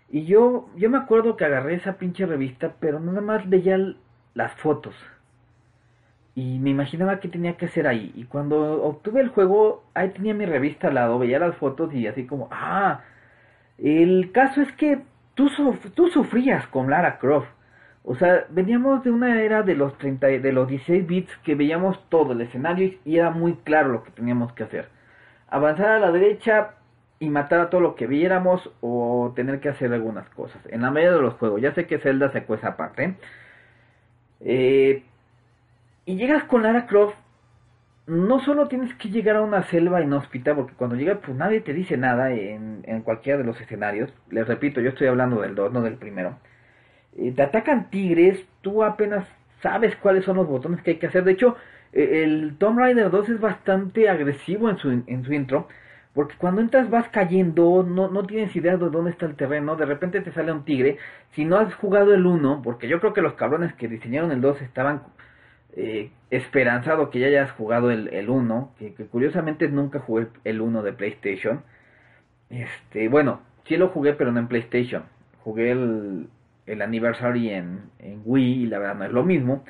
Y 0.09 0.25
yo, 0.25 0.69
yo 0.77 0.89
me 0.89 0.99
acuerdo 0.99 1.37
que 1.37 1.45
agarré 1.45 1.75
esa 1.75 1.99
pinche 1.99 2.27
revista, 2.27 2.75
pero 2.81 3.01
nada 3.01 3.21
más 3.21 3.49
veía 3.49 3.79
las 4.35 4.53
fotos. 4.55 4.95
Y 6.35 6.59
me 6.59 6.71
imaginaba 6.71 7.19
que 7.19 7.29
tenía 7.29 7.57
que 7.57 7.67
hacer 7.67 7.87
ahí. 7.87 8.13
Y 8.15 8.25
cuando 8.25 8.83
obtuve 8.83 9.21
el 9.21 9.31
juego, 9.31 9.85
ahí 9.95 10.11
tenía 10.11 10.35
mi 10.35 10.47
revista 10.47 10.89
al 10.89 10.95
lado, 10.95 11.19
veía 11.19 11.39
las 11.39 11.57
fotos 11.57 11.93
y 11.95 12.07
así 12.07 12.27
como, 12.27 12.49
ah, 12.53 13.01
el 13.79 14.31
caso 14.33 14.63
es 14.63 14.71
que 14.73 15.03
tú, 15.35 15.51
tú 15.95 16.09
sufrías 16.09 16.67
con 16.69 16.91
Lara 16.91 17.19
Croft. 17.19 17.49
O 18.09 18.15
sea, 18.15 18.47
veníamos 18.51 19.03
de 19.03 19.11
una 19.11 19.43
era 19.43 19.65
de 19.65 19.75
los 19.75 19.99
30, 19.99 20.29
de 20.29 20.53
los 20.53 20.69
16 20.69 21.07
bits 21.09 21.37
que 21.39 21.57
veíamos 21.57 22.09
todo 22.09 22.33
el 22.33 22.41
escenario 22.41 22.95
y 23.05 23.19
era 23.19 23.31
muy 23.31 23.55
claro 23.55 23.89
lo 23.89 24.05
que 24.05 24.13
teníamos 24.13 24.53
que 24.53 24.63
hacer. 24.63 24.89
Avanzar 25.49 25.89
a 25.89 25.99
la 25.99 26.13
derecha 26.13 26.77
y 27.19 27.31
matar 27.31 27.61
a 27.61 27.69
todo 27.69 27.81
lo 27.81 27.97
que 27.97 28.07
viéramos 28.07 28.71
o 28.81 29.33
tener 29.35 29.59
que 29.59 29.71
hacer 29.71 29.93
algunas 29.93 30.29
cosas. 30.31 30.61
En 30.69 30.83
la 30.83 30.93
mayoría 30.93 31.17
de 31.17 31.23
los 31.23 31.35
juegos, 31.35 31.61
ya 31.61 31.75
sé 31.75 31.89
que 31.89 31.99
Zelda 31.99 32.31
se 32.31 32.45
cuesta 32.45 32.69
aparte. 32.69 33.17
Eh, 34.41 35.03
y 36.05 36.17
llegas 36.17 36.45
con 36.45 36.63
Lara 36.63 36.87
Croft 36.87 37.17
no 38.07 38.39
solo 38.39 38.69
tienes 38.69 38.95
que 38.95 39.09
llegar 39.11 39.35
a 39.35 39.43
una 39.43 39.65
selva 39.65 40.01
inhóspita, 40.01 40.55
porque 40.55 40.75
cuando 40.75 40.95
llegas, 40.95 41.19
pues 41.25 41.37
nadie 41.37 41.61
te 41.61 41.73
dice 41.73 41.97
nada 41.97 42.31
en, 42.31 42.85
en 42.87 43.03
cualquiera 43.03 43.39
de 43.39 43.45
los 43.45 43.61
escenarios. 43.61 44.13
Les 44.31 44.47
repito, 44.47 44.81
yo 44.81 44.91
estoy 44.91 45.09
hablando 45.09 45.41
del 45.41 45.57
2, 45.57 45.73
no 45.73 45.83
del 45.83 45.97
primero. 45.97 46.39
Eh, 47.19 47.33
te 47.33 47.43
atacan 47.43 47.91
tigres, 47.91 48.45
tú 48.63 48.85
apenas 48.85 49.27
sabes 49.63 49.97
cuáles 49.97 50.25
son 50.25 50.37
los 50.37 50.47
botones 50.47 50.83
que 50.83 50.93
hay 50.93 50.97
que 50.99 51.07
hacer. 51.07 51.25
De 51.25 51.33
hecho, 51.33 51.57
eh, 51.93 52.23
el 52.25 52.57
Tomb 52.59 52.79
Raider 52.79 53.11
2 53.11 53.29
es 53.31 53.41
bastante 53.41 54.09
agresivo 54.09 54.69
en 54.71 54.79
su, 54.79 54.91
en 54.91 55.25
su 55.25 55.33
intro, 55.33 55.69
porque 56.15 56.35
cuando 56.39 56.61
entras 56.61 56.91
vas 56.91 57.09
cayendo, 57.09 57.83
no, 57.83 58.09
no 58.09 58.25
tienes 58.25 58.55
idea 58.57 58.77
de 58.77 58.91
dónde 58.91 59.11
está 59.11 59.27
el 59.27 59.37
terreno, 59.37 59.77
de 59.77 59.87
repente 59.87 60.21
te 60.21 60.33
sale 60.33 60.53
un 60.53 60.65
tigre. 60.65 60.99
Si 61.33 61.45
no 61.45 61.57
has 61.59 61.75
jugado 61.75 62.15
el 62.15 62.27
1, 62.27 62.63
porque 62.63 62.89
yo 62.89 63.01
creo 63.01 63.13
que 63.13 63.23
los 63.23 63.35
cabrones 63.35 63.75
que 63.75 63.89
diseñaron 63.89 64.33
el 64.33 64.41
2 64.41 64.63
estaban 64.63 65.03
eh, 65.77 66.11
esperanzado 66.31 67.11
que 67.11 67.21
ya 67.21 67.27
hayas 67.27 67.53
jugado 67.53 67.91
el, 67.91 68.09
el 68.09 68.31
1, 68.31 68.75
que, 68.79 68.93
curiosamente 69.07 69.69
nunca 69.69 70.01
jugué 70.01 70.29
el 70.45 70.61
1 70.63 70.83
de 70.83 70.93
PlayStation. 70.95 71.63
Este, 72.51 73.09
bueno, 73.09 73.41
sí 73.67 73.77
lo 73.77 73.89
jugué, 73.89 74.15
pero 74.15 74.33
no 74.33 74.41
en 74.41 74.49
PlayStation. 74.49 75.05
Jugué 75.45 75.73
el, 75.73 76.29
el 76.67 76.83
Anniversary 76.83 77.51
en, 77.51 77.91
en 77.99 78.23
Wii 78.25 78.65
y 78.65 78.67
la 78.67 78.79
verdad 78.79 78.97
no 78.97 79.05
es 79.05 79.13
lo 79.13 79.23
mismo. 79.23 79.65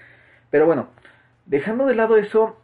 Pero 0.50 0.66
bueno, 0.66 0.88
dejando 1.46 1.86
de 1.86 1.94
lado 1.94 2.16
eso, 2.16 2.58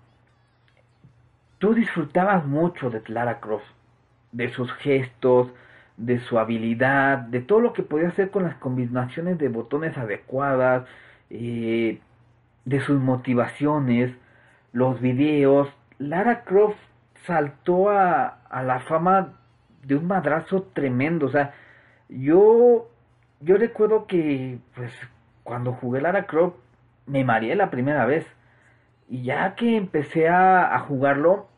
tú 1.59 1.75
disfrutabas 1.75 2.47
mucho 2.47 2.91
de 2.91 3.03
Lara 3.07 3.41
Croft, 3.41 3.67
de 4.33 4.51
sus 4.51 4.73
gestos, 4.75 5.53
de 5.97 6.21
su 6.21 6.39
habilidad, 6.39 7.19
de 7.19 7.41
todo 7.41 7.61
lo 7.61 7.73
que 7.73 7.83
podía 7.83 8.09
hacer 8.09 8.31
con 8.31 8.45
las 8.45 8.57
combinaciones 8.57 9.39
de 9.39 9.49
botones 9.49 9.97
adecuadas. 9.99 10.87
Eh, 11.31 12.01
de 12.65 12.81
sus 12.81 13.01
motivaciones, 13.01 14.13
los 14.73 15.01
videos. 15.01 15.69
Lara 15.99 16.45
Croft 16.45 16.79
saltó 17.27 17.91
a, 17.91 18.27
a 18.49 18.63
la 18.63 18.81
fama 18.81 19.35
de 19.83 19.97
un 19.97 20.07
madrazo 20.07 20.63
tremendo. 20.75 21.27
O 21.27 21.31
sea, 21.31 21.55
yo, 22.09 22.89
yo 23.43 23.57
recuerdo 23.57 24.07
que, 24.07 24.59
pues, 24.75 24.93
cuando 25.45 25.73
jugué 25.73 26.01
Lara 26.01 26.27
Croft, 26.27 26.57
me 27.07 27.25
mareé 27.25 27.57
la 27.57 27.71
primera 27.71 28.07
vez. 28.07 28.27
Y 29.09 29.25
ya 29.25 29.55
que 29.55 29.77
empecé 29.77 30.29
a, 30.29 30.79
jugarlo, 30.81 31.49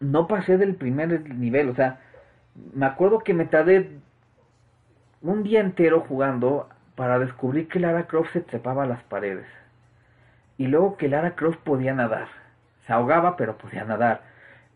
no 0.00 0.26
pasé 0.26 0.58
del 0.58 0.74
primer 0.74 1.28
nivel. 1.34 1.68
O 1.70 1.74
sea, 1.74 2.00
me 2.74 2.86
acuerdo 2.86 3.20
que 3.20 3.34
me 3.34 3.44
tardé 3.44 3.90
un 5.22 5.42
día 5.42 5.60
entero 5.60 6.00
jugando 6.00 6.68
para 6.94 7.18
descubrir 7.18 7.68
que 7.68 7.80
Lara 7.80 8.06
Croft 8.06 8.32
se 8.32 8.40
trepaba 8.40 8.84
a 8.84 8.86
las 8.86 9.02
paredes 9.04 9.46
y 10.58 10.66
luego 10.68 10.96
que 10.96 11.08
Lara 11.08 11.34
Croft 11.34 11.58
podía 11.58 11.94
nadar. 11.94 12.28
Se 12.86 12.92
ahogaba, 12.92 13.36
pero 13.36 13.58
podía 13.58 13.84
nadar. 13.84 14.22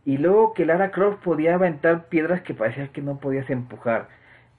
Y 0.05 0.19
luego 0.19 0.55
que 0.55 0.67
Lara 0.67 0.91
Croft 0.91 1.23
podía 1.23 1.55
aventar 1.55 2.07
piedras 2.07 2.43
que 2.43 2.55
parecía 2.55 2.89
que 2.89 3.03
no 3.03 3.19
podías 3.19 3.49
empujar. 3.51 4.09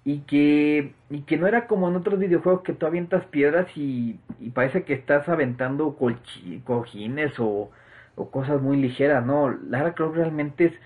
Y 0.04 0.22
que, 0.22 0.94
y 1.12 1.22
que 1.24 1.38
no 1.38 1.48
era 1.48 1.68
como 1.68 1.88
en 1.88 1.96
otros 1.96 2.20
videojuegos 2.20 2.64
que 2.64 2.74
tú 2.74 2.88
avientas 2.88 3.26
piedras 3.26 3.68
y, 3.78 4.20
y 4.40 4.50
parece 4.50 4.84
que 4.84 4.94
estás 4.94 5.30
aventando 5.30 5.96
cojines 6.66 7.40
o, 7.40 7.70
o, 8.16 8.32
cosas 8.32 8.62
muy 8.62 8.78
ligeras. 8.78 9.24
No, 9.26 9.50
Lara 9.50 9.94
Croft 9.94 10.16
realmente 10.16 10.80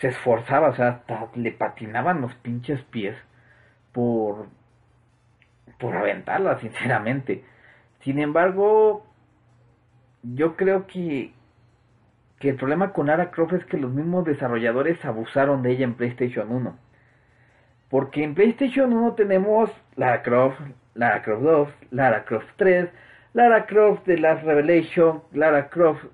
se 0.00 0.08
esforzaba, 0.08 0.68
o 0.70 0.74
sea, 0.76 0.88
hasta 0.88 1.28
le 1.34 1.52
patinaban 1.52 2.20
los 2.20 2.34
pinches 2.36 2.82
pies 2.84 3.16
por, 3.92 4.46
por 5.78 5.96
aventarla, 5.96 6.58
sinceramente. 6.60 7.44
Sin 8.00 8.18
embargo, 8.18 9.06
yo 10.22 10.56
creo 10.56 10.86
que, 10.86 11.32
que 12.38 12.50
el 12.50 12.56
problema 12.56 12.92
con 12.92 13.06
Lara 13.08 13.30
Croft 13.30 13.54
es 13.54 13.64
que 13.66 13.76
los 13.76 13.92
mismos 13.92 14.24
desarrolladores 14.24 15.04
abusaron 15.04 15.62
de 15.62 15.72
ella 15.72 15.84
en 15.84 15.94
PlayStation 15.94 16.50
1. 16.50 16.76
Porque 17.92 18.24
en 18.24 18.34
PlayStation 18.34 18.90
1 18.90 19.16
tenemos 19.16 19.70
Lara 19.96 20.22
Croft, 20.22 20.58
Lara 20.94 21.20
Croft 21.20 21.42
2, 21.42 21.68
Lara 21.90 22.24
Croft 22.24 22.48
3, 22.56 22.88
Lara 23.34 23.66
Croft 23.66 24.04
The 24.06 24.16
Last 24.16 24.44
Revelation, 24.44 25.20
Lara 25.34 25.68
Croft 25.68 26.06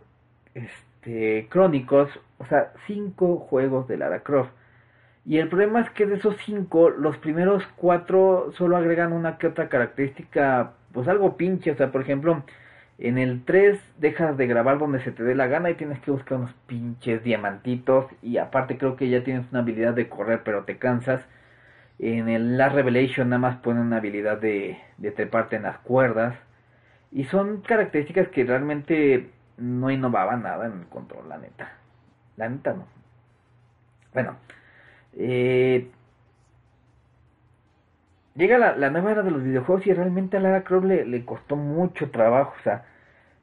este, 0.55 1.47
Chronicles, 1.49 2.09
o 2.39 2.47
sea, 2.47 2.73
cinco 2.89 3.37
juegos 3.37 3.87
de 3.87 3.97
Lara 3.97 4.25
Croft. 4.25 4.51
Y 5.25 5.39
el 5.39 5.49
problema 5.49 5.83
es 5.83 5.91
que 5.91 6.05
de 6.05 6.17
esos 6.17 6.37
cinco, 6.45 6.91
los 6.91 7.17
primeros 7.19 7.65
cuatro 7.77 8.51
solo 8.59 8.77
agregan 8.77 9.13
una 9.13 9.39
que 9.39 9.47
otra 9.47 9.69
característica, 9.69 10.73
pues 10.93 11.07
algo 11.07 11.37
pinche, 11.37 11.71
o 11.71 11.77
sea, 11.77 11.93
por 11.93 12.01
ejemplo, 12.01 12.43
en 12.99 13.19
el 13.19 13.45
3 13.45 13.79
dejas 13.99 14.37
de 14.37 14.49
grabar 14.49 14.81
donde 14.81 14.99
se 15.05 15.13
te 15.13 15.23
dé 15.23 15.37
la 15.37 15.47
gana 15.47 15.71
y 15.71 15.75
tienes 15.75 16.01
que 16.01 16.11
buscar 16.11 16.39
unos 16.39 16.55
pinches 16.67 17.23
diamantitos. 17.23 18.07
Y 18.21 18.39
aparte 18.39 18.79
creo 18.79 18.97
que 18.97 19.09
ya 19.09 19.23
tienes 19.23 19.47
una 19.53 19.61
habilidad 19.61 19.95
de 19.95 20.09
correr 20.09 20.43
pero 20.43 20.65
te 20.65 20.77
cansas. 20.79 21.25
En 21.99 22.29
el 22.29 22.57
Last 22.57 22.75
Revelation 22.75 23.29
nada 23.29 23.41
más 23.41 23.57
ponen 23.57 23.83
una 23.83 23.97
habilidad 23.97 24.39
de, 24.39 24.79
de 24.99 25.11
treparte 25.11 25.57
en 25.57 25.65
las 25.65 25.79
cuerdas. 25.79 26.37
Y 27.11 27.25
son 27.25 27.63
características 27.63 28.29
que 28.29 28.45
realmente 28.45 29.31
no 29.57 29.91
innovaban 29.91 30.43
nada 30.43 30.67
en 30.67 30.81
el 30.81 30.87
control, 30.87 31.29
la 31.29 31.39
neta. 31.39 31.73
La 32.37 32.49
neta 32.49 32.73
no. 32.73 32.87
Bueno, 34.15 34.37
eh, 35.17 35.91
llega 38.35 38.59
la, 38.59 38.91
nueva 38.91 39.13
era 39.13 39.23
de 39.23 39.31
los 39.31 39.43
videojuegos 39.43 39.87
y 39.87 39.93
realmente 39.93 40.37
a 40.37 40.41
Lara 40.41 40.65
Croft 40.65 40.87
le, 40.87 41.25
costó 41.25 41.57
mucho 41.57 42.11
trabajo. 42.11 42.55
O 42.59 42.63
sea, 42.63 42.85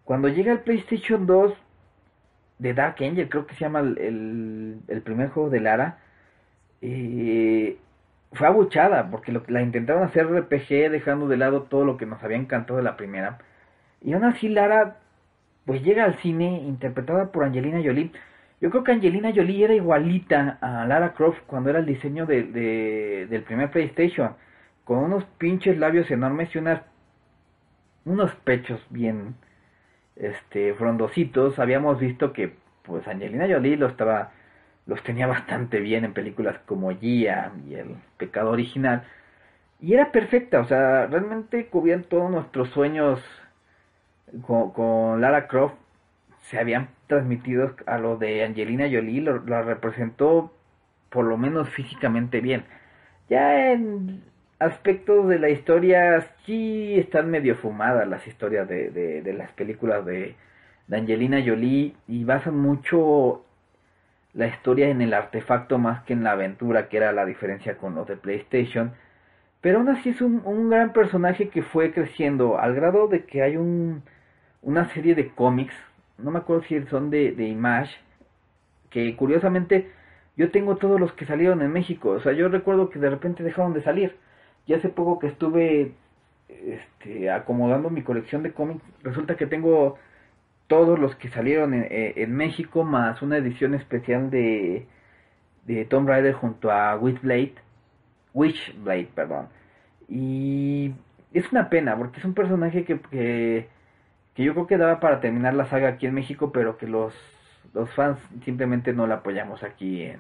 cuando 0.04 0.30
llega 0.30 0.52
el 0.52 0.60
PlayStation 0.60 1.26
2 1.26 1.54
de 2.60 2.74
Dark 2.74 2.96
Angel, 3.02 3.30
creo 3.30 3.46
que 3.46 3.56
se 3.56 3.62
llama 3.62 3.82
el, 3.82 4.82
el, 4.88 5.02
primer 5.02 5.30
juego 5.30 5.50
de 5.50 5.60
Lara, 5.60 6.00
eh, 6.82 7.78
fue 8.36 8.48
abuchada 8.48 9.10
porque 9.10 9.34
la 9.48 9.62
intentaron 9.62 10.04
hacer 10.04 10.28
RPG 10.28 10.92
dejando 10.92 11.28
de 11.28 11.38
lado 11.38 11.64
todo 11.64 11.86
lo 11.86 11.98
que 11.98 12.06
nos 12.06 12.24
había 12.24 12.38
encantado 12.38 12.78
de 12.78 12.84
la 12.84 12.98
primera. 12.98 13.40
Y 14.02 14.14
aún 14.14 14.26
así 14.26 14.50
Lara 14.50 14.98
pues 15.66 15.82
llega 15.84 16.06
al 16.06 16.16
cine 16.20 16.62
interpretada 16.62 17.32
por 17.32 17.44
Angelina 17.44 17.82
Jolie. 17.84 18.12
Yo 18.62 18.70
creo 18.70 18.84
que 18.84 18.92
Angelina 18.94 19.32
Jolie 19.36 19.66
era 19.66 19.74
igualita 19.74 20.58
a 20.62 20.86
Lara 20.86 21.14
Croft 21.14 21.42
cuando 21.48 21.70
era 21.72 21.80
el 21.80 21.86
diseño 21.86 22.26
de, 22.26 23.28
del 23.30 23.44
primer 23.44 23.72
PlayStation, 23.72 24.36
con 24.84 25.00
unos 25.00 25.26
pinches 25.38 25.78
labios 25.78 26.10
enormes 26.12 26.54
y 26.56 26.60
unas 26.60 26.82
unos 28.06 28.34
pechos 28.36 28.80
bien 28.90 29.36
este 30.16 30.74
frondositos. 30.76 31.60
Habíamos 31.60 32.00
visto 32.00 32.32
que 32.32 32.56
pues 32.84 33.08
Angelina 33.08 33.48
Jolie 33.50 33.78
lo 33.78 33.88
estaba 33.88 34.32
los 34.88 35.02
tenía 35.04 35.28
bastante 35.28 35.80
bien 35.80 36.06
en 36.06 36.14
películas 36.14 36.58
como 36.66 36.92
Gia 36.92 37.52
y 37.68 37.76
El 37.76 37.96
pecado 38.18 38.52
original. 38.52 39.04
Y 39.82 39.94
era 39.94 40.12
perfecta, 40.12 40.62
o 40.62 40.66
sea, 40.66 41.08
realmente 41.08 41.68
cubrían 41.68 42.04
todos 42.04 42.32
nuestros 42.32 42.70
sueños 42.70 43.22
con, 44.42 45.22
Lara 45.22 45.48
Croft 45.48 45.76
se 46.44 46.60
habían 46.60 46.90
transmitido 47.08 47.76
a 47.86 47.98
lo 47.98 48.18
de 48.18 48.44
Angelina 48.44 48.86
Jolie, 48.86 49.22
lo, 49.22 49.44
la 49.46 49.64
representó 49.64 50.54
por 51.10 51.26
lo 51.26 51.38
menos 51.38 51.70
físicamente 51.70 52.42
bien. 52.42 52.66
Ya 53.30 53.72
en 53.72 54.24
aspectos 54.60 55.28
de 55.28 55.40
la 55.40 55.50
historia 55.50 56.28
sí 56.46 57.00
están 57.00 57.32
medio 57.32 57.56
fumadas 57.56 58.08
las 58.08 58.26
historias 58.28 58.68
de, 58.68 58.90
de, 58.92 59.34
las 59.34 59.52
películas 59.54 60.06
de, 60.06 60.36
de, 60.88 60.98
Angelina 60.98 61.42
Jolie 61.46 61.96
y 62.08 62.24
basan 62.24 62.58
mucho 62.58 63.45
la 64.36 64.48
historia 64.48 64.90
en 64.90 65.02
el 65.02 65.14
artefacto 65.14 65.80
más 65.80 66.04
que 66.04 66.14
en 66.14 66.24
la 66.24 66.32
aventura, 66.34 66.90
que 66.90 66.98
era 66.98 67.12
la 67.14 67.26
diferencia 67.26 67.78
con 67.78 67.96
los 67.96 68.08
de 68.08 68.18
PlayStation. 68.18 68.94
Pero 69.62 69.80
aún 69.80 69.90
así 69.90 70.10
es 70.10 70.22
un, 70.22 70.42
un 70.46 70.70
gran 70.70 70.94
personaje 70.94 71.50
que 71.50 71.64
fue 71.64 71.92
creciendo 71.92 72.60
al 72.60 72.76
grado 72.76 73.08
de 73.08 73.26
que 73.26 73.42
hay 73.42 73.58
un 73.58 74.04
una 74.66 74.90
serie 74.94 75.16
de 75.16 75.30
cómics, 75.30 75.76
no 76.18 76.32
me 76.32 76.40
acuerdo 76.40 76.64
si 76.64 76.82
son 76.88 77.12
de, 77.12 77.32
de 77.32 77.48
Image, 77.48 77.96
que 78.90 79.16
curiosamente 79.16 79.92
yo 80.36 80.52
tengo 80.52 80.78
todos 80.78 81.00
los 81.00 81.14
que 81.14 81.26
salieron 81.26 81.62
en 81.62 81.72
México, 81.72 82.10
o 82.10 82.20
sea, 82.20 82.34
yo 82.34 82.50
recuerdo 82.50 82.90
que 82.90 83.00
de 83.00 83.10
repente 83.10 83.44
dejaron 83.44 83.74
de 83.74 83.84
salir. 83.84 84.18
Ya 84.68 84.78
hace 84.78 84.90
poco 84.90 85.20
que 85.20 85.28
estuve 85.28 85.94
este, 86.50 87.30
acomodando 87.30 87.92
mi 87.92 88.02
colección 88.02 88.42
de 88.42 88.54
cómics, 88.54 88.82
resulta 89.04 89.36
que 89.38 89.46
tengo 89.46 90.00
todos 90.68 91.00
los 91.00 91.16
que 91.16 91.30
salieron 91.30 91.74
en, 91.74 91.88
en 91.92 92.36
México, 92.36 92.84
más 92.84 93.22
una 93.22 93.38
edición 93.38 93.74
especial 93.76 94.30
de, 94.32 94.88
de 95.66 95.86
Tomb 95.86 96.08
Raider 96.10 96.34
junto 96.34 96.72
a 96.72 96.96
Witchblade, 96.98 97.56
Witchblade, 98.34 99.10
perdón. 99.16 99.48
Y 100.10 100.94
es 101.34 101.52
una 101.52 101.70
pena, 101.70 101.98
porque 101.98 102.20
es 102.20 102.26
un 102.26 102.34
personaje 102.34 102.86
que, 102.86 103.00
que 103.00 103.70
que 104.36 104.44
yo 104.44 104.54
creo 104.54 104.68
que 104.68 104.78
daba 104.78 105.00
para 105.00 105.22
terminar 105.22 105.54
la 105.54 105.66
saga 105.68 105.90
aquí 105.90 106.06
en 106.08 106.14
México, 106.14 106.52
pero 106.52 106.78
que 106.78 106.88
los, 106.88 107.14
los 107.74 107.90
fans 107.94 108.20
simplemente 108.44 108.94
no 108.94 109.08
la 109.08 109.16
apoyamos 109.16 109.64
aquí 109.64 110.04
en, 110.04 110.20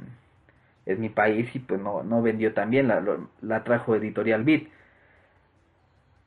en 0.85 1.01
mi 1.01 1.09
país 1.09 1.53
y 1.55 1.59
pues 1.59 1.81
no, 1.81 2.03
no 2.03 2.21
vendió 2.21 2.53
tan 2.53 2.69
bien, 2.69 2.87
la, 2.87 3.03
la 3.41 3.63
trajo 3.63 3.95
Editorial 3.95 4.43
Beat. 4.43 4.63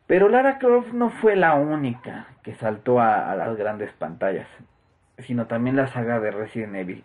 Pero 0.08 0.30
Lara 0.30 0.58
Croft 0.58 0.94
no 0.94 1.10
fue 1.10 1.36
la 1.36 1.54
única 1.54 2.28
que 2.42 2.54
saltó 2.54 2.98
a, 2.98 3.36
las 3.36 3.54
grandes 3.58 3.92
pantallas, 3.92 4.48
sino 5.18 5.46
también 5.46 5.76
la 5.76 5.88
saga 5.88 6.18
de 6.18 6.30
Resident 6.30 6.74
Evil. 6.76 7.04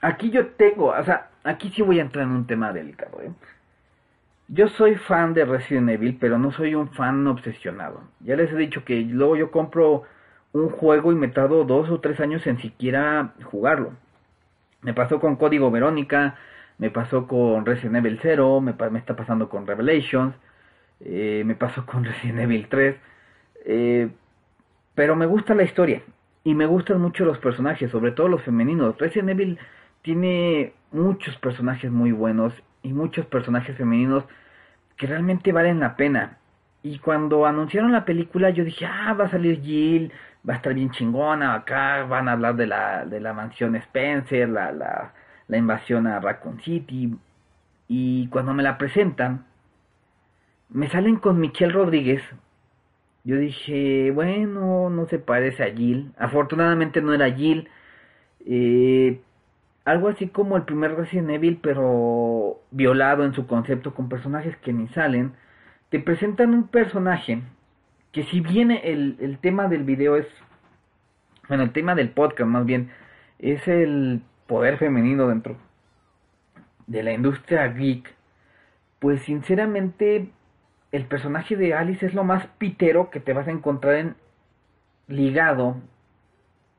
Aquí 0.00 0.30
yo 0.30 0.46
tengo, 0.46 0.86
o 0.96 1.04
sea, 1.04 1.30
aquí 1.42 1.70
sí 1.70 1.82
voy 1.82 1.98
a 1.98 2.02
entrar 2.02 2.24
en 2.24 2.30
un 2.30 2.46
tema 2.46 2.72
delicado, 2.72 3.20
¿eh? 3.20 3.32
Yo 4.46 4.68
soy 4.68 4.94
fan 4.94 5.34
de 5.34 5.44
Resident 5.44 5.90
Evil, 5.90 6.18
pero 6.20 6.38
no 6.38 6.52
soy 6.52 6.76
un 6.76 6.88
fan 6.90 7.26
obsesionado. 7.26 8.00
Ya 8.20 8.36
les 8.36 8.52
he 8.52 8.56
dicho 8.56 8.84
que 8.84 9.00
luego 9.00 9.36
yo 9.36 9.50
compro 9.50 10.04
un 10.52 10.70
juego 10.70 11.10
y 11.10 11.16
me 11.16 11.28
tardo 11.28 11.64
dos 11.64 11.90
o 11.90 12.00
tres 12.00 12.20
años 12.20 12.46
en 12.46 12.58
siquiera 12.58 13.34
jugarlo. 13.42 13.92
Me 14.82 14.94
pasó 14.94 15.18
con 15.18 15.34
Código 15.34 15.70
Verónica, 15.72 16.36
me 16.78 16.90
pasó 16.90 17.26
con 17.26 17.66
Resident 17.66 17.96
Evil 17.96 18.20
0, 18.22 18.60
me, 18.60 18.74
me 18.90 18.98
está 19.00 19.16
pasando 19.16 19.48
con 19.48 19.66
Revelations, 19.66 20.34
eh, 21.00 21.42
me 21.44 21.54
pasó 21.54 21.86
con 21.86 22.04
Resident 22.04 22.40
Evil 22.40 22.68
3. 22.68 22.96
Eh, 23.66 24.08
pero 24.94 25.16
me 25.16 25.26
gusta 25.26 25.54
la 25.54 25.62
historia 25.62 26.02
y 26.44 26.54
me 26.54 26.66
gustan 26.66 27.00
mucho 27.00 27.24
los 27.24 27.38
personajes, 27.38 27.90
sobre 27.90 28.12
todo 28.12 28.28
los 28.28 28.42
femeninos. 28.42 28.98
Resident 28.98 29.30
Evil 29.30 29.58
tiene 30.02 30.72
muchos 30.92 31.36
personajes 31.36 31.90
muy 31.90 32.12
buenos 32.12 32.52
y 32.82 32.92
muchos 32.92 33.26
personajes 33.26 33.76
femeninos 33.76 34.24
que 34.96 35.06
realmente 35.06 35.52
valen 35.52 35.80
la 35.80 35.96
pena. 35.96 36.38
Y 36.82 36.98
cuando 36.98 37.46
anunciaron 37.46 37.92
la 37.92 38.04
película 38.04 38.50
yo 38.50 38.64
dije, 38.64 38.86
ah, 38.86 39.14
va 39.14 39.26
a 39.26 39.30
salir 39.30 39.60
Jill, 39.60 40.12
va 40.48 40.54
a 40.54 40.56
estar 40.56 40.72
bien 40.74 40.90
chingona, 40.90 41.54
acá 41.54 42.04
van 42.04 42.28
a 42.28 42.32
hablar 42.32 42.56
de 42.56 42.66
la, 42.66 43.04
de 43.04 43.20
la 43.20 43.34
mansión 43.34 43.76
Spencer, 43.76 44.48
la, 44.48 44.72
la, 44.72 45.12
la 45.48 45.56
invasión 45.56 46.06
a 46.06 46.20
Raccoon 46.20 46.60
City. 46.60 47.14
Y 47.88 48.28
cuando 48.28 48.54
me 48.54 48.62
la 48.62 48.78
presentan, 48.78 49.44
me 50.70 50.88
salen 50.88 51.16
con 51.16 51.40
Michelle 51.40 51.72
Rodríguez. 51.72 52.22
Yo 53.24 53.36
dije, 53.36 54.10
bueno, 54.12 54.88
no 54.90 55.06
se 55.06 55.18
parece 55.18 55.64
a 55.64 55.74
Jill. 55.74 56.12
Afortunadamente 56.18 57.02
no 57.02 57.12
era 57.12 57.30
Jill. 57.30 57.68
Eh, 58.46 59.20
algo 59.84 60.08
así 60.08 60.28
como 60.28 60.56
el 60.56 60.62
primer 60.64 60.94
Resident 60.94 61.30
Evil, 61.30 61.58
pero 61.62 62.60
violado 62.70 63.24
en 63.24 63.34
su 63.34 63.46
concepto 63.46 63.94
con 63.94 64.08
personajes 64.08 64.56
que 64.58 64.72
ni 64.72 64.88
salen, 64.88 65.32
te 65.90 65.98
presentan 66.00 66.54
un 66.54 66.68
personaje 66.68 67.42
que 68.12 68.24
si 68.24 68.40
bien 68.40 68.70
el, 68.70 69.16
el 69.20 69.38
tema 69.38 69.68
del 69.68 69.84
video 69.84 70.16
es, 70.16 70.26
bueno, 71.48 71.64
el 71.64 71.72
tema 71.72 71.94
del 71.94 72.10
podcast 72.10 72.48
más 72.48 72.64
bien, 72.64 72.90
es 73.38 73.66
el 73.68 74.22
poder 74.46 74.78
femenino 74.78 75.28
dentro 75.28 75.56
de 76.86 77.02
la 77.02 77.12
industria 77.12 77.68
geek, 77.68 78.14
pues 78.98 79.22
sinceramente 79.22 80.30
el 80.92 81.04
personaje 81.06 81.56
de 81.56 81.74
Alice 81.74 82.04
es 82.04 82.14
lo 82.14 82.24
más 82.24 82.46
pitero 82.58 83.10
que 83.10 83.20
te 83.20 83.32
vas 83.32 83.46
a 83.46 83.52
encontrar 83.52 83.94
en 83.94 84.16
ligado 85.06 85.76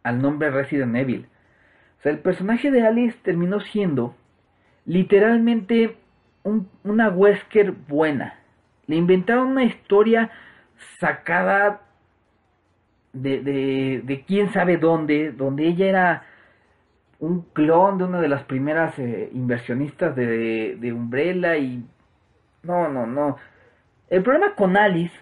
al 0.04 0.22
nombre 0.22 0.52
Resident 0.52 0.96
Evil. 0.96 1.28
O 2.00 2.02
sea, 2.04 2.12
el 2.12 2.20
personaje 2.20 2.72
de 2.72 2.86
Alice 2.86 3.18
terminó 3.22 3.60
siendo 3.60 4.16
literalmente 4.86 5.98
una 6.84 7.10
Wesker 7.10 7.72
buena. 7.72 8.40
Le 8.88 8.96
inventaron 8.96 9.50
una 9.50 9.64
historia 9.64 10.32
sacada 11.00 11.82
de, 13.14 13.42
de, 13.42 14.02
de, 14.04 14.22
quién 14.24 14.52
sabe 14.52 14.78
dónde, 14.78 15.32
donde 15.32 15.68
ella 15.68 15.86
era 15.88 16.24
un 17.20 17.42
clon 17.54 18.00
de 18.00 18.06
una 18.06 18.20
de 18.20 18.28
las 18.28 18.44
primeras 18.44 18.98
eh, 18.98 19.30
inversionistas 19.34 20.16
de, 20.16 20.78
de 20.80 20.94
Umbrella 20.94 21.58
y... 21.58 21.86
No, 22.64 22.90
no, 22.90 23.06
no. 23.06 23.38
El 24.12 24.22
problema 24.22 24.54
con 24.54 24.78
Alice 24.78 25.20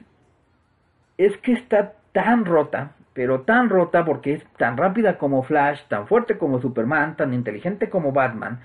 es 1.17 1.37
que 1.37 1.53
está 1.53 1.93
tan 2.11 2.43
rota 2.43 2.95
pero 3.19 3.41
tan 3.41 3.67
rota 3.67 4.05
porque 4.05 4.31
es 4.31 4.45
tan 4.57 4.77
rápida 4.77 5.17
como 5.17 5.43
Flash, 5.43 5.81
tan 5.89 6.07
fuerte 6.07 6.37
como 6.37 6.61
Superman, 6.61 7.17
tan 7.17 7.33
inteligente 7.33 7.89
como 7.89 8.13
Batman, 8.13 8.61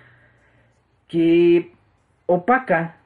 que 1.09 1.72
opaca 2.27 2.99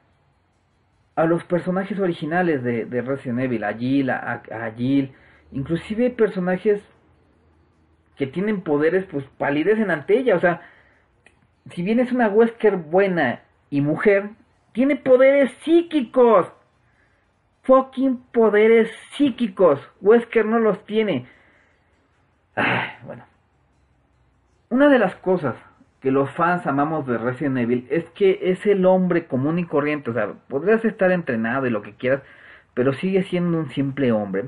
a 1.15 1.25
los 1.25 1.43
personajes 1.45 1.97
originales 1.97 2.63
de, 2.63 2.85
de 2.85 3.01
Resident 3.01 3.39
Evil, 3.39 3.63
a 3.63 3.73
Jill, 3.73 4.11
a, 4.11 4.71
Jill, 4.77 5.11
inclusive 5.51 6.11
personajes 6.11 6.83
que 8.15 8.27
tienen 8.27 8.61
poderes, 8.61 9.05
pues 9.05 9.25
palidecen 9.39 9.89
ante 9.89 10.19
ella, 10.19 10.35
o 10.35 10.39
sea, 10.39 10.61
si 11.71 11.81
bien 11.81 11.99
es 11.99 12.11
una 12.11 12.27
Wesker 12.27 12.77
buena 12.77 13.41
y 13.71 13.81
mujer, 13.81 14.29
tiene 14.71 14.97
poderes 14.97 15.51
psíquicos, 15.63 16.51
fucking 17.63 18.17
poderes 18.31 18.89
psíquicos, 19.11 19.79
Wesker 20.01 20.45
no 20.45 20.59
los 20.59 20.85
tiene, 20.85 21.27
bueno. 23.03 23.23
Una 24.69 24.89
de 24.89 24.99
las 24.99 25.15
cosas 25.15 25.55
que 26.01 26.11
los 26.11 26.29
fans 26.31 26.65
amamos 26.67 27.05
de 27.07 27.17
Resident 27.17 27.57
Evil 27.57 27.87
es 27.89 28.05
que 28.11 28.39
es 28.43 28.65
el 28.65 28.85
hombre 28.85 29.25
común 29.25 29.59
y 29.59 29.65
corriente, 29.65 30.11
o 30.11 30.13
sea, 30.13 30.33
podrías 30.47 30.85
estar 30.85 31.11
entrenado 31.11 31.65
y 31.65 31.71
lo 31.71 31.81
que 31.81 31.93
quieras, 31.93 32.21
pero 32.73 32.93
sigue 32.93 33.23
siendo 33.23 33.57
un 33.57 33.69
simple 33.69 34.11
hombre. 34.11 34.45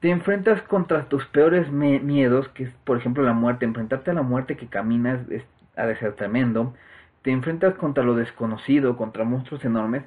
Te 0.00 0.10
enfrentas 0.10 0.60
contra 0.62 1.04
tus 1.04 1.26
peores 1.26 1.70
miedos, 1.70 2.48
que 2.48 2.64
es 2.64 2.72
por 2.84 2.98
ejemplo 2.98 3.22
la 3.22 3.34
muerte, 3.34 3.64
enfrentarte 3.64 4.10
a 4.10 4.14
la 4.14 4.22
muerte 4.22 4.56
que 4.56 4.66
caminas 4.66 5.20
es, 5.30 5.44
ha 5.76 5.86
de 5.86 5.96
ser 5.96 6.14
tremendo. 6.14 6.74
Te 7.22 7.30
enfrentas 7.30 7.74
contra 7.74 8.02
lo 8.02 8.16
desconocido, 8.16 8.96
contra 8.96 9.24
monstruos 9.24 9.64
enormes 9.64 10.02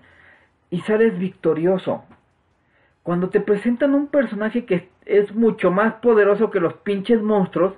y 0.69 0.81
sales 0.81 1.17
victorioso. 1.17 2.03
Cuando 3.05 3.29
te 3.29 3.39
presentan 3.39 3.93
un 3.93 4.07
personaje 4.07 4.65
que 4.65 4.89
es 5.05 5.31
mucho 5.35 5.69
más 5.69 5.93
poderoso 6.01 6.49
que 6.49 6.59
los 6.59 6.73
pinches 6.73 7.21
monstruos, 7.21 7.75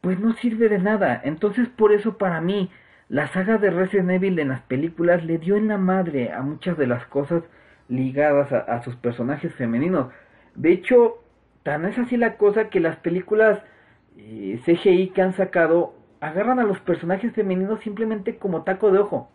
pues 0.00 0.18
no 0.18 0.32
sirve 0.32 0.70
de 0.70 0.78
nada. 0.78 1.20
Entonces 1.22 1.68
por 1.68 1.92
eso 1.92 2.16
para 2.16 2.40
mí 2.40 2.70
la 3.10 3.28
saga 3.28 3.58
de 3.58 3.68
Resident 3.68 4.12
Evil 4.12 4.38
en 4.38 4.48
las 4.48 4.62
películas 4.62 5.26
le 5.26 5.36
dio 5.36 5.56
en 5.56 5.68
la 5.68 5.76
madre 5.76 6.32
a 6.32 6.40
muchas 6.40 6.78
de 6.78 6.86
las 6.86 7.04
cosas 7.04 7.42
ligadas 7.86 8.50
a, 8.50 8.82
sus 8.82 8.96
personajes 8.96 9.54
femeninos. 9.54 10.10
De 10.54 10.72
hecho, 10.72 11.22
tan 11.64 11.84
es 11.84 11.98
así 11.98 12.16
la 12.16 12.38
cosa 12.38 12.70
que 12.70 12.80
las 12.80 12.96
películas 12.96 13.62
eh, 14.16 14.58
CGI 14.64 15.08
que 15.10 15.20
han 15.20 15.34
sacado 15.34 15.92
agarran 16.20 16.60
a 16.60 16.64
los 16.64 16.80
personajes 16.80 17.34
femeninos 17.34 17.80
simplemente 17.80 18.38
como 18.38 18.62
taco 18.62 18.90
de 18.90 19.00
ojo. 19.00 19.30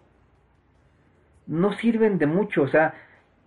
No 1.45 1.73
sirven 1.73 2.17
de 2.17 2.25
mucho, 2.25 2.63
o 2.63 2.67
sea, 2.69 2.95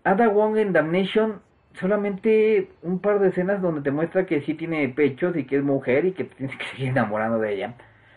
Ada 0.05 0.29
Wong 0.29 0.57
en 0.57 0.73
Damnation 0.73 1.41
solamente 1.75 2.71
un 2.83 2.99
par 2.99 3.19
de 3.21 3.29
escenas 3.29 3.63
donde 3.63 3.83
te 3.83 3.91
muestra 3.91 4.27
que 4.27 4.43
sí 4.43 4.55
tiene 4.55 4.89
pechos 4.89 5.37
y 5.37 5.45
que 5.45 5.57
es 5.57 5.63
mujer 5.63 6.05
y 6.05 6.13
que 6.13 6.25
tienes 6.25 6.57
que 6.57 6.65
seguir 6.67 6.89
enamorando 6.89 7.39
de 7.39 7.55
ella. 7.55 7.75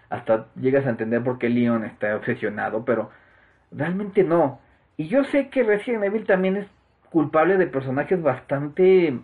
Hasta 0.09 0.47
llegas 0.55 0.85
a 0.85 0.89
entender 0.89 1.23
por 1.23 1.37
qué 1.37 1.49
Leon 1.49 1.83
está 1.83 2.15
obsesionado, 2.15 2.85
pero 2.85 3.09
realmente 3.71 4.23
no. 4.23 4.59
Y 4.97 5.07
yo 5.07 5.23
sé 5.25 5.49
que 5.49 5.63
Resident 5.63 6.03
Evil 6.03 6.25
también 6.25 6.57
es 6.57 6.67
culpable 7.09 7.57
de 7.57 7.67
personajes 7.67 8.21
bastante... 8.21 9.19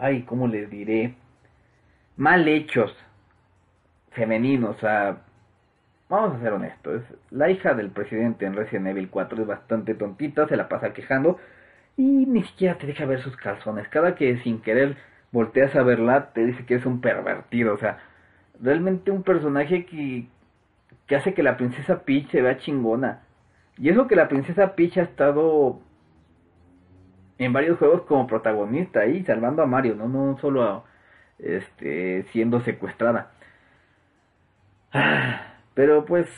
Ay, 0.00 0.22
¿cómo 0.22 0.46
les 0.46 0.70
diré? 0.70 1.14
Mal 2.16 2.46
hechos. 2.48 2.94
Femeninos, 4.12 4.76
o 4.76 4.80
sea... 4.80 5.22
Vamos 6.10 6.34
a 6.34 6.40
ser 6.40 6.52
honestos. 6.52 7.04
La 7.30 7.50
hija 7.50 7.72
del 7.74 7.90
presidente 7.90 8.44
en 8.44 8.54
Resident 8.54 8.88
Evil 8.88 9.08
4 9.10 9.42
es 9.42 9.46
bastante 9.46 9.94
tontita, 9.94 10.48
se 10.48 10.56
la 10.56 10.68
pasa 10.68 10.92
quejando 10.92 11.38
y 11.96 12.02
ni 12.26 12.42
siquiera 12.42 12.76
te 12.78 12.88
deja 12.88 13.04
ver 13.06 13.22
sus 13.22 13.36
calzones. 13.36 13.86
Cada 13.88 14.16
que 14.16 14.38
sin 14.38 14.60
querer 14.60 14.96
volteas 15.30 15.76
a 15.76 15.84
verla, 15.84 16.32
te 16.32 16.44
dice 16.44 16.66
que 16.66 16.74
es 16.74 16.84
un 16.84 17.00
pervertido. 17.00 17.74
O 17.74 17.78
sea, 17.78 17.98
realmente 18.60 19.12
un 19.12 19.22
personaje 19.22 19.86
que, 19.86 20.26
que 21.06 21.14
hace 21.14 21.32
que 21.32 21.44
la 21.44 21.56
princesa 21.56 22.00
Peach 22.02 22.28
se 22.32 22.42
vea 22.42 22.58
chingona. 22.58 23.20
Y 23.78 23.88
eso 23.88 24.08
que 24.08 24.16
la 24.16 24.28
princesa 24.28 24.74
Peach 24.74 24.98
ha 24.98 25.02
estado 25.02 25.80
en 27.38 27.52
varios 27.52 27.78
juegos 27.78 28.02
como 28.02 28.26
protagonista 28.26 29.00
ahí, 29.00 29.22
salvando 29.24 29.62
a 29.62 29.66
Mario, 29.66 29.94
no, 29.94 30.08
no 30.08 30.36
solo 30.40 30.84
este, 31.38 32.24
siendo 32.32 32.60
secuestrada. 32.62 33.30
Ah, 34.92 35.49
pero 35.80 36.04
pues 36.04 36.28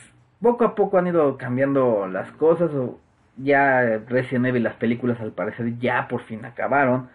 poco 0.41 0.65
a 0.65 0.77
poco 0.77 0.99
han 0.99 1.09
ido 1.09 1.37
cambiando 1.37 2.07
las 2.07 2.31
cosas. 2.31 2.71
O, 2.75 3.01
ya 3.37 3.99
Resident 4.09 4.47
Evil, 4.47 4.63
las 4.63 4.77
películas 4.77 5.21
al 5.21 5.33
parecer 5.33 5.81
ya 5.81 6.07
por 6.07 6.23
fin 6.23 6.45
acabaron. 6.45 7.09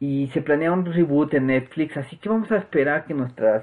Y 0.00 0.30
se 0.34 0.42
planea 0.42 0.72
un 0.72 0.84
reboot 0.84 1.32
en 1.34 1.46
Netflix, 1.46 1.96
así 1.96 2.16
que 2.16 2.28
vamos 2.28 2.50
a 2.50 2.56
esperar 2.56 3.04
que 3.04 3.14
nuestras 3.14 3.62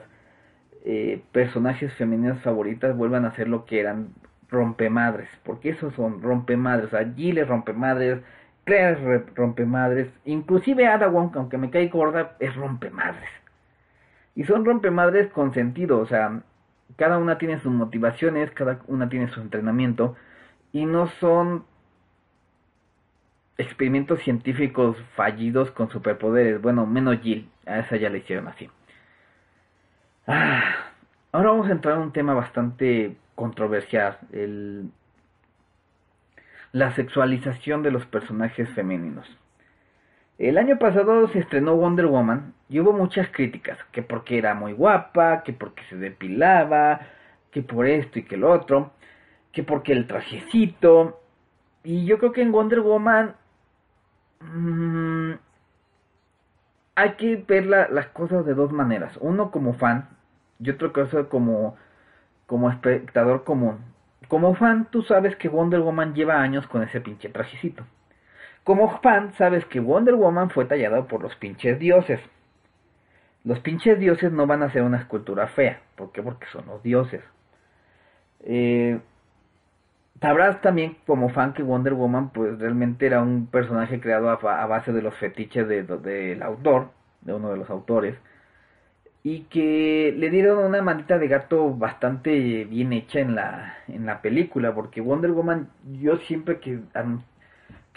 eh, 0.85 1.21
personajes 1.33 1.93
femeninas 1.95 2.41
favoritas 2.43 2.95
vuelvan 2.95 3.25
a 3.25 3.35
ser 3.35 3.49
lo 3.49 3.65
que 3.65 3.81
eran 3.81 4.13
rompemadres. 4.49 5.27
Porque 5.43 5.71
esos 5.71 5.93
son 5.95 6.21
rompemadres. 6.21 6.87
O 6.87 6.91
sea, 6.91 7.13
Jill 7.13 7.39
es 7.39 7.47
rompemadres, 7.49 8.21
Claire 8.63 9.15
es 9.17 9.35
rompemadres. 9.35 10.07
Inclusive 10.23 10.87
Ada 10.87 11.09
Wong, 11.09 11.31
aunque 11.35 11.57
me 11.57 11.71
cae 11.71 11.89
gorda, 11.89 12.37
es 12.39 12.55
rompemadres. 12.55 13.29
Y 14.33 14.45
son 14.45 14.63
rompemadres 14.63 15.27
con 15.33 15.53
sentido, 15.53 15.99
o 15.99 16.05
sea, 16.05 16.41
cada 16.97 17.17
una 17.19 17.37
tiene 17.37 17.59
sus 17.59 17.71
motivaciones, 17.71 18.51
cada 18.51 18.81
una 18.87 19.07
tiene 19.07 19.29
su 19.29 19.39
entrenamiento. 19.39 20.15
Y 20.73 20.85
no 20.85 21.07
son 21.07 21.63
experimentos 23.57 24.19
científicos 24.21 24.97
fallidos 25.15 25.71
con 25.71 25.89
superpoderes. 25.89 26.61
Bueno, 26.61 26.85
menos 26.85 27.19
Jill. 27.21 27.49
A 27.65 27.79
esa 27.79 27.97
ya 27.97 28.09
la 28.09 28.17
hicieron 28.17 28.47
así. 28.47 28.69
Ah, 30.25 30.91
ahora 31.31 31.51
vamos 31.51 31.67
a 31.67 31.71
entrar 31.71 31.95
a 31.95 31.99
un 31.99 32.11
tema 32.11 32.33
bastante 32.33 33.15
controversial. 33.35 34.17
La 36.71 36.91
sexualización 36.95 37.83
de 37.83 37.91
los 37.91 38.05
personajes 38.05 38.69
femeninos. 38.69 39.27
El 40.37 40.57
año 40.57 40.77
pasado 40.79 41.27
se 41.29 41.39
estrenó 41.39 41.75
Wonder 41.75 42.07
Woman 42.07 42.53
y 42.69 42.79
hubo 42.79 42.93
muchas 42.93 43.27
críticas, 43.29 43.79
que 43.91 44.03
porque 44.03 44.37
era 44.37 44.53
muy 44.53 44.73
guapa, 44.73 45.43
que 45.43 45.53
porque 45.53 45.83
se 45.89 45.95
depilaba, 45.97 47.01
que 47.51 47.61
por 47.63 47.87
esto 47.87 48.19
y 48.19 48.23
que 48.23 48.37
lo 48.37 48.51
otro, 48.51 48.91
que 49.51 49.63
porque 49.63 49.93
el 49.93 50.07
trajecito. 50.07 51.19
Y 51.83 52.05
yo 52.05 52.19
creo 52.19 52.31
que 52.33 52.41
en 52.41 52.51
Wonder 52.51 52.81
Woman 52.81 53.35
Mm, 54.41 55.33
hay 56.95 57.13
que 57.13 57.37
ver 57.37 57.65
las 57.65 58.07
cosas 58.07 58.45
de 58.45 58.53
dos 58.53 58.71
maneras. 58.71 59.17
Uno 59.21 59.51
como 59.51 59.73
fan 59.73 60.09
y 60.59 60.69
otro 60.69 60.91
caso 60.93 61.29
como, 61.29 61.77
como 62.47 62.69
espectador 62.71 63.43
común. 63.43 63.79
Como 64.27 64.55
fan, 64.55 64.89
tú 64.91 65.03
sabes 65.03 65.35
que 65.37 65.49
Wonder 65.49 65.81
Woman 65.81 66.15
lleva 66.15 66.41
años 66.41 66.67
con 66.67 66.83
ese 66.83 67.01
pinche 67.01 67.29
trajecito. 67.29 67.85
Como 68.67 68.99
fan, 68.99 69.31
sabes 69.37 69.63
que 69.63 69.79
Wonder 69.79 70.15
Woman 70.15 70.49
fue 70.49 70.65
tallada 70.65 71.07
por 71.07 71.23
los 71.23 71.33
pinches 71.37 71.79
dioses. 71.79 72.19
Los 73.45 73.61
pinches 73.61 73.97
dioses 73.97 74.29
no 74.33 74.45
van 74.45 74.61
a 74.61 74.69
ser 74.73 74.81
una 74.81 74.97
escultura 74.97 75.47
fea. 75.47 75.79
¿Por 75.95 76.11
qué? 76.11 76.21
Porque 76.21 76.47
son 76.47 76.65
los 76.65 76.83
dioses. 76.83 77.23
Eh, 78.41 78.99
Sabrás 80.19 80.59
también 80.59 80.97
como 81.05 81.29
fan 81.29 81.53
que 81.53 81.63
Wonder 81.63 81.93
Woman 81.93 82.31
pues 82.31 82.59
realmente 82.59 83.05
era 83.05 83.21
un 83.21 83.47
personaje 83.47 84.01
creado 84.01 84.29
a, 84.29 84.65
base 84.65 84.91
de 84.91 85.01
los 85.01 85.15
fetiches 85.15 85.65
del 85.65 86.43
autor, 86.43 86.89
de 87.21 87.35
uno 87.35 87.51
de 87.51 87.57
los 87.57 87.69
autores, 87.69 88.17
y 89.23 89.43
que 89.43 90.13
le 90.17 90.29
dieron 90.29 90.57
una 90.57 90.81
manita 90.81 91.17
de 91.17 91.29
gato 91.29 91.73
bastante 91.73 92.65
bien 92.65 92.91
hecha 92.91 93.21
en 93.21 93.33
la, 93.33 93.77
en 93.87 94.05
la 94.05 94.21
película, 94.21 94.75
porque 94.75 94.99
Wonder 94.99 95.31
Woman 95.31 95.69
yo 96.01 96.17
siempre 96.17 96.59
que, 96.59 96.81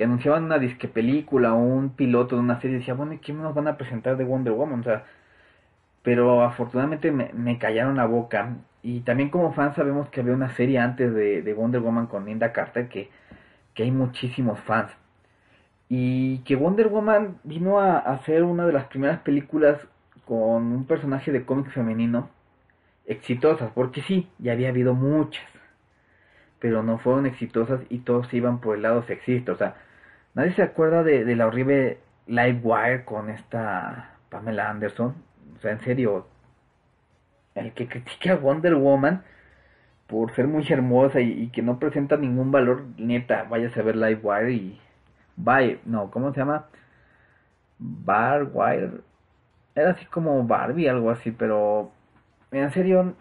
que 0.01 0.05
anunciaban 0.05 0.44
una 0.44 0.59
disque 0.59 0.88
película 0.88 1.53
o 1.53 1.59
un 1.59 1.90
piloto 1.90 2.34
de 2.34 2.40
una 2.40 2.59
serie 2.59 2.78
decía, 2.78 2.94
bueno, 2.94 3.12
¿y 3.12 3.18
qué 3.18 3.34
nos 3.34 3.55
van 3.55 3.68
a 3.68 3.76
presentar 3.76 4.16
de 4.16 4.24
Wonder 4.24 4.55
Woman? 4.55 4.80
O 4.80 4.82
sea, 4.82 5.05
pero 6.03 6.42
afortunadamente 6.42 7.12
me, 7.12 7.30
me 7.34 7.59
callaron 7.59 7.96
la 7.98 8.07
boca 8.07 8.57
y 8.82 9.01
también 9.01 9.28
como 9.28 9.53
fans 9.53 9.76
sabemos 9.76 10.09
que 10.09 10.22
había 10.22 10.32
una 10.32 10.55
serie 10.57 10.78
antes 10.78 11.12
de, 11.12 11.53
Wonder 11.53 11.82
Woman 11.82 12.07
con 12.07 12.24
Linda 12.24 12.51
Carter 12.51 12.88
que, 12.88 13.11
que, 13.74 13.82
hay 13.82 13.90
muchísimos 13.90 14.59
fans. 14.61 14.90
Y 15.90 16.38
que 16.44 16.57
Wonder 16.57 16.88
Woman 16.88 17.36
vino 17.44 17.78
a, 17.78 17.98
a 17.98 18.24
ser 18.24 18.42
una 18.42 18.64
de 18.64 18.72
las 18.72 18.86
primeras 18.86 19.18
películas 19.18 19.86
con 20.24 20.72
un 20.72 20.86
personaje 20.86 21.30
de 21.30 21.44
cómic 21.44 21.72
femenino 21.72 22.30
exitosas, 23.05 23.70
porque 23.74 24.01
sí, 24.01 24.30
ya 24.38 24.53
había 24.53 24.70
habido 24.70 24.94
muchas, 24.94 25.44
pero 26.59 26.82
no 26.82 26.96
fueron 26.96 27.26
exitosas 27.26 27.82
y 27.90 27.98
todos 27.98 28.32
iban 28.32 28.62
por 28.62 28.76
el 28.76 28.82
lado 28.82 29.03
sexista. 29.03 29.53
O 29.53 29.57
sea, 29.57 29.76
nadie 30.41 30.55
se 30.55 30.62
acuerda 30.62 31.03
de, 31.03 31.36
la 31.36 31.47
horrible 31.47 31.99
Live 32.26 32.61
Wire 32.62 33.05
con 33.05 33.28
esta 33.28 34.12
Pamela 34.30 34.70
Anderson. 34.70 35.14
O 35.57 35.61
sea, 35.61 35.72
en 35.72 35.80
serio, 35.80 36.26
el 37.55 37.72
que 37.72 37.86
critica 37.88 38.32
a 38.32 38.36
Wonder 38.36 38.74
Woman 38.74 39.22
por 40.07 40.32
ser 40.32 40.49
muy 40.49 40.66
hermosa 40.66 41.20
y, 41.20 41.49
que 41.49 41.61
no 41.61 41.78
presenta 41.78 42.16
ningún 42.16 42.51
valor, 42.51 42.84
neta, 42.97 43.45
vaya 43.51 43.70
a 43.74 43.82
ver 43.82 43.97
Livewire 43.97 44.53
y... 44.53 44.80
Bye, 45.36 45.80
no, 45.84 46.11
¿cómo 46.11 46.32
se 46.32 46.41
llama? 46.41 46.66
Barwire. 47.78 49.03
Era 49.74 49.91
así 49.91 50.07
como 50.07 50.43
Barbie, 50.45 50.88
algo 50.88 51.11
así, 51.11 51.30
pero... 51.32 51.93
En 52.51 52.70
serio, 52.72 53.14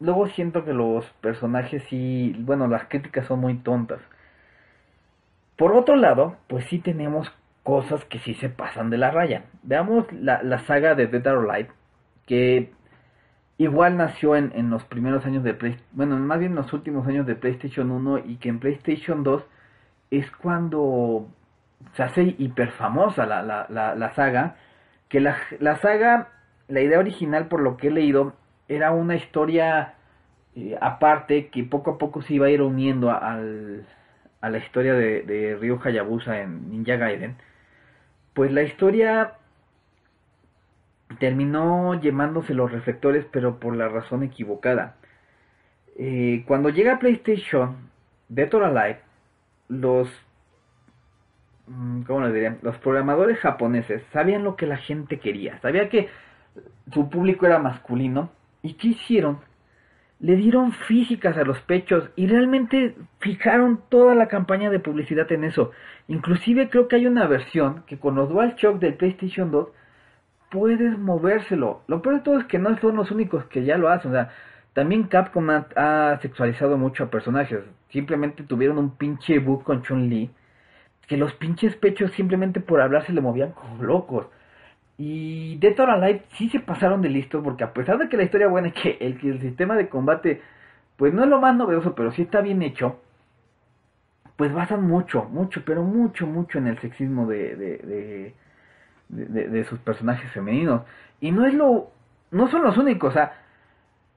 luego 0.00 0.26
siento 0.26 0.64
que 0.64 0.72
los 0.72 1.06
personajes 1.20 1.84
sí... 1.84 2.34
Bueno, 2.40 2.66
las 2.66 2.86
críticas 2.86 3.26
son 3.26 3.38
muy 3.40 3.54
tontas. 3.58 4.00
Por 5.62 5.76
otro 5.76 5.94
lado, 5.94 6.38
pues 6.48 6.64
sí 6.64 6.80
tenemos 6.80 7.32
cosas 7.62 8.04
que 8.06 8.18
sí 8.18 8.34
se 8.34 8.48
pasan 8.48 8.90
de 8.90 8.98
la 8.98 9.12
raya. 9.12 9.44
Veamos 9.62 10.12
la, 10.12 10.42
la 10.42 10.58
saga 10.66 10.96
de 10.96 11.06
Dead 11.06 11.24
or 11.24 11.48
Alive, 11.48 11.70
que 12.26 12.72
igual 13.58 13.96
nació 13.96 14.34
en, 14.34 14.50
en 14.56 14.70
los 14.70 14.82
primeros 14.82 15.24
años 15.24 15.44
de 15.44 15.54
PlayStation, 15.54 15.88
bueno, 15.92 16.16
más 16.18 16.40
bien 16.40 16.50
en 16.50 16.56
los 16.56 16.72
últimos 16.72 17.06
años 17.06 17.28
de 17.28 17.36
PlayStation 17.36 17.92
1 17.92 18.24
y 18.26 18.38
que 18.38 18.48
en 18.48 18.58
PlayStation 18.58 19.22
2 19.22 19.46
es 20.10 20.28
cuando 20.32 21.28
se 21.92 22.02
hace 22.02 22.34
hiper 22.38 22.72
famosa 22.72 23.24
la, 23.24 23.44
la, 23.44 23.94
la, 23.94 24.14
saga, 24.14 24.56
que 25.08 25.20
la, 25.20 25.36
la 25.60 25.76
saga, 25.76 26.30
la 26.66 26.80
idea 26.80 26.98
original 26.98 27.46
por 27.46 27.60
lo 27.60 27.76
que 27.76 27.86
he 27.86 27.92
leído, 27.92 28.34
era 28.66 28.90
una 28.90 29.14
historia 29.14 29.94
eh, 30.56 30.76
aparte 30.80 31.50
que 31.50 31.62
poco 31.62 31.92
a 31.92 31.98
poco 31.98 32.20
se 32.20 32.34
iba 32.34 32.48
a 32.48 32.50
ir 32.50 32.62
uniendo 32.62 33.12
al, 33.12 33.86
a 34.42 34.50
la 34.50 34.58
historia 34.58 34.92
de, 34.92 35.22
de 35.22 35.56
Ryo 35.56 35.80
Hayabusa 35.82 36.42
en 36.42 36.70
Ninja 36.70 36.96
Gaiden, 36.96 37.36
pues 38.34 38.52
la 38.52 38.62
historia 38.62 39.34
terminó 41.18 41.98
llevándose 42.00 42.54
los 42.54 42.70
reflectores, 42.70 43.24
pero 43.30 43.58
por 43.58 43.76
la 43.76 43.88
razón 43.88 44.22
equivocada. 44.22 44.96
Eh, 45.96 46.44
cuando 46.46 46.70
llega 46.70 46.94
a 46.94 46.98
PlayStation, 46.98 47.76
Dead 48.28 48.52
or 48.54 48.64
Alive, 48.64 49.00
los 49.68 50.08
mm, 51.66 52.02
¿cómo 52.02 52.26
diría? 52.28 52.58
Los 52.62 52.78
programadores 52.78 53.38
japoneses 53.38 54.02
sabían 54.12 54.44
lo 54.44 54.56
que 54.56 54.66
la 54.66 54.78
gente 54.78 55.18
quería, 55.18 55.60
sabía 55.60 55.88
que 55.88 56.08
su 56.92 57.08
público 57.10 57.46
era 57.46 57.58
masculino 57.58 58.30
y 58.62 58.74
qué 58.74 58.88
hicieron? 58.88 59.38
Le 60.22 60.36
dieron 60.36 60.72
físicas 60.72 61.36
a 61.36 61.44
los 61.44 61.60
pechos 61.60 62.08
y 62.16 62.26
realmente 62.26 62.94
fijaron 63.18 63.82
toda 63.90 64.14
la 64.14 64.28
campaña 64.28 64.70
de 64.70 64.80
publicidad 64.80 65.30
en 65.32 65.44
eso. 65.44 65.72
Inclusive 66.08 66.70
creo 66.70 66.88
que 66.88 66.96
hay 66.96 67.06
una 67.06 67.26
versión 67.26 67.82
que 67.86 67.98
con 67.98 68.14
los 68.14 68.30
DualShock 68.30 68.78
del 68.78 68.94
PlayStation 68.94 69.50
2 69.50 69.68
puedes 70.50 70.98
movérselo. 70.98 71.82
Lo 71.88 72.02
peor 72.02 72.16
de 72.16 72.20
todo 72.20 72.38
es 72.38 72.44
que 72.46 72.58
no 72.58 72.78
son 72.78 72.96
los 72.96 73.10
únicos 73.10 73.44
que 73.46 73.64
ya 73.64 73.76
lo 73.78 73.88
hacen. 73.88 74.12
O 74.12 74.14
sea, 74.14 74.30
también 74.74 75.04
Capcom 75.04 75.48
ha, 75.50 76.18
sexualizado 76.22 76.78
mucho 76.78 77.04
a 77.04 77.10
personajes. 77.10 77.60
Simplemente 77.90 78.44
tuvieron 78.44 78.78
un 78.78 78.96
pinche 78.96 79.38
bug 79.38 79.64
con 79.64 79.82
Chun-Li. 79.82 80.30
Que 81.06 81.16
los 81.16 81.32
pinches 81.34 81.74
pechos 81.76 82.12
simplemente 82.12 82.60
por 82.60 82.80
hablar 82.80 83.04
se 83.04 83.12
le 83.12 83.20
movían 83.20 83.52
como 83.52 83.82
locos. 83.82 84.26
Y 85.04 85.56
Dead 85.56 85.78
or 85.80 85.90
Alive 85.90 86.22
sí 86.36 86.48
se 86.50 86.60
pasaron 86.60 87.02
de 87.02 87.08
listo. 87.08 87.42
Porque 87.42 87.64
a 87.64 87.72
pesar 87.72 87.98
de 87.98 88.08
que 88.08 88.16
la 88.16 88.24
historia 88.24 88.48
buena 88.48 88.68
es 88.68 88.74
que 88.74 88.98
el, 89.00 89.18
el 89.22 89.40
sistema 89.40 89.76
de 89.76 89.88
combate 89.88 90.42
pues 90.96 91.12
no 91.12 91.24
es 91.24 91.28
lo 91.28 91.40
más 91.40 91.56
novedoso, 91.56 91.94
pero 91.94 92.12
sí 92.12 92.22
está 92.22 92.40
bien 92.40 92.62
hecho. 92.62 93.00
Pues 94.36 94.52
basan 94.52 94.86
mucho, 94.86 95.24
mucho, 95.24 95.62
pero 95.64 95.82
mucho, 95.82 96.26
mucho 96.26 96.58
en 96.58 96.66
el 96.68 96.78
sexismo 96.78 97.26
de 97.26 98.34
de, 99.12 99.64
sus 99.64 99.78
personajes 99.80 100.30
femeninos. 100.32 100.82
Y 101.20 101.30
no 101.30 101.46
es 101.46 101.54
lo, 101.54 101.90
no 102.30 102.48
son 102.48 102.62
los 102.62 102.76
únicos, 102.76 103.10
o 103.10 103.12
sea, 103.12 103.34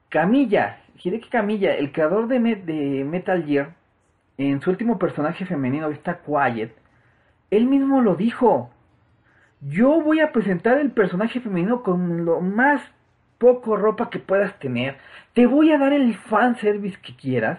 Camilla, 0.08 0.80
Hideki 1.02 1.28
Camilla, 1.28 1.74
el 1.74 1.92
creador 1.92 2.26
de, 2.28 2.38
de 2.38 3.04
Metal 3.04 3.44
Gear, 3.44 3.74
en 4.38 4.60
su 4.60 4.70
último 4.70 4.98
personaje 4.98 5.46
femenino, 5.46 5.88
está 5.88 6.20
Quiet, 6.20 6.72
él 7.50 7.66
mismo 7.66 8.00
lo 8.00 8.16
dijo. 8.16 8.70
Yo 9.68 10.00
voy 10.00 10.20
a 10.20 10.30
presentar 10.30 10.78
el 10.78 10.92
personaje 10.92 11.40
femenino 11.40 11.82
con 11.82 12.24
lo 12.24 12.40
más 12.40 12.82
poco 13.38 13.76
ropa 13.76 14.10
que 14.10 14.20
puedas 14.20 14.56
tener. 14.60 14.96
Te 15.34 15.46
voy 15.46 15.72
a 15.72 15.78
dar 15.78 15.92
el 15.92 16.14
fan 16.14 16.56
service 16.56 16.98
que 17.02 17.16
quieras. 17.16 17.58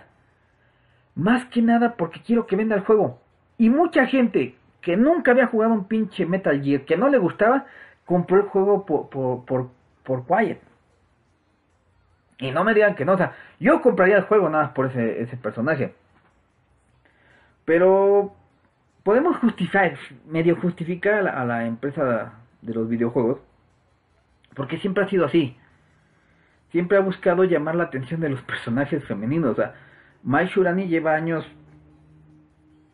Más 1.15 1.45
que 1.45 1.61
nada 1.61 1.95
porque 1.95 2.21
quiero 2.21 2.47
que 2.47 2.55
venda 2.55 2.75
el 2.75 2.85
juego. 2.85 3.19
Y 3.57 3.69
mucha 3.69 4.05
gente 4.05 4.55
que 4.79 4.95
nunca 4.95 5.31
había 5.31 5.47
jugado 5.47 5.73
un 5.73 5.85
pinche 5.85 6.25
Metal 6.25 6.61
Gear, 6.63 6.81
que 6.85 6.95
no 6.95 7.09
le 7.09 7.17
gustaba, 7.17 7.65
compró 8.05 8.37
el 8.37 8.43
juego 8.43 8.85
por, 8.85 9.09
por, 9.09 9.69
por, 10.03 10.25
Quiet. 10.25 10.61
Y 12.37 12.51
no 12.51 12.63
me 12.63 12.73
digan 12.73 12.95
que 12.95 13.03
no, 13.03 13.13
o 13.13 13.17
sea, 13.17 13.33
yo 13.59 13.81
compraría 13.81 14.17
el 14.17 14.23
juego 14.23 14.49
nada 14.49 14.65
más 14.65 14.73
por 14.73 14.85
ese, 14.85 15.23
ese 15.23 15.35
personaje. 15.35 15.93
Pero 17.65 18.33
podemos 19.07 19.37
justificar, 19.37 19.97
medio 20.25 20.57
justificar 20.57 21.13
a 21.13 21.21
la, 21.21 21.31
a 21.31 21.45
la, 21.45 21.65
empresa 21.65 22.33
de 22.61 22.73
los 22.73 22.89
videojuegos, 22.89 23.39
porque 24.53 24.79
siempre 24.79 25.05
ha 25.05 25.07
sido 25.07 25.23
así. 25.23 25.55
Siempre 26.73 26.97
ha 26.97 26.99
buscado 26.99 27.45
llamar 27.45 27.75
la 27.75 27.85
atención 27.85 28.19
de 28.19 28.27
los 28.27 28.41
personajes 28.41 29.01
femeninos. 29.05 29.51
O 29.51 29.55
sea, 29.55 29.75
Mai 30.23 30.47
Shurani 30.47 30.89
lleva 30.89 31.15
años 31.15 31.45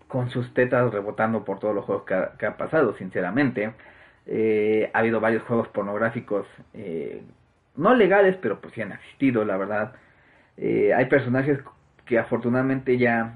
con 0.07 0.29
sus 0.29 0.53
tetas 0.53 0.93
rebotando 0.93 1.43
por 1.43 1.57
todos 1.57 1.73
los 1.73 1.83
juegos 1.83 2.05
que 2.37 2.45
ha, 2.45 2.57
pasado, 2.57 2.93
sinceramente. 2.93 3.73
Eh, 4.27 4.91
ha 4.93 4.99
habido 4.99 5.19
varios 5.19 5.41
juegos 5.41 5.67
pornográficos, 5.69 6.45
eh, 6.75 7.23
no 7.75 7.95
legales, 7.95 8.37
pero 8.39 8.61
pues 8.61 8.75
sí 8.75 8.83
han 8.83 8.91
existido, 8.91 9.45
la 9.45 9.57
verdad. 9.57 9.93
Eh, 10.57 10.93
hay 10.93 11.07
personajes 11.07 11.57
que 12.05 12.19
afortunadamente 12.19 12.99
ya, 12.99 13.33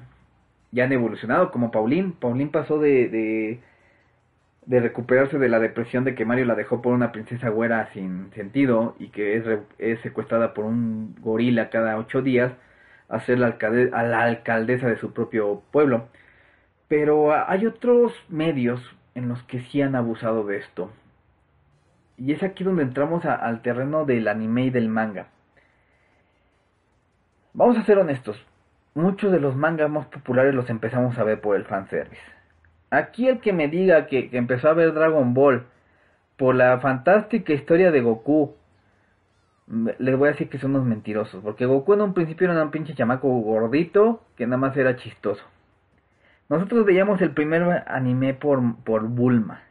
ya 0.72 0.86
han 0.86 0.92
evolucionado, 0.92 1.52
como 1.52 1.72
Pauline. 1.72 2.14
Pauline 2.20 2.52
pasó 2.52 2.80
de, 2.80 3.60
de, 4.66 4.80
recuperarse 4.80 5.38
de 5.38 5.50
la 5.50 5.60
depresión 5.60 6.04
de 6.04 6.16
que 6.16 6.26
Mario 6.26 6.46
la 6.46 6.56
dejó 6.56 6.82
por 6.82 6.94
una 6.94 7.12
princesa 7.12 7.50
güera 7.50 7.90
sin 7.94 8.32
sentido 8.34 8.96
y 9.00 9.10
que 9.10 9.38
es, 9.38 9.46
es 9.78 10.00
secuestrada 10.02 10.54
por 10.54 10.66
un 10.66 11.16
gorila 11.20 11.70
cada 11.70 11.98
ocho 11.98 12.22
días 12.22 12.54
a 13.10 13.20
ser 13.22 13.40
la, 13.40 13.58
a 13.94 14.04
la 14.04 14.24
alcaldesa 14.24 14.88
de 14.88 14.98
su 14.98 15.14
propio 15.14 15.62
pueblo. 15.72 16.08
Pero 16.88 17.34
hay 17.34 17.66
otros 17.66 18.14
medios 18.30 18.82
en 19.16 19.30
los 19.30 19.42
que 19.44 19.62
sí 19.62 19.82
han 19.82 19.96
abusado 19.96 20.46
de 20.46 20.58
esto. 20.58 20.92
Y 22.18 22.32
es 22.32 22.44
aquí 22.44 22.64
donde 22.64 22.84
entramos 22.84 23.26
al 23.26 23.62
terreno 23.62 24.06
del 24.06 24.28
anime 24.28 24.66
y 24.66 24.70
del 24.70 24.90
manga. 24.90 25.28
Vamos 27.54 27.78
a 27.78 27.84
ser 27.84 27.98
honestos. 27.98 28.44
Muchos 28.98 29.32
de 29.32 29.40
los 29.40 29.56
mangas 29.56 29.92
más 29.92 30.08
populares 30.08 30.56
los 30.56 30.72
empezamos 30.72 31.20
a 31.20 31.24
ver 31.24 31.40
por 31.40 31.56
el 31.56 31.66
fanservice. 31.66 32.20
Aquí 32.90 33.28
el 33.28 33.40
que 33.42 33.54
me 33.54 33.68
diga 33.68 34.08
que, 34.08 34.32
que 34.32 34.38
empezó 34.38 34.70
a 34.70 34.74
ver 34.74 34.92
Dragon 34.92 35.36
Ball 35.36 35.68
por 36.36 36.56
la 36.56 36.80
fantástica 36.80 37.54
historia 37.54 37.92
de 37.92 38.02
Goku, 38.02 38.56
les 40.00 40.18
voy 40.18 40.30
a 40.30 40.32
decir 40.32 40.50
que 40.50 40.58
son 40.58 40.72
unos 40.72 40.88
mentirosos. 40.88 41.44
Porque 41.44 41.68
Goku 41.68 41.94
en 41.94 42.02
un 42.02 42.16
principio 42.16 42.52
era 42.52 42.64
un 42.64 42.72
pinche 42.72 42.96
chamaco 42.96 43.30
gordito 43.30 44.24
que 44.36 44.48
nada 44.48 44.58
más 44.58 44.76
era 44.76 44.96
chistoso. 44.96 45.44
Nosotros 46.50 46.84
veíamos 46.84 47.22
el 47.22 47.36
primer 47.36 47.84
anime 47.86 48.34
por, 48.34 48.78
por 48.78 49.04
Bulma. 49.04 49.62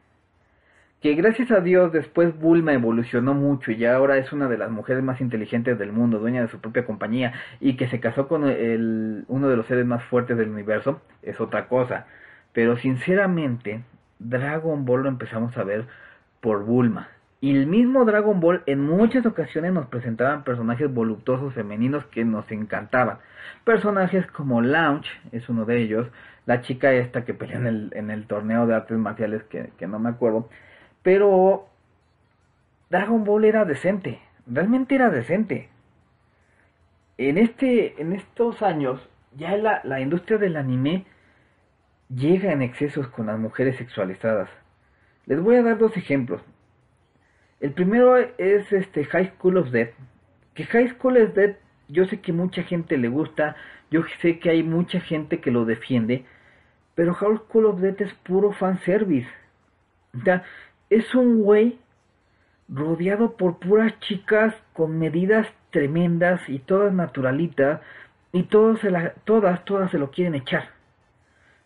Que 1.00 1.14
gracias 1.14 1.50
a 1.50 1.60
Dios 1.60 1.92
después 1.92 2.38
Bulma 2.38 2.72
evolucionó 2.72 3.34
mucho 3.34 3.70
y 3.70 3.84
ahora 3.84 4.16
es 4.16 4.32
una 4.32 4.48
de 4.48 4.56
las 4.56 4.70
mujeres 4.70 5.02
más 5.02 5.20
inteligentes 5.20 5.78
del 5.78 5.92
mundo, 5.92 6.18
dueña 6.18 6.40
de 6.40 6.48
su 6.48 6.60
propia 6.60 6.86
compañía 6.86 7.34
y 7.60 7.76
que 7.76 7.88
se 7.88 8.00
casó 8.00 8.28
con 8.28 8.48
el, 8.48 9.24
uno 9.28 9.48
de 9.48 9.56
los 9.56 9.66
seres 9.66 9.84
más 9.84 10.02
fuertes 10.04 10.38
del 10.38 10.48
universo, 10.48 11.02
es 11.22 11.38
otra 11.40 11.68
cosa. 11.68 12.06
Pero 12.54 12.78
sinceramente, 12.78 13.82
Dragon 14.18 14.86
Ball 14.86 15.02
lo 15.02 15.08
empezamos 15.10 15.56
a 15.58 15.64
ver 15.64 15.84
por 16.40 16.64
Bulma. 16.64 17.08
Y 17.42 17.54
el 17.54 17.66
mismo 17.66 18.06
Dragon 18.06 18.40
Ball 18.40 18.62
en 18.64 18.80
muchas 18.80 19.26
ocasiones 19.26 19.72
nos 19.74 19.86
presentaban 19.88 20.44
personajes 20.44 20.92
voluptuosos 20.92 21.52
femeninos 21.52 22.06
que 22.06 22.24
nos 22.24 22.50
encantaban. 22.50 23.18
Personajes 23.64 24.26
como 24.28 24.62
Launch 24.62 25.06
es 25.32 25.48
uno 25.50 25.66
de 25.66 25.82
ellos, 25.82 26.08
la 26.46 26.62
chica 26.62 26.92
esta 26.92 27.26
que 27.26 27.34
peleó 27.34 27.58
en 27.58 27.66
el, 27.66 27.90
en 27.94 28.10
el 28.10 28.26
torneo 28.26 28.66
de 28.66 28.74
artes 28.74 28.96
marciales 28.96 29.42
que, 29.44 29.70
que 29.76 29.86
no 29.86 29.98
me 29.98 30.08
acuerdo. 30.08 30.48
Pero 31.06 31.68
Dragon 32.90 33.22
Ball 33.22 33.44
era 33.44 33.64
decente, 33.64 34.18
realmente 34.44 34.96
era 34.96 35.08
decente. 35.08 35.68
En, 37.16 37.38
este, 37.38 38.02
en 38.02 38.12
estos 38.12 38.60
años 38.60 39.08
ya 39.36 39.56
la, 39.56 39.82
la 39.84 40.00
industria 40.00 40.36
del 40.38 40.56
anime 40.56 41.06
llega 42.08 42.50
en 42.50 42.60
excesos 42.60 43.06
con 43.06 43.26
las 43.26 43.38
mujeres 43.38 43.76
sexualizadas. 43.76 44.50
Les 45.26 45.40
voy 45.40 45.54
a 45.54 45.62
dar 45.62 45.78
dos 45.78 45.96
ejemplos. 45.96 46.42
El 47.60 47.70
primero 47.70 48.16
es 48.16 48.72
este 48.72 49.04
High 49.04 49.34
School 49.36 49.58
of 49.58 49.70
Death. 49.70 49.94
Que 50.54 50.64
High 50.64 50.88
School 50.88 51.18
of 51.18 51.34
Death, 51.34 51.56
yo 51.86 52.06
sé 52.06 52.20
que 52.20 52.32
mucha 52.32 52.64
gente 52.64 52.96
le 52.98 53.06
gusta, 53.06 53.54
yo 53.92 54.02
sé 54.20 54.40
que 54.40 54.50
hay 54.50 54.64
mucha 54.64 54.98
gente 54.98 55.40
que 55.40 55.52
lo 55.52 55.66
defiende, 55.66 56.24
pero 56.96 57.14
High 57.14 57.36
School 57.46 57.66
of 57.66 57.80
Death 57.80 58.00
es 58.00 58.12
puro 58.24 58.50
fanservice. 58.50 59.30
O 60.12 60.24
sea, 60.24 60.42
es 60.90 61.14
un 61.14 61.42
güey 61.42 61.78
rodeado 62.68 63.36
por 63.36 63.58
puras 63.58 63.98
chicas 64.00 64.54
con 64.72 64.98
medidas 64.98 65.46
tremendas 65.70 66.40
y 66.48 66.58
todas 66.58 66.92
naturalitas 66.92 67.80
y 68.32 68.44
todos 68.44 68.80
se 68.80 68.90
la, 68.90 69.14
todas, 69.24 69.64
todas 69.64 69.90
se 69.90 69.98
lo 69.98 70.10
quieren 70.10 70.34
echar. 70.34 70.70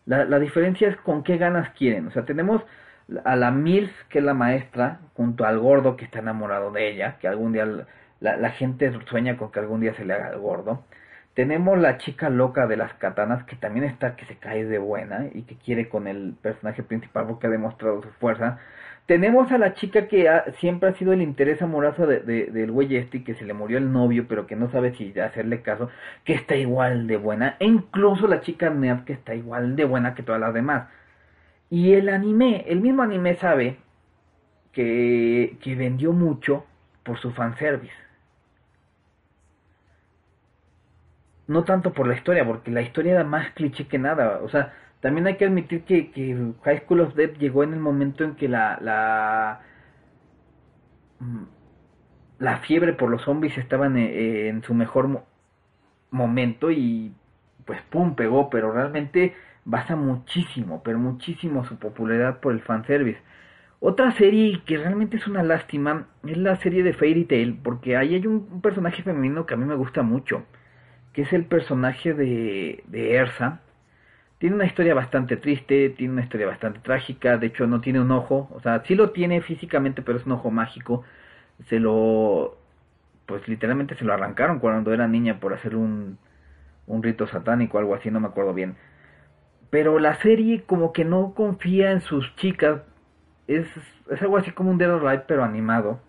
La, 0.06 0.24
la 0.24 0.38
diferencia 0.38 0.88
es 0.88 0.96
con 0.96 1.22
qué 1.22 1.36
ganas 1.36 1.70
quieren. 1.70 2.06
O 2.08 2.10
sea, 2.10 2.24
tenemos 2.24 2.62
a 3.24 3.36
la 3.36 3.50
Milf, 3.50 3.92
que 4.08 4.18
es 4.18 4.24
la 4.24 4.34
maestra, 4.34 5.00
junto 5.14 5.44
al 5.44 5.58
gordo 5.58 5.96
que 5.96 6.04
está 6.04 6.20
enamorado 6.20 6.70
de 6.70 6.90
ella, 6.90 7.18
que 7.18 7.28
algún 7.28 7.52
día 7.52 7.66
la, 8.20 8.36
la 8.36 8.50
gente 8.50 8.92
sueña 9.08 9.36
con 9.36 9.50
que 9.50 9.60
algún 9.60 9.80
día 9.80 9.94
se 9.94 10.04
le 10.04 10.14
haga 10.14 10.30
el 10.30 10.38
gordo. 10.38 10.84
Tenemos 11.34 11.78
la 11.78 11.96
chica 11.98 12.28
loca 12.28 12.66
de 12.66 12.76
las 12.76 12.92
katanas 12.94 13.44
que 13.44 13.56
también 13.56 13.84
está 13.84 14.16
que 14.16 14.26
se 14.26 14.36
cae 14.36 14.64
de 14.64 14.78
buena 14.78 15.28
y 15.32 15.42
que 15.42 15.56
quiere 15.56 15.88
con 15.88 16.08
el 16.08 16.34
personaje 16.42 16.82
principal 16.82 17.26
porque 17.26 17.46
ha 17.46 17.50
demostrado 17.50 18.02
su 18.02 18.08
fuerza. 18.10 18.58
Tenemos 19.06 19.50
a 19.52 19.58
la 19.58 19.74
chica 19.74 20.08
que 20.08 20.28
siempre 20.58 20.88
ha 20.90 20.94
sido 20.94 21.12
el 21.12 21.22
interés 21.22 21.62
amoroso 21.62 22.06
de, 22.06 22.20
del 22.20 22.70
güey 22.72 22.96
este 22.96 23.24
que 23.24 23.34
se 23.34 23.44
le 23.44 23.54
murió 23.54 23.78
el 23.78 23.92
novio 23.92 24.26
pero 24.28 24.46
que 24.46 24.56
no 24.56 24.70
sabe 24.70 24.94
si 24.94 25.18
hacerle 25.20 25.62
caso, 25.62 25.88
que 26.24 26.34
está 26.34 26.56
igual 26.56 27.06
de 27.06 27.16
buena. 27.16 27.56
E 27.60 27.66
incluso 27.66 28.26
la 28.26 28.40
chica 28.40 28.70
nerd 28.70 29.04
que 29.04 29.12
está 29.12 29.34
igual 29.34 29.76
de 29.76 29.84
buena 29.84 30.14
que 30.14 30.22
todas 30.22 30.40
las 30.40 30.54
demás. 30.54 30.88
Y 31.70 31.94
el 31.94 32.08
anime, 32.08 32.64
el 32.68 32.80
mismo 32.80 33.02
anime 33.02 33.36
sabe 33.36 33.78
que, 34.72 35.56
que 35.62 35.74
vendió 35.76 36.12
mucho 36.12 36.66
por 37.04 37.18
su 37.18 37.32
fanservice 37.32 38.09
no 41.50 41.64
tanto 41.64 41.92
por 41.92 42.06
la 42.06 42.14
historia, 42.14 42.44
porque 42.46 42.70
la 42.70 42.82
historia 42.82 43.12
era 43.14 43.24
más 43.24 43.50
cliché 43.54 43.88
que 43.88 43.98
nada. 43.98 44.40
O 44.42 44.48
sea, 44.48 44.72
también 45.00 45.26
hay 45.26 45.36
que 45.36 45.46
admitir 45.46 45.82
que, 45.84 46.12
que 46.12 46.52
High 46.64 46.82
School 46.84 47.00
of 47.00 47.14
Death 47.16 47.38
llegó 47.38 47.64
en 47.64 47.74
el 47.74 47.80
momento 47.80 48.22
en 48.24 48.36
que 48.36 48.48
la, 48.48 48.78
la, 48.80 49.60
mm, 51.18 51.42
la 52.38 52.58
fiebre 52.58 52.92
por 52.92 53.10
los 53.10 53.22
zombies 53.22 53.58
estaban 53.58 53.96
eh, 53.98 54.48
en, 54.48 54.62
su 54.62 54.74
mejor 54.74 55.24
momento 56.10 56.70
y 56.70 57.12
pues 57.64 57.82
pum, 57.82 58.14
pegó, 58.14 58.48
pero 58.48 58.70
realmente 58.72 59.34
basa 59.64 59.96
muchísimo, 59.96 60.82
pero 60.84 60.98
muchísimo 60.98 61.64
su 61.64 61.78
popularidad 61.78 62.38
por 62.40 62.52
el 62.52 62.60
fanservice. 62.60 63.20
Otra 63.80 64.12
serie 64.12 64.62
que 64.64 64.78
realmente 64.78 65.16
es 65.16 65.26
una 65.26 65.42
lástima 65.42 66.06
es 66.24 66.36
la 66.36 66.56
serie 66.56 66.84
de 66.84 66.92
Fairy 66.92 67.24
Tail, 67.24 67.58
porque 67.62 67.96
ahí 67.96 68.14
hay 68.14 68.26
un, 68.26 68.60
personaje 68.60 69.02
femenino 69.02 69.46
que 69.46 69.54
a 69.54 69.56
mí 69.56 69.64
me 69.64 69.74
gusta 69.74 70.02
mucho, 70.02 70.44
que 71.12 71.22
es 71.22 71.32
el 71.32 71.44
personaje 71.46 72.14
de, 72.14 72.84
de 72.88 73.14
Ersa. 73.14 73.60
Tiene 74.38 74.56
una 74.56 74.66
historia 74.66 74.94
bastante 74.94 75.36
triste, 75.36 75.90
tiene 75.90 76.14
una 76.14 76.22
historia 76.22 76.46
bastante 76.46 76.80
trágica, 76.80 77.36
de 77.38 77.48
hecho 77.48 77.66
no 77.66 77.80
tiene 77.80 78.00
un 78.00 78.10
ojo, 78.10 78.48
o 78.54 78.60
sea, 78.60 78.82
sí 78.84 78.94
lo 78.94 79.10
tiene 79.10 79.42
físicamente, 79.42 80.02
pero 80.02 80.18
es 80.18 80.26
un 80.26 80.32
ojo 80.32 80.50
mágico. 80.50 81.04
Se 81.68 81.78
lo, 81.78 82.56
pues 83.26 83.46
literalmente 83.48 83.94
se 83.96 84.04
lo 84.04 84.14
arrancaron 84.14 84.58
cuando 84.60 84.92
era 84.92 85.06
niña 85.08 85.40
por 85.40 85.54
hacer 85.54 85.76
un, 85.76 86.18
un 86.86 87.02
rito 87.02 87.26
satánico, 87.26 87.78
algo 87.78 87.94
así, 87.94 88.10
no 88.10 88.20
me 88.20 88.28
acuerdo 88.28 88.54
bien. 88.54 88.76
Pero 89.70 89.98
la 89.98 90.16
serie 90.16 90.64
como 90.64 90.92
que 90.92 91.04
no 91.04 91.34
confía 91.34 91.92
en 91.92 92.00
sus 92.00 92.34
chicas. 92.36 92.82
Es, 93.46 93.66
es 94.10 94.22
algo 94.22 94.36
así 94.36 94.52
como 94.52 94.70
un 94.70 94.78
Dead 94.78 94.92
or 94.92 95.24
pero 95.26 95.44
animado. 95.44 96.00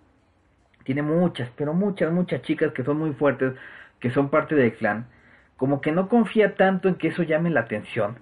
Tiene 0.83 1.03
muchas, 1.03 1.49
pero 1.55 1.73
muchas, 1.73 2.11
muchas 2.11 2.41
chicas 2.41 2.73
que 2.73 2.83
son 2.83 2.97
muy 2.97 3.13
fuertes, 3.13 3.53
que 4.01 4.11
son 4.11 4.29
parte 4.29 4.55
del 4.55 4.73
clan. 4.73 5.07
Como 5.55 5.79
que 5.79 5.93
no 5.93 6.09
confía 6.09 6.55
tanto 6.55 6.89
en 6.89 6.95
que 6.95 7.07
eso 7.07 7.23
llame 7.23 7.49
la 7.49 7.61
atención. 7.61 8.17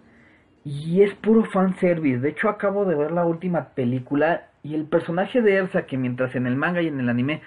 Y 0.64 1.02
es 1.02 1.16
puro 1.16 1.46
fanservice. 1.46 2.20
De 2.20 2.30
hecho, 2.30 2.50
acabo 2.50 2.86
de 2.86 2.96
ver 2.96 3.12
la 3.12 3.26
última 3.26 3.70
película 3.70 4.50
y 4.62 4.76
el 4.76 4.86
personaje 4.86 5.42
de 5.42 5.58
Elsa, 5.58 5.86
que 5.86 5.98
mientras 5.98 6.36
en 6.36 6.46
el 6.46 6.56
manga 6.56 6.82
y 6.82 6.88
en 6.88 7.00
el 7.00 7.10
anime 7.10 7.42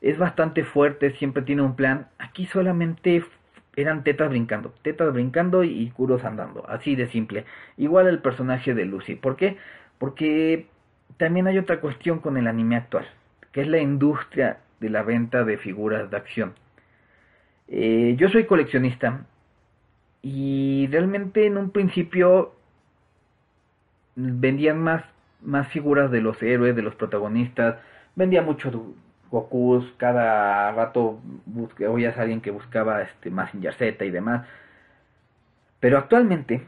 es 0.00 0.18
bastante 0.18 0.64
fuerte, 0.64 1.10
siempre 1.12 1.42
tiene 1.42 1.62
un 1.62 1.74
plan, 1.74 2.08
aquí 2.18 2.46
solamente 2.46 3.24
eran 3.74 4.04
tetas 4.04 4.28
brincando, 4.28 4.74
tetas 4.82 5.12
brincando 5.12 5.64
y 5.64 5.90
curos 5.90 6.24
andando, 6.24 6.68
así 6.68 6.94
de 6.94 7.08
simple. 7.08 7.44
Igual 7.76 8.06
el 8.08 8.20
personaje 8.20 8.74
de 8.74 8.84
Lucy. 8.84 9.14
¿Por 9.14 9.36
qué? 9.36 9.56
Porque 9.98 10.66
también 11.16 11.46
hay 11.46 11.58
otra 11.58 11.80
cuestión 11.80 12.18
con 12.18 12.36
el 12.36 12.46
anime 12.46 12.76
actual, 12.76 13.06
que 13.52 13.62
es 13.62 13.68
la 13.68 13.78
industria 13.78 14.58
de 14.80 14.90
la 14.90 15.02
venta 15.02 15.44
de 15.44 15.58
figuras 15.58 16.10
de 16.10 16.16
acción. 16.16 16.54
Eh, 17.68 18.16
yo 18.18 18.28
soy 18.28 18.46
coleccionista 18.46 19.26
y 20.22 20.88
realmente 20.90 21.46
en 21.46 21.58
un 21.58 21.70
principio 21.70 22.54
vendían 24.16 24.80
más, 24.80 25.04
más 25.42 25.68
figuras 25.68 26.10
de 26.10 26.20
los 26.20 26.42
héroes, 26.42 26.74
de 26.74 26.82
los 26.82 26.94
protagonistas, 26.94 27.76
vendía 28.16 28.42
mucho 28.42 28.70
Goku 29.30 29.84
cada 29.98 30.72
rato 30.72 31.20
oías 31.88 32.16
a 32.16 32.22
alguien 32.22 32.40
que 32.40 32.50
buscaba 32.50 33.02
este 33.02 33.30
Massinger 33.30 33.74
Z 33.74 34.04
y 34.04 34.10
demás. 34.10 34.46
Pero 35.80 35.98
actualmente, 35.98 36.64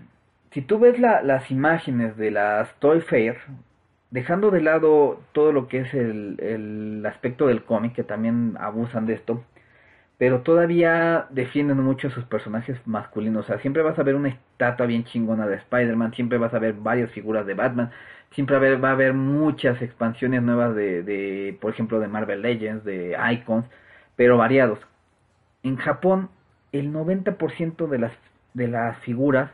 si 0.53 0.62
tú 0.62 0.78
ves 0.78 0.98
las 0.98 1.51
imágenes 1.51 2.16
de 2.16 2.30
las 2.30 2.74
Toy 2.78 3.01
Fair, 3.01 3.38
dejando 4.11 4.51
de 4.51 4.61
lado 4.61 5.20
todo 5.32 5.53
lo 5.53 5.68
que 5.68 5.80
es 5.80 5.94
el, 5.94 6.36
el 6.40 7.05
aspecto 7.07 7.46
del 7.46 7.64
cómic, 7.64 7.94
que 7.94 8.05
también 8.05 8.57
abusan 8.61 9.07
de 9.07 9.14
esto, 9.14 9.42
pero 10.20 10.42
todavía 10.42 11.28
defienden 11.30 11.78
mucho 11.82 12.08
a 12.08 12.10
sus 12.10 12.24
personajes 12.24 12.78
masculinos. 12.86 13.46
O 13.46 13.48
sea, 13.48 13.58
siempre 13.58 13.82
vas 13.82 13.98
a 13.98 14.02
ver 14.02 14.16
una 14.16 14.28
estatua 14.28 14.84
bien 14.84 15.04
chingona 15.04 15.46
de 15.46 15.56
Spider-Man, 15.56 16.12
siempre 16.12 16.36
vas 16.36 16.52
a 16.52 16.58
ver 16.58 16.74
varias 16.74 17.10
figuras 17.10 17.46
de 17.46 17.54
Batman, 17.54 17.90
siempre 18.32 18.58
va 18.76 18.88
a 18.90 18.92
haber, 18.92 19.14
muchas 19.14 19.80
expansiones 19.80 20.42
nuevas 20.42 20.74
de, 20.74 21.56
por 21.62 21.72
ejemplo, 21.72 22.00
de 22.00 22.08
Marvel 22.08 22.42
Legends, 22.42 22.84
de 22.84 23.16
Icons, 23.32 23.64
pero 24.14 24.36
variados. 24.36 24.80
En 25.62 25.76
Japón, 25.76 26.28
el 26.72 26.92
90% 26.92 27.88
de 27.88 27.98
las, 27.98 28.12
de 28.52 28.68
las 28.68 28.98
figuras 28.98 29.52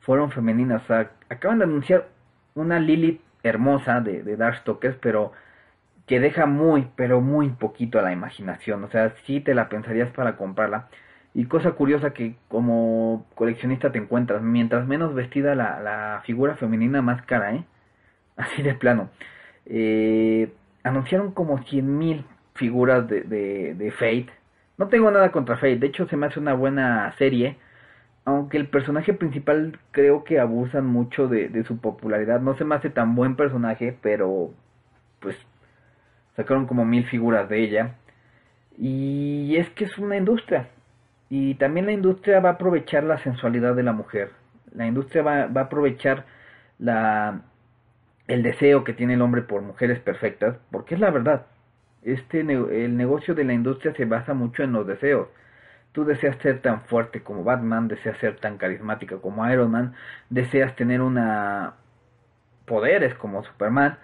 fueron 0.00 0.32
femeninas. 0.32 0.82
O 0.82 0.86
sea, 0.86 1.12
acaban 1.30 1.60
de 1.60 1.64
anunciar 1.64 2.08
una 2.54 2.78
Lilith 2.78 3.22
hermosa 3.42 4.02
de, 4.02 4.22
de 4.22 4.36
Darkstalkers, 4.36 4.98
pero 5.00 5.32
que 6.06 6.20
deja 6.20 6.46
muy, 6.46 6.88
pero 6.96 7.20
muy 7.20 7.50
poquito 7.50 7.98
a 7.98 8.02
la 8.02 8.12
imaginación. 8.12 8.84
O 8.84 8.88
sea, 8.90 9.14
si 9.26 9.40
te 9.40 9.54
la 9.54 9.68
pensarías 9.68 10.10
para 10.12 10.36
comprarla. 10.36 10.88
Y 11.34 11.46
cosa 11.46 11.72
curiosa 11.72 12.12
que 12.14 12.36
como 12.48 13.26
coleccionista 13.34 13.92
te 13.92 13.98
encuentras, 13.98 14.42
mientras 14.42 14.86
menos 14.86 15.14
vestida 15.14 15.54
la, 15.54 15.80
la 15.80 16.22
figura 16.24 16.56
femenina, 16.56 17.02
más 17.02 17.22
cara, 17.22 17.54
¿eh? 17.54 17.64
Así 18.36 18.62
de 18.62 18.74
plano. 18.74 19.10
Eh, 19.66 20.52
anunciaron 20.84 21.32
como 21.32 21.58
100.000 21.58 22.24
figuras 22.54 23.08
de, 23.08 23.22
de, 23.22 23.74
de 23.74 23.90
Fate. 23.92 24.28
No 24.78 24.88
tengo 24.88 25.10
nada 25.10 25.32
contra 25.32 25.56
Fate, 25.56 25.78
de 25.78 25.86
hecho 25.88 26.06
se 26.08 26.16
me 26.16 26.26
hace 26.26 26.40
una 26.40 26.54
buena 26.54 27.12
serie. 27.18 27.58
Aunque 28.24 28.56
el 28.58 28.68
personaje 28.68 29.14
principal 29.14 29.78
creo 29.92 30.24
que 30.24 30.40
abusan 30.40 30.86
mucho 30.86 31.28
de, 31.28 31.48
de 31.48 31.64
su 31.64 31.78
popularidad. 31.80 32.40
No 32.40 32.56
se 32.56 32.64
me 32.64 32.74
hace 32.76 32.90
tan 32.90 33.14
buen 33.14 33.36
personaje, 33.36 33.96
pero 34.02 34.52
pues 35.20 35.36
sacaron 36.36 36.66
como 36.66 36.84
mil 36.84 37.06
figuras 37.06 37.48
de 37.48 37.62
ella. 37.62 37.94
Y 38.78 39.56
es 39.56 39.68
que 39.70 39.84
es 39.84 39.98
una 39.98 40.16
industria. 40.16 40.68
Y 41.28 41.54
también 41.54 41.86
la 41.86 41.92
industria 41.92 42.40
va 42.40 42.50
a 42.50 42.52
aprovechar 42.52 43.04
la 43.04 43.18
sensualidad 43.18 43.74
de 43.74 43.82
la 43.82 43.92
mujer. 43.92 44.30
La 44.74 44.86
industria 44.86 45.22
va, 45.22 45.46
va 45.46 45.62
a 45.62 45.64
aprovechar 45.64 46.24
la, 46.78 47.40
el 48.26 48.42
deseo 48.42 48.84
que 48.84 48.92
tiene 48.92 49.14
el 49.14 49.22
hombre 49.22 49.42
por 49.42 49.62
mujeres 49.62 50.00
perfectas, 50.00 50.56
porque 50.70 50.94
es 50.94 51.00
la 51.00 51.10
verdad. 51.10 51.46
Este 52.02 52.40
el 52.40 52.96
negocio 52.96 53.34
de 53.34 53.44
la 53.44 53.52
industria 53.52 53.94
se 53.94 54.04
basa 54.04 54.34
mucho 54.34 54.62
en 54.62 54.72
los 54.72 54.86
deseos. 54.86 55.28
Tú 55.92 56.04
deseas 56.04 56.36
ser 56.38 56.60
tan 56.60 56.82
fuerte 56.82 57.22
como 57.22 57.42
Batman, 57.42 57.88
deseas 57.88 58.18
ser 58.18 58.36
tan 58.36 58.58
carismática 58.58 59.16
como 59.16 59.50
Iron 59.50 59.70
Man, 59.70 59.94
deseas 60.28 60.76
tener 60.76 61.00
una 61.00 61.74
poderes 62.66 63.14
como 63.14 63.44
Superman, 63.44 63.98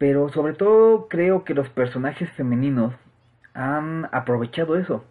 pero 0.00 0.30
sobre 0.30 0.54
todo 0.54 1.08
creo 1.08 1.44
que 1.44 1.52
los 1.52 1.68
personajes 1.68 2.30
femeninos 2.30 2.94
han 3.52 4.08
aprovechado 4.12 4.78
eso. 4.78 5.04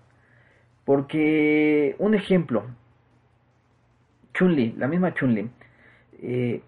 Porque, 0.84 1.96
un 2.00 2.16
ejemplo, 2.16 2.64
Chun-Li, 4.34 4.74
la 4.80 4.88
misma 4.88 5.14
Chun-Li, 5.14 5.48
eh, 6.24 6.64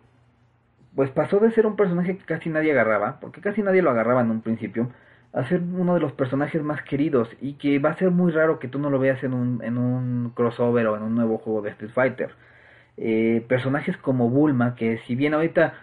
pues 0.96 1.10
pasó 1.10 1.40
de 1.40 1.50
ser 1.50 1.66
un 1.66 1.76
personaje 1.76 2.16
que 2.16 2.24
casi 2.24 2.52
nadie 2.52 2.74
agarraba, 2.74 3.20
porque 3.20 3.42
casi 3.42 3.64
nadie 3.64 3.82
lo 3.82 3.90
agarraba 3.90 4.22
en 4.22 4.30
un 4.30 4.42
principio, 4.42 4.92
a 5.34 5.44
ser 5.48 5.60
uno 5.60 5.96
de 5.96 6.02
los 6.02 6.14
personajes 6.14 6.62
más 6.62 6.84
queridos 6.84 7.28
y 7.42 7.54
que 7.54 7.80
va 7.80 7.90
a 7.90 7.98
ser 7.98 8.12
muy 8.12 8.32
raro 8.32 8.60
que 8.60 8.68
tú 8.68 8.78
no 8.78 8.92
lo 8.92 9.00
veas 9.00 9.24
en 9.24 9.34
un, 9.34 9.64
en 9.64 9.80
un 9.80 10.30
crossover 10.36 10.86
o 10.86 10.96
en 10.96 11.02
un 11.02 11.16
nuevo 11.16 11.40
juego 11.40 11.64
de 11.64 11.72
Street 11.72 11.92
Fighter. 11.92 12.30
Eh, 12.98 13.44
personajes 13.48 13.98
como 13.98 14.30
Bulma, 14.30 14.76
que 14.76 15.00
si 15.08 15.16
bien 15.16 15.34
ahorita 15.34 15.74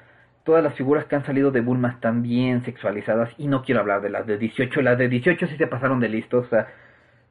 todas 0.49 0.65
las 0.65 0.73
figuras 0.77 1.05
que 1.05 1.15
han 1.15 1.27
salido 1.27 1.51
de 1.51 1.61
Bulma 1.61 1.91
están 1.91 2.23
bien 2.23 2.65
sexualizadas 2.65 3.29
y 3.37 3.49
no 3.49 3.63
quiero 3.63 3.83
hablar 3.83 4.01
de 4.01 4.09
las 4.09 4.27
de 4.27 4.39
18, 4.39 4.81
las 4.81 4.97
de 4.97 5.11
18 5.11 5.47
sí 5.47 5.57
se 5.59 5.67
pasaron 5.67 6.01
de 6.01 6.09
listos, 6.09 6.47
o 6.47 6.49
sea, 6.49 6.69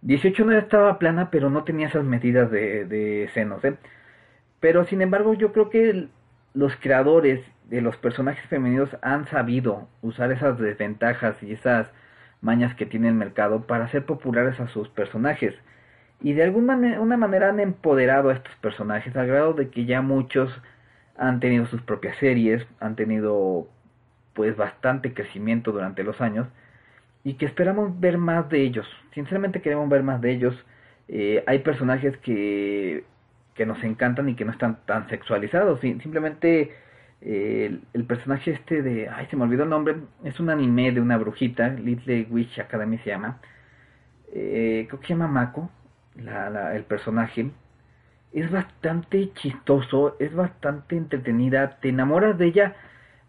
18 0.04 0.46
no 0.46 0.52
estaba 0.52 1.00
plana 1.00 1.32
pero 1.32 1.50
no 1.50 1.64
tenía 1.64 1.88
esas 1.88 2.04
medidas 2.06 2.52
de, 2.52 3.28
senos, 3.34 3.66
¿eh? 3.66 3.76
Pero 4.60 4.86
sin 4.86 5.02
embargo 5.02 5.34
yo 5.34 5.52
creo 5.52 5.72
que 5.72 6.10
los 6.54 6.76
creadores 6.76 7.44
de 7.68 7.82
los 7.82 7.98
personajes 7.98 8.46
femeninos 8.46 8.96
han 9.02 9.26
sabido 9.26 9.88
usar 10.04 10.32
esas 10.32 10.60
desventajas 10.60 11.42
y 11.42 11.54
esas 11.54 11.90
mañas 12.42 12.76
que 12.76 12.86
tiene 12.86 13.08
el 13.08 13.16
mercado 13.16 13.66
para 13.66 13.86
hacer 13.86 14.06
populares 14.06 14.60
a 14.60 14.68
sus 14.68 14.90
personajes. 14.90 15.56
Y 16.22 16.34
de 16.34 16.44
alguna 16.44 16.76
una 17.00 17.18
manera 17.18 17.50
han 17.50 17.60
empoderado 17.60 18.30
a 18.30 18.34
estos 18.34 18.54
personajes 18.58 19.16
al 19.16 19.26
grado 19.26 19.54
de 19.54 19.70
que 19.70 19.86
ya 19.86 20.04
muchos 20.04 20.52
han 21.18 21.40
tenido 21.40 21.66
sus 21.66 21.82
propias 21.82 22.18
series, 22.18 22.66
han 22.80 22.96
tenido 22.96 23.68
pues 24.34 24.56
bastante 24.56 25.14
crecimiento 25.14 25.72
durante 25.72 26.04
los 26.04 26.22
años 26.22 26.48
y 27.24 27.34
que 27.34 27.46
esperamos 27.46 28.00
ver 28.00 28.18
más 28.18 28.50
de 28.50 28.62
ellos. 28.62 28.88
Sinceramente 29.14 29.62
queremos 29.62 29.90
ver 29.90 30.04
más 30.04 30.22
de 30.22 30.32
ellos. 30.32 30.56
Eh, 31.08 31.44
hay 31.48 31.60
personajes 31.60 32.16
que, 32.18 33.04
que 33.56 33.66
nos 33.66 33.84
encantan 33.84 34.30
y 34.30 34.36
que 34.36 34.46
no 34.46 34.52
están 34.52 34.86
tan 34.86 35.10
sexualizados. 35.10 35.82
Simplemente 35.82 36.72
eh, 37.22 37.80
el, 37.94 38.06
personaje 38.06 38.52
este 38.52 38.82
de... 38.82 39.10
Ay, 39.10 39.26
se 39.26 39.36
me 39.36 39.44
olvidó 39.44 39.64
el 39.64 39.70
nombre. 39.70 39.96
Es 40.24 40.40
un 40.40 40.50
anime 40.50 40.92
de 40.92 41.02
una 41.02 41.18
brujita. 41.18 41.70
Little 41.70 42.28
Witch 42.30 42.60
Academy 42.60 42.98
se 43.00 43.10
llama. 43.10 43.40
Eh, 44.32 44.86
creo 44.88 45.00
que 45.00 45.08
se 45.08 45.14
llama 45.14 45.28
Mako. 45.28 45.70
El 46.16 46.84
personaje 46.84 47.52
es 48.40 48.52
bastante 48.52 49.32
chistoso, 49.34 50.16
es 50.20 50.34
bastante 50.34 50.96
entretenida, 50.96 51.80
te 51.80 51.90
enamoras 51.90 52.38
de 52.38 52.46
ella 52.46 52.76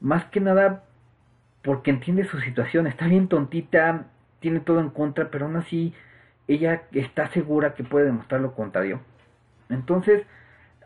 más 0.00 0.26
que 0.26 0.40
nada 0.40 0.84
porque 1.62 1.90
entiende 1.90 2.24
su 2.24 2.38
situación, 2.40 2.86
está 2.86 3.06
bien 3.06 3.28
tontita, 3.28 4.06
tiene 4.40 4.60
todo 4.60 4.80
en 4.80 4.90
contra, 4.90 5.30
pero 5.30 5.46
aún 5.46 5.56
así 5.56 5.94
ella 6.46 6.82
está 6.92 7.28
segura 7.28 7.74
que 7.74 7.84
puede 7.84 8.06
demostrar 8.06 8.40
lo 8.40 8.54
contrario. 8.54 9.00
Entonces, 9.68 10.24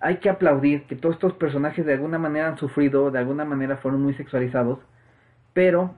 hay 0.00 0.16
que 0.16 0.30
aplaudir 0.30 0.84
que 0.84 0.96
todos 0.96 1.14
estos 1.14 1.34
personajes 1.34 1.86
de 1.86 1.92
alguna 1.92 2.18
manera 2.18 2.48
han 2.48 2.58
sufrido, 2.58 3.10
de 3.10 3.18
alguna 3.18 3.44
manera 3.44 3.76
fueron 3.76 4.02
muy 4.02 4.14
sexualizados, 4.14 4.80
pero, 5.52 5.94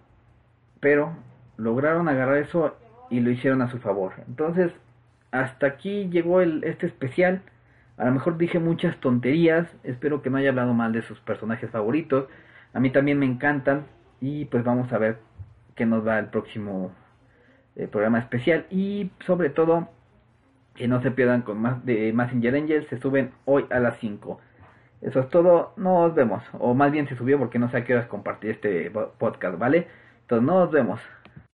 pero, 0.80 1.16
lograron 1.56 2.08
agarrar 2.08 2.38
eso 2.38 2.76
y 3.10 3.20
lo 3.20 3.30
hicieron 3.30 3.62
a 3.62 3.70
su 3.70 3.78
favor. 3.78 4.12
Entonces, 4.28 4.72
hasta 5.30 5.66
aquí 5.66 6.08
llegó 6.10 6.40
el, 6.40 6.62
este 6.64 6.86
especial. 6.86 7.42
A 7.97 8.05
lo 8.07 8.12
mejor 8.12 8.36
dije 8.36 8.59
muchas 8.59 8.97
tonterías, 8.99 9.68
espero 9.84 10.20
que 10.22 10.30
no 10.30 10.38
haya 10.38 10.51
hablado 10.51 10.74
mal 10.74 10.92
de 10.92 11.03
sus 11.03 11.20
personajes 11.20 11.70
favoritos. 11.70 12.26
A 12.72 12.80
mí 12.80 12.90
también 12.90 13.18
me 13.18 13.26
encantan 13.26 13.86
y 14.20 14.47
pues 14.47 14.64
vamos 14.64 14.92
a 14.92 14.99
ver 14.99 15.18
qué 15.76 15.86
nos 15.86 16.07
va 16.07 16.18
el 16.18 16.26
próximo 16.26 16.92
eh, 17.76 17.86
programa 17.86 18.18
especial 18.18 18.66
y 18.70 19.11
sobre 19.26 19.51
todo 19.51 19.88
que 20.74 20.88
no 20.88 21.01
se 21.03 21.12
pierdan 21.12 21.42
con 21.42 21.59
más 21.61 21.84
de 21.84 22.12
Messenger 22.12 22.55
Angels, 22.57 22.88
se 22.88 22.99
suben 23.01 23.32
hoy 23.45 23.66
a 23.70 23.78
las 23.78 23.99
5. 23.99 24.40
Eso 25.03 25.20
es 25.20 25.28
todo, 25.28 25.72
nos 25.76 26.14
vemos, 26.14 26.42
o 26.59 26.74
más 26.74 26.90
bien 26.90 27.07
se 27.07 27.16
subió 27.16 27.38
porque 27.38 27.59
no 27.59 27.70
sé 27.70 27.78
a 27.78 27.84
qué 27.84 27.95
horas 27.95 28.07
compartir 28.07 28.51
este 28.51 28.90
podcast, 29.18 29.59
¿vale? 29.59 29.86
Entonces 30.22 30.47
nos 30.47 30.70
vemos. 30.70 31.01